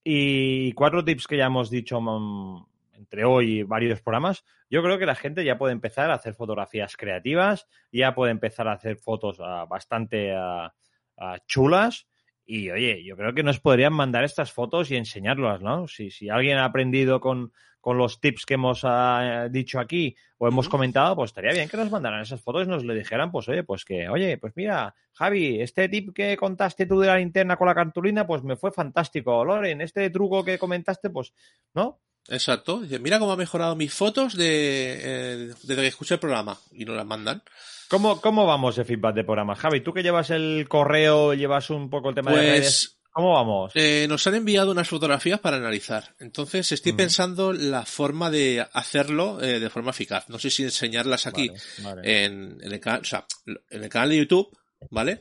y 0.02 0.72
cuatro 0.72 1.04
tips 1.04 1.26
que 1.26 1.36
ya 1.36 1.46
hemos 1.46 1.70
dicho 1.70 2.00
mm, 2.00 2.66
entre 2.96 3.24
hoy 3.24 3.58
y 3.58 3.62
varios 3.62 4.00
programas, 4.00 4.44
yo 4.70 4.82
creo 4.82 4.98
que 4.98 5.06
la 5.06 5.14
gente 5.14 5.44
ya 5.44 5.58
puede 5.58 5.72
empezar 5.72 6.10
a 6.10 6.14
hacer 6.14 6.34
fotografías 6.34 6.96
creativas, 6.96 7.66
ya 7.92 8.14
puede 8.14 8.32
empezar 8.32 8.68
a 8.68 8.72
hacer 8.72 8.96
fotos 8.96 9.38
ah, 9.40 9.66
bastante 9.68 10.34
ah, 10.34 10.74
ah, 11.18 11.38
chulas. 11.46 12.06
Y 12.46 12.70
oye, 12.70 13.02
yo 13.04 13.16
creo 13.16 13.32
que 13.34 13.42
nos 13.42 13.60
podrían 13.60 13.94
mandar 13.94 14.24
estas 14.24 14.52
fotos 14.52 14.90
y 14.90 14.96
enseñarlas, 14.96 15.62
¿no? 15.62 15.88
Si, 15.88 16.10
si 16.10 16.28
alguien 16.28 16.58
ha 16.58 16.66
aprendido 16.66 17.18
con, 17.20 17.52
con 17.84 17.98
los 17.98 18.18
tips 18.18 18.46
que 18.46 18.54
hemos 18.54 18.80
ah, 18.84 19.48
dicho 19.50 19.78
aquí 19.78 20.16
o 20.38 20.48
hemos 20.48 20.70
comentado, 20.70 21.14
pues 21.16 21.32
estaría 21.32 21.52
bien 21.52 21.68
que 21.68 21.76
nos 21.76 21.90
mandaran 21.90 22.22
esas 22.22 22.40
fotos 22.40 22.66
y 22.66 22.70
nos 22.70 22.82
le 22.82 22.94
dijeran, 22.94 23.30
pues 23.30 23.46
oye, 23.48 23.62
pues 23.62 23.84
que, 23.84 24.08
oye, 24.08 24.38
pues 24.38 24.54
mira, 24.56 24.94
Javi, 25.12 25.60
este 25.60 25.90
tip 25.90 26.14
que 26.14 26.34
contaste 26.38 26.86
tú 26.86 26.98
de 27.00 27.08
la 27.08 27.18
linterna 27.18 27.58
con 27.58 27.66
la 27.66 27.74
cartulina, 27.74 28.26
pues 28.26 28.42
me 28.42 28.56
fue 28.56 28.72
fantástico. 28.72 29.44
Loren, 29.44 29.82
este 29.82 30.08
truco 30.08 30.42
que 30.42 30.58
comentaste, 30.58 31.10
pues, 31.10 31.34
¿no? 31.74 32.00
Exacto. 32.28 32.80
Dice, 32.80 32.98
mira 32.98 33.18
cómo 33.18 33.32
ha 33.32 33.36
mejorado 33.36 33.76
mis 33.76 33.92
fotos 33.92 34.34
de, 34.36 34.98
eh, 35.02 35.54
desde 35.62 35.82
que 35.82 35.86
escuché 35.88 36.14
el 36.14 36.20
programa. 36.20 36.58
Y 36.72 36.84
nos 36.84 36.96
las 36.96 37.06
mandan. 37.06 37.42
¿Cómo, 37.88 38.20
¿Cómo 38.20 38.46
vamos 38.46 38.76
de 38.76 38.84
feedback 38.84 39.14
de 39.14 39.24
programas? 39.24 39.58
Javi, 39.58 39.82
tú 39.82 39.92
que 39.92 40.02
llevas 40.02 40.30
el 40.30 40.66
correo, 40.68 41.34
llevas 41.34 41.68
un 41.70 41.90
poco 41.90 42.08
el 42.08 42.14
tema 42.14 42.32
de 42.32 42.38
redes, 42.38 42.60
Pues 42.60 42.96
¿cómo 43.12 43.32
vamos? 43.34 43.72
eh, 43.74 44.06
nos 44.08 44.26
han 44.26 44.34
enviado 44.36 44.72
unas 44.72 44.88
fotografías 44.88 45.38
para 45.38 45.58
analizar. 45.58 46.14
Entonces 46.18 46.72
estoy 46.72 46.92
pensando 46.94 47.52
la 47.52 47.84
forma 47.84 48.30
de 48.30 48.66
hacerlo 48.72 49.40
eh, 49.42 49.60
de 49.60 49.70
forma 49.70 49.90
eficaz. 49.90 50.28
No 50.30 50.38
sé 50.38 50.50
si 50.50 50.62
enseñarlas 50.64 51.26
aquí 51.26 51.50
Vale, 51.50 51.60
vale. 52.00 52.24
en, 52.24 52.58
en 52.62 52.72
el 52.72 52.80
canal, 52.80 53.02
o 53.02 53.04
sea, 53.04 53.26
en 53.46 53.82
el 53.84 53.88
canal 53.90 54.08
de 54.08 54.16
YouTube, 54.16 54.48
¿vale? 54.90 55.20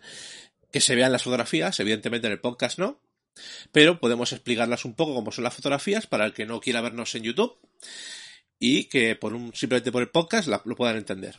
Que 0.71 0.79
se 0.81 0.95
vean 0.95 1.11
las 1.11 1.21
fotografías, 1.21 1.77
evidentemente 1.81 2.27
en 2.27 2.33
el 2.33 2.39
podcast 2.39 2.79
no, 2.79 3.01
pero 3.71 3.99
podemos 3.99 4.31
explicarlas 4.33 4.85
un 4.85 4.95
poco 4.95 5.13
cómo 5.15 5.31
son 5.31 5.43
las 5.43 5.55
fotografías 5.55 6.07
para 6.07 6.25
el 6.25 6.33
que 6.33 6.45
no 6.45 6.59
quiera 6.59 6.81
vernos 6.81 7.13
en 7.15 7.23
YouTube 7.23 7.57
y 8.59 8.85
que 8.89 9.15
por 9.15 9.33
un 9.33 9.53
simplemente 9.53 9.91
por 9.91 10.01
el 10.01 10.09
podcast 10.09 10.47
la- 10.47 10.61
lo 10.65 10.75
puedan 10.75 10.97
entender. 10.97 11.35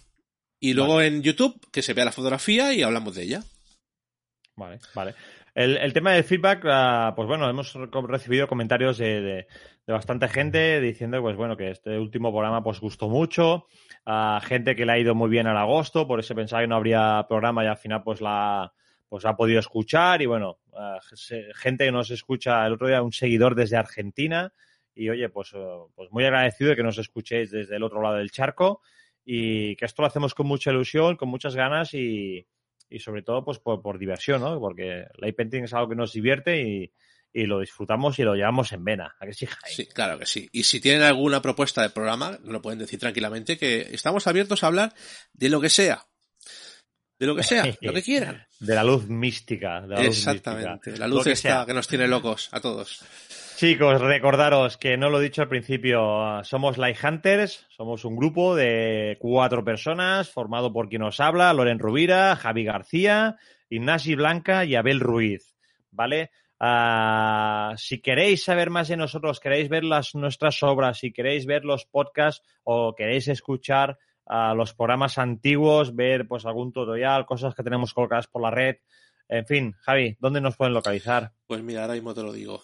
Y 0.61 0.72
luego 0.74 1.02
en 1.02 1.22
YouTube 1.22 1.61
que 1.70 1.83
se 1.83 1.92
vea 1.94 2.04
la 2.07 2.12
fotografía 2.12 2.72
y 2.72 2.83
hablamos 2.83 3.14
de 3.14 3.22
ella. 3.24 3.42
Vale, 4.57 4.78
vale. 4.94 5.14
El, 5.54 5.76
el 5.76 5.92
tema 5.92 6.12
del 6.12 6.24
feedback, 6.24 6.64
ah, 6.66 7.12
pues 7.14 7.28
bueno, 7.28 7.48
hemos 7.48 7.72
re- 7.74 7.88
recibido 8.09 8.48
comentarios 8.48 8.98
de, 8.98 9.20
de- 9.20 9.46
de 9.87 9.92
bastante 9.92 10.28
gente 10.28 10.80
diciendo 10.80 11.20
pues 11.20 11.37
bueno 11.37 11.57
que 11.59 11.70
este 11.70 11.98
último 11.98 12.30
programa 12.33 12.62
pues 12.64 12.80
gustó 12.80 13.09
mucho, 13.09 13.66
a 14.07 14.40
gente 14.42 14.74
que 14.74 14.87
le 14.87 14.92
ha 14.92 14.98
ido 14.98 15.14
muy 15.14 15.28
bien 15.28 15.46
al 15.46 15.59
agosto, 15.59 16.07
por 16.09 16.18
eso 16.20 16.35
pensaba 16.35 16.62
que 16.62 16.68
no 16.68 16.76
habría 16.76 17.26
programa 17.28 17.62
y 17.64 17.66
al 17.66 17.76
final 17.76 18.02
pues 18.02 18.20
la 18.22 18.72
pues 19.14 19.24
ha 19.27 19.37
podido 19.37 19.61
escuchar 19.61 20.22
y 20.22 20.27
bueno, 20.27 20.59
se- 21.14 21.46
gente 21.55 21.85
que 21.85 21.92
nos 21.92 22.11
escucha 22.11 22.66
el 22.66 22.72
otro 22.72 22.88
día, 22.88 23.00
un 23.00 23.12
seguidor 23.12 23.55
desde 23.55 23.77
Argentina 23.77 24.53
y 24.92 25.09
oye, 25.09 25.29
pues, 25.29 25.53
eh, 25.55 25.59
pues 25.94 26.11
muy 26.11 26.24
agradecido 26.24 26.70
de 26.70 26.77
que 26.77 26.83
nos 26.83 26.98
escuchéis 26.98 27.53
desde 27.53 27.77
el 27.77 27.85
otro 27.85 28.03
lado 28.03 28.16
del 28.16 28.33
charco 28.33 28.83
y 29.24 29.77
que 29.77 29.85
esto 29.85 30.03
lo 30.03 30.09
hacemos 30.09 30.35
con 30.35 30.48
mucha 30.48 30.72
ilusión, 30.72 31.14
con 31.14 31.29
muchas 31.29 31.55
ganas 31.55 31.94
y, 31.94 32.44
y 32.90 32.98
sobre 32.98 33.22
todo 33.22 33.44
pues 33.44 33.61
por, 33.61 33.81
por 33.83 34.00
diversión, 34.00 34.40
¿no? 34.40 34.59
Porque 34.59 35.05
light 35.18 35.37
painting 35.37 35.62
es 35.62 35.74
algo 35.74 35.90
que 35.90 35.94
nos 35.94 36.12
divierte 36.12 36.61
y, 36.61 36.92
y 37.33 37.46
lo 37.46 37.61
disfrutamos 37.61 38.18
y 38.18 38.24
lo 38.24 38.35
llevamos 38.35 38.72
en 38.72 38.83
vena. 38.83 39.14
¿A 39.20 39.27
que 39.27 39.33
sí? 39.33 39.46
Sí, 39.66 39.87
claro 39.87 40.18
que 40.18 40.27
sí. 40.27 40.48
Y 40.50 40.64
si 40.64 40.81
tienen 40.81 41.03
alguna 41.03 41.40
propuesta 41.40 41.83
de 41.83 41.90
programa, 41.90 42.37
lo 42.42 42.61
pueden 42.61 42.81
decir 42.81 42.98
tranquilamente, 42.98 43.57
que 43.59 43.83
estamos 43.92 44.27
abiertos 44.27 44.64
a 44.64 44.66
hablar 44.66 44.92
de 45.33 45.50
lo 45.50 45.61
que 45.61 45.68
sea. 45.70 46.05
De 47.24 47.28
lo 47.28 47.37
que 47.37 47.42
sea, 47.42 47.64
lo 47.80 47.92
que 47.94 48.02
quieran. 48.02 48.46
De 48.60 48.74
la 48.74 48.84
luz 48.84 49.08
mística. 49.08 49.80
De 49.80 49.94
la 49.94 50.02
luz 50.02 50.18
Exactamente. 50.18 50.90
mística. 50.90 50.98
La 50.98 51.06
luz 51.06 51.24
que 51.24 51.37
sea. 51.37 51.64
que 51.64 51.72
nos 51.72 51.88
tiene 51.88 52.06
locos 52.06 52.50
a 52.52 52.60
todos. 52.60 53.02
Chicos, 53.56 53.98
recordaros 54.02 54.76
que 54.76 54.98
no 54.98 55.08
lo 55.08 55.20
he 55.20 55.24
dicho 55.24 55.40
al 55.40 55.48
principio, 55.48 56.22
ah, 56.22 56.44
somos 56.44 56.76
Light 56.76 56.98
Hunters, 57.02 57.66
somos 57.70 58.04
un 58.04 58.14
grupo 58.14 58.54
de 58.54 59.16
cuatro 59.20 59.64
personas 59.64 60.28
formado 60.28 60.70
por 60.70 60.90
quien 60.90 61.00
nos 61.00 61.18
habla, 61.18 61.50
Loren 61.54 61.78
Rubira, 61.78 62.37
Javi 62.37 62.64
García, 62.64 63.37
Ignasi 63.70 64.16
Blanca 64.16 64.66
y 64.66 64.74
Abel 64.74 65.00
Ruiz, 65.00 65.56
¿vale? 65.90 66.30
Ah, 66.60 67.72
si 67.78 68.02
queréis 68.02 68.44
saber 68.44 68.68
más 68.68 68.88
de 68.88 68.98
nosotros, 68.98 69.40
queréis 69.40 69.70
ver 69.70 69.84
las, 69.84 70.14
nuestras 70.14 70.62
obras, 70.62 70.98
si 70.98 71.10
queréis 71.10 71.46
ver 71.46 71.64
los 71.64 71.87
podcasts 71.87 72.42
o 72.64 72.94
queréis 72.94 73.28
escuchar 73.28 73.96
ah, 74.26 74.54
los 74.54 74.74
programas 74.74 75.18
antiguos, 75.18 75.94
ver 75.94 76.26
pues 76.26 76.44
algún 76.44 76.72
tutorial, 76.72 77.26
cosas 77.26 77.54
que 77.54 77.62
tenemos 77.62 77.94
colocadas 77.94 78.26
por 78.26 78.42
la 78.42 78.50
red, 78.50 78.76
en 79.28 79.46
fin, 79.46 79.74
Javi, 79.80 80.16
¿dónde 80.20 80.40
nos 80.40 80.56
pueden 80.56 80.74
localizar? 80.74 81.32
Pues 81.46 81.62
mira, 81.62 81.82
ahora 81.82 81.94
mismo 81.94 82.14
te 82.14 82.22
lo 82.22 82.32
digo. 82.32 82.62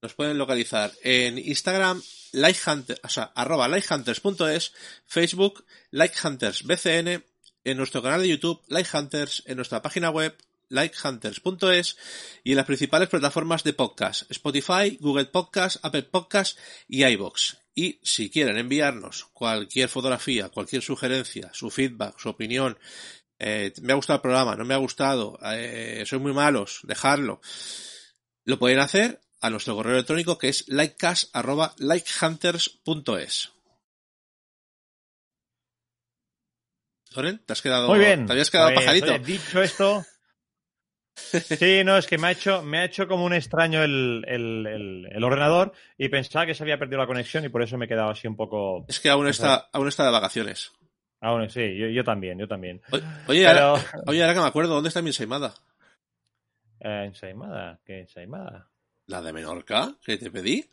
Nos 0.00 0.14
pueden 0.14 0.38
localizar 0.38 0.92
en 1.02 1.38
Instagram, 1.38 2.00
Lighthunter, 2.32 3.00
o 3.02 3.08
sea, 3.08 3.32
arroba 3.34 3.66
lighthunters.es, 3.68 4.72
Facebook, 5.06 5.64
lighthunters.bcn, 5.90 7.24
en 7.64 7.76
nuestro 7.76 8.02
canal 8.02 8.22
de 8.22 8.28
YouTube, 8.28 8.62
Lighthunters, 8.68 9.42
en 9.46 9.56
nuestra 9.56 9.82
página 9.82 10.10
web, 10.10 10.36
lighthunters.es 10.68 11.96
y 12.44 12.52
en 12.52 12.56
las 12.56 12.66
principales 12.66 13.08
plataformas 13.08 13.64
de 13.64 13.72
podcast, 13.72 14.30
Spotify, 14.30 14.96
Google 15.00 15.26
Podcast, 15.26 15.84
Apple 15.84 16.04
Podcast 16.04 16.58
y 16.86 17.04
iBox. 17.04 17.58
Y 17.80 18.00
si 18.02 18.28
quieren 18.28 18.58
enviarnos 18.58 19.26
cualquier 19.32 19.88
fotografía, 19.88 20.48
cualquier 20.48 20.82
sugerencia, 20.82 21.48
su 21.54 21.70
feedback, 21.70 22.18
su 22.18 22.28
opinión, 22.28 22.76
eh, 23.38 23.72
me 23.82 23.92
ha 23.92 23.94
gustado 23.94 24.16
el 24.16 24.22
programa, 24.22 24.56
no 24.56 24.64
me 24.64 24.74
ha 24.74 24.78
gustado, 24.78 25.38
eh, 25.44 26.02
soy 26.04 26.18
muy 26.18 26.32
malos, 26.32 26.80
dejarlo. 26.82 27.40
Lo 28.44 28.58
pueden 28.58 28.80
hacer 28.80 29.20
a 29.40 29.48
nuestro 29.50 29.76
correo 29.76 29.92
electrónico 29.94 30.38
que 30.38 30.48
es 30.48 30.64
likecash.likehunters.es. 30.66 33.52
Loren, 37.14 37.38
te 37.46 37.52
has 37.52 37.62
quedado. 37.62 37.86
Muy 37.86 38.00
bien. 38.00 38.26
Te 38.26 38.32
habías 38.32 38.50
quedado 38.50 38.74
Pues, 38.74 38.86
pajarito. 38.86 39.14
oye, 39.14 39.20
dicho 39.20 39.62
esto. 39.62 40.04
Sí, 41.18 41.82
no, 41.84 41.96
es 41.98 42.06
que 42.06 42.18
me 42.18 42.28
ha 42.28 42.30
hecho, 42.32 42.62
me 42.62 42.78
ha 42.78 42.84
hecho 42.84 43.06
como 43.08 43.24
un 43.24 43.32
extraño 43.34 43.82
el, 43.82 44.24
el- 44.26 44.66
el- 44.66 45.08
el 45.12 45.24
ordenador 45.24 45.72
y 45.96 46.08
pensaba 46.08 46.46
que 46.46 46.54
se 46.54 46.62
había 46.62 46.78
perdido 46.78 46.98
la 47.00 47.06
conexión 47.06 47.44
y 47.44 47.48
por 47.48 47.62
eso 47.62 47.76
me 47.78 47.84
he 47.84 47.88
quedado 47.88 48.10
así 48.10 48.26
un 48.28 48.36
poco. 48.36 48.84
Es 48.88 49.00
que 49.00 49.10
aún 49.10 49.26
está, 49.28 49.68
aún 49.72 49.88
está 49.88 50.04
de 50.04 50.10
vacaciones. 50.12 50.72
Aún 51.20 51.50
sí, 51.50 51.76
yo, 51.76 51.88
yo 51.88 52.04
también, 52.04 52.38
yo 52.38 52.46
también. 52.48 52.80
O- 52.92 52.96
Oye, 53.30 53.44
Pero. 53.46 53.60
ahora, 53.60 53.82
oye, 54.06 54.22
ahora 54.22 54.34
que 54.34 54.40
me 54.40 54.46
acuerdo, 54.46 54.74
¿dónde 54.74 54.88
está 54.88 55.02
mi 55.02 55.08
ensaimada? 55.08 55.54
Eh, 56.80 57.04
ensaimada, 57.06 57.80
¿qué 57.84 58.00
ensaimada? 58.00 58.68
¿La 59.06 59.20
de 59.22 59.32
Menorca? 59.32 59.94
¿Que 60.04 60.16
te 60.16 60.30
pedí? 60.30 60.70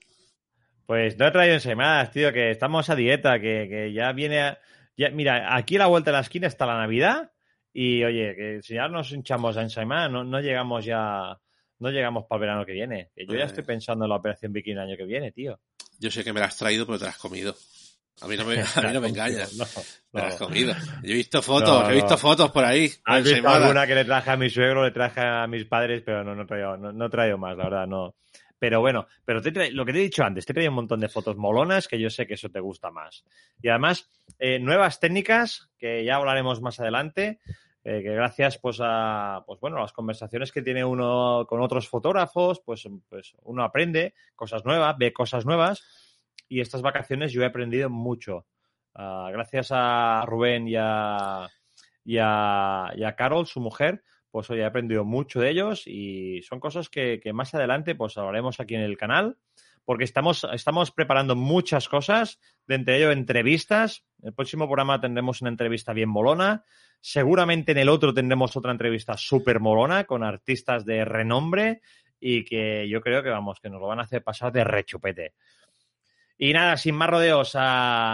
Pues 0.85 1.17
no 1.17 1.27
he 1.27 1.31
traído 1.31 1.55
ensaimadas, 1.55 2.11
tío, 2.11 2.31
que 2.31 2.51
estamos 2.51 2.89
a 2.89 2.95
dieta, 2.95 3.39
que, 3.39 3.67
que 3.69 3.91
ya 3.93 4.11
viene. 4.11 4.41
a- 4.41 4.59
ya, 4.97 5.09
mira, 5.09 5.55
aquí 5.55 5.75
a 5.77 5.79
la 5.79 5.87
vuelta 5.87 6.11
de 6.11 6.17
la 6.17 6.21
esquina 6.21 6.47
está 6.47 6.65
la 6.65 6.77
Navidad 6.77 7.31
y 7.77 8.01
oye, 8.05 8.33
que 8.37 8.61
si 8.61 8.75
ya 8.75 8.87
nos 8.87 9.11
hinchamos 9.11 9.57
a 9.57 9.61
ensaimada, 9.61 10.07
no, 10.07 10.23
no 10.23 10.39
llegamos 10.39 10.85
ya. 10.85 11.37
No 11.77 11.89
llegamos 11.91 12.23
para 12.23 12.37
el 12.37 12.41
verano 12.41 12.65
que 12.65 12.71
viene. 12.71 13.09
Yo 13.17 13.35
ya 13.35 13.43
estoy 13.43 13.65
pensando 13.65 14.05
en 14.05 14.09
la 14.09 14.15
operación 14.15 14.53
bikini 14.53 14.75
el 14.77 14.87
año 14.87 14.95
que 14.95 15.03
viene, 15.03 15.33
tío. 15.33 15.59
Yo 15.99 16.09
sé 16.09 16.23
que 16.23 16.31
me 16.31 16.39
la 16.39 16.45
has 16.45 16.55
traído, 16.55 16.85
pero 16.85 16.97
te 16.97 17.03
la 17.03 17.09
has 17.11 17.17
comido. 17.17 17.53
A 18.21 18.27
mí 18.27 18.37
no 18.37 18.45
me, 18.45 18.61
a 18.75 18.81
mí 18.81 18.93
no 18.93 19.01
me 19.01 19.09
engañas. 19.09 19.53
No, 19.57 19.65
Me 20.13 20.21
la 20.21 20.27
no. 20.27 20.33
has 20.33 20.39
comido. 20.39 20.73
Yo 21.03 21.11
he 21.11 21.15
visto 21.15 21.41
fotos, 21.41 21.83
No, 21.83 21.89
he 21.91 21.95
visto 21.95 22.17
fotos 22.17 22.49
por 22.51 22.63
ahí. 22.63 22.89
¿Has 23.03 23.25
visto 23.25 23.49
alguna 23.49 23.85
que 23.85 23.95
le 23.95 24.05
traje 24.05 24.31
a 24.31 24.37
mi 24.37 24.49
suegro, 24.49 24.85
le 24.85 24.91
traje 24.91 25.19
a 25.19 25.45
mis 25.47 25.65
padres, 25.65 26.01
pero 26.05 26.23
no, 26.23 26.33
no 26.33 26.43
he 26.43 26.45
traído, 26.45 26.77
no, 26.77 26.93
no 26.93 27.05
he 27.07 27.09
traído 27.09 27.37
más, 27.37 27.57
la 27.57 27.65
verdad, 27.65 27.87
no. 27.87 28.15
Pero 28.57 28.79
bueno, 28.79 29.05
pero 29.25 29.41
te 29.41 29.69
lo 29.71 29.85
que 29.85 29.91
te 29.91 29.99
he 29.99 30.03
dicho 30.03 30.23
antes, 30.23 30.45
te 30.45 30.53
he 30.53 30.55
traído 30.55 30.71
un 30.71 30.77
montón 30.77 31.01
de 31.01 31.09
fotos 31.09 31.35
molonas 31.35 31.89
que 31.89 31.99
yo 31.99 32.09
sé 32.09 32.25
que 32.25 32.35
eso 32.35 32.49
te 32.49 32.61
gusta 32.61 32.89
más. 32.89 33.25
Y 33.61 33.67
además, 33.67 34.09
eh, 34.39 34.59
nuevas 34.59 35.01
técnicas 35.01 35.67
que 35.77 36.05
ya 36.05 36.15
hablaremos 36.15 36.61
más 36.61 36.79
adelante, 36.79 37.39
eh, 37.87 38.01
que 38.01 38.15
gracias 38.15 38.57
pues 38.57 38.79
a 38.81 39.43
pues 39.45 39.59
bueno, 39.59 39.77
las 39.77 39.93
conversaciones 39.93 40.51
que 40.51 40.63
tiene 40.63 40.83
uno 40.83 41.45
con 41.47 41.61
otros 41.61 41.87
fotógrafos, 41.87 42.59
pues, 42.65 42.87
pues 43.07 43.35
uno 43.43 43.63
aprende 43.63 44.15
cosas 44.35 44.65
nuevas, 44.65 44.97
ve 44.97 45.13
cosas 45.13 45.45
nuevas. 45.45 45.83
Y 46.49 46.61
estas 46.61 46.81
vacaciones 46.81 47.31
yo 47.31 47.43
he 47.43 47.45
aprendido 47.45 47.91
mucho. 47.91 48.47
Ah, 48.95 49.29
gracias 49.31 49.67
a 49.69 50.23
Rubén 50.25 50.67
y 50.67 50.75
a, 50.79 51.47
y 52.03 52.17
a, 52.19 52.91
y 52.95 53.03
a 53.03 53.15
Carol, 53.15 53.45
su 53.45 53.59
mujer, 53.59 54.03
pues 54.31 54.49
hoy 54.49 54.61
he 54.61 54.65
aprendido 54.65 55.05
mucho 55.05 55.39
de 55.39 55.51
ellos 55.51 55.83
y 55.85 56.41
son 56.41 56.59
cosas 56.59 56.89
que, 56.89 57.19
que 57.21 57.33
más 57.33 57.53
adelante 57.53 57.93
pues 57.93 58.17
hablaremos 58.17 58.59
aquí 58.59 58.73
en 58.73 58.81
el 58.81 58.97
canal 58.97 59.37
porque 59.85 60.03
estamos, 60.03 60.45
estamos 60.51 60.91
preparando 60.91 61.35
muchas 61.35 61.87
cosas, 61.87 62.39
de 62.67 62.75
entre 62.75 62.97
ello 62.97 63.11
entrevistas. 63.11 64.03
El 64.21 64.33
próximo 64.33 64.65
programa 64.65 64.99
tendremos 64.99 65.41
una 65.41 65.51
entrevista 65.51 65.93
bien 65.93 66.09
molona. 66.09 66.63
Seguramente 66.99 67.71
en 67.71 67.77
el 67.77 67.89
otro 67.89 68.13
tendremos 68.13 68.57
otra 68.57 68.71
entrevista 68.71 69.15
súper 69.15 69.59
molona 69.59 70.05
con 70.05 70.23
artistas 70.23 70.85
de 70.85 71.05
renombre 71.05 71.81
y 72.19 72.43
que 72.43 72.89
yo 72.89 73.01
creo 73.01 73.21
que 73.21 73.29
vamos, 73.29 73.59
que 73.59 73.69
nos 73.69 73.79
lo 73.79 73.87
van 73.87 73.99
a 73.99 74.03
hacer 74.03 74.23
pasar 74.23 74.51
de 74.51 74.63
rechupete. 74.63 75.33
Y 76.37 76.51
nada, 76.51 76.75
sin 76.77 76.95
más 76.95 77.09
rodeos, 77.09 77.55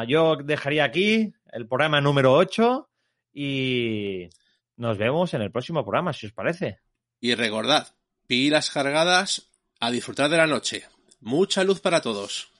yo 0.07 0.35
dejaría 0.35 0.83
aquí 0.83 1.33
el 1.53 1.67
programa 1.67 2.01
número 2.01 2.33
8 2.33 2.89
y 3.33 4.29
nos 4.75 4.97
vemos 4.97 5.33
en 5.33 5.41
el 5.41 5.51
próximo 5.51 5.83
programa, 5.83 6.11
si 6.11 6.27
os 6.27 6.33
parece. 6.33 6.79
Y 7.19 7.33
recordad, 7.35 7.87
pilas 8.27 8.69
cargadas 8.69 9.49
a 9.79 9.89
disfrutar 9.89 10.29
de 10.29 10.37
la 10.37 10.47
noche. 10.47 10.83
Mucha 11.21 11.63
luz 11.63 11.79
para 11.79 12.01
todos. 12.01 12.51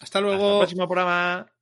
Hasta 0.00 0.20
luego. 0.20 0.44
Hasta 0.44 0.52
el 0.52 0.58
próximo 0.60 0.86
programa. 0.86 1.52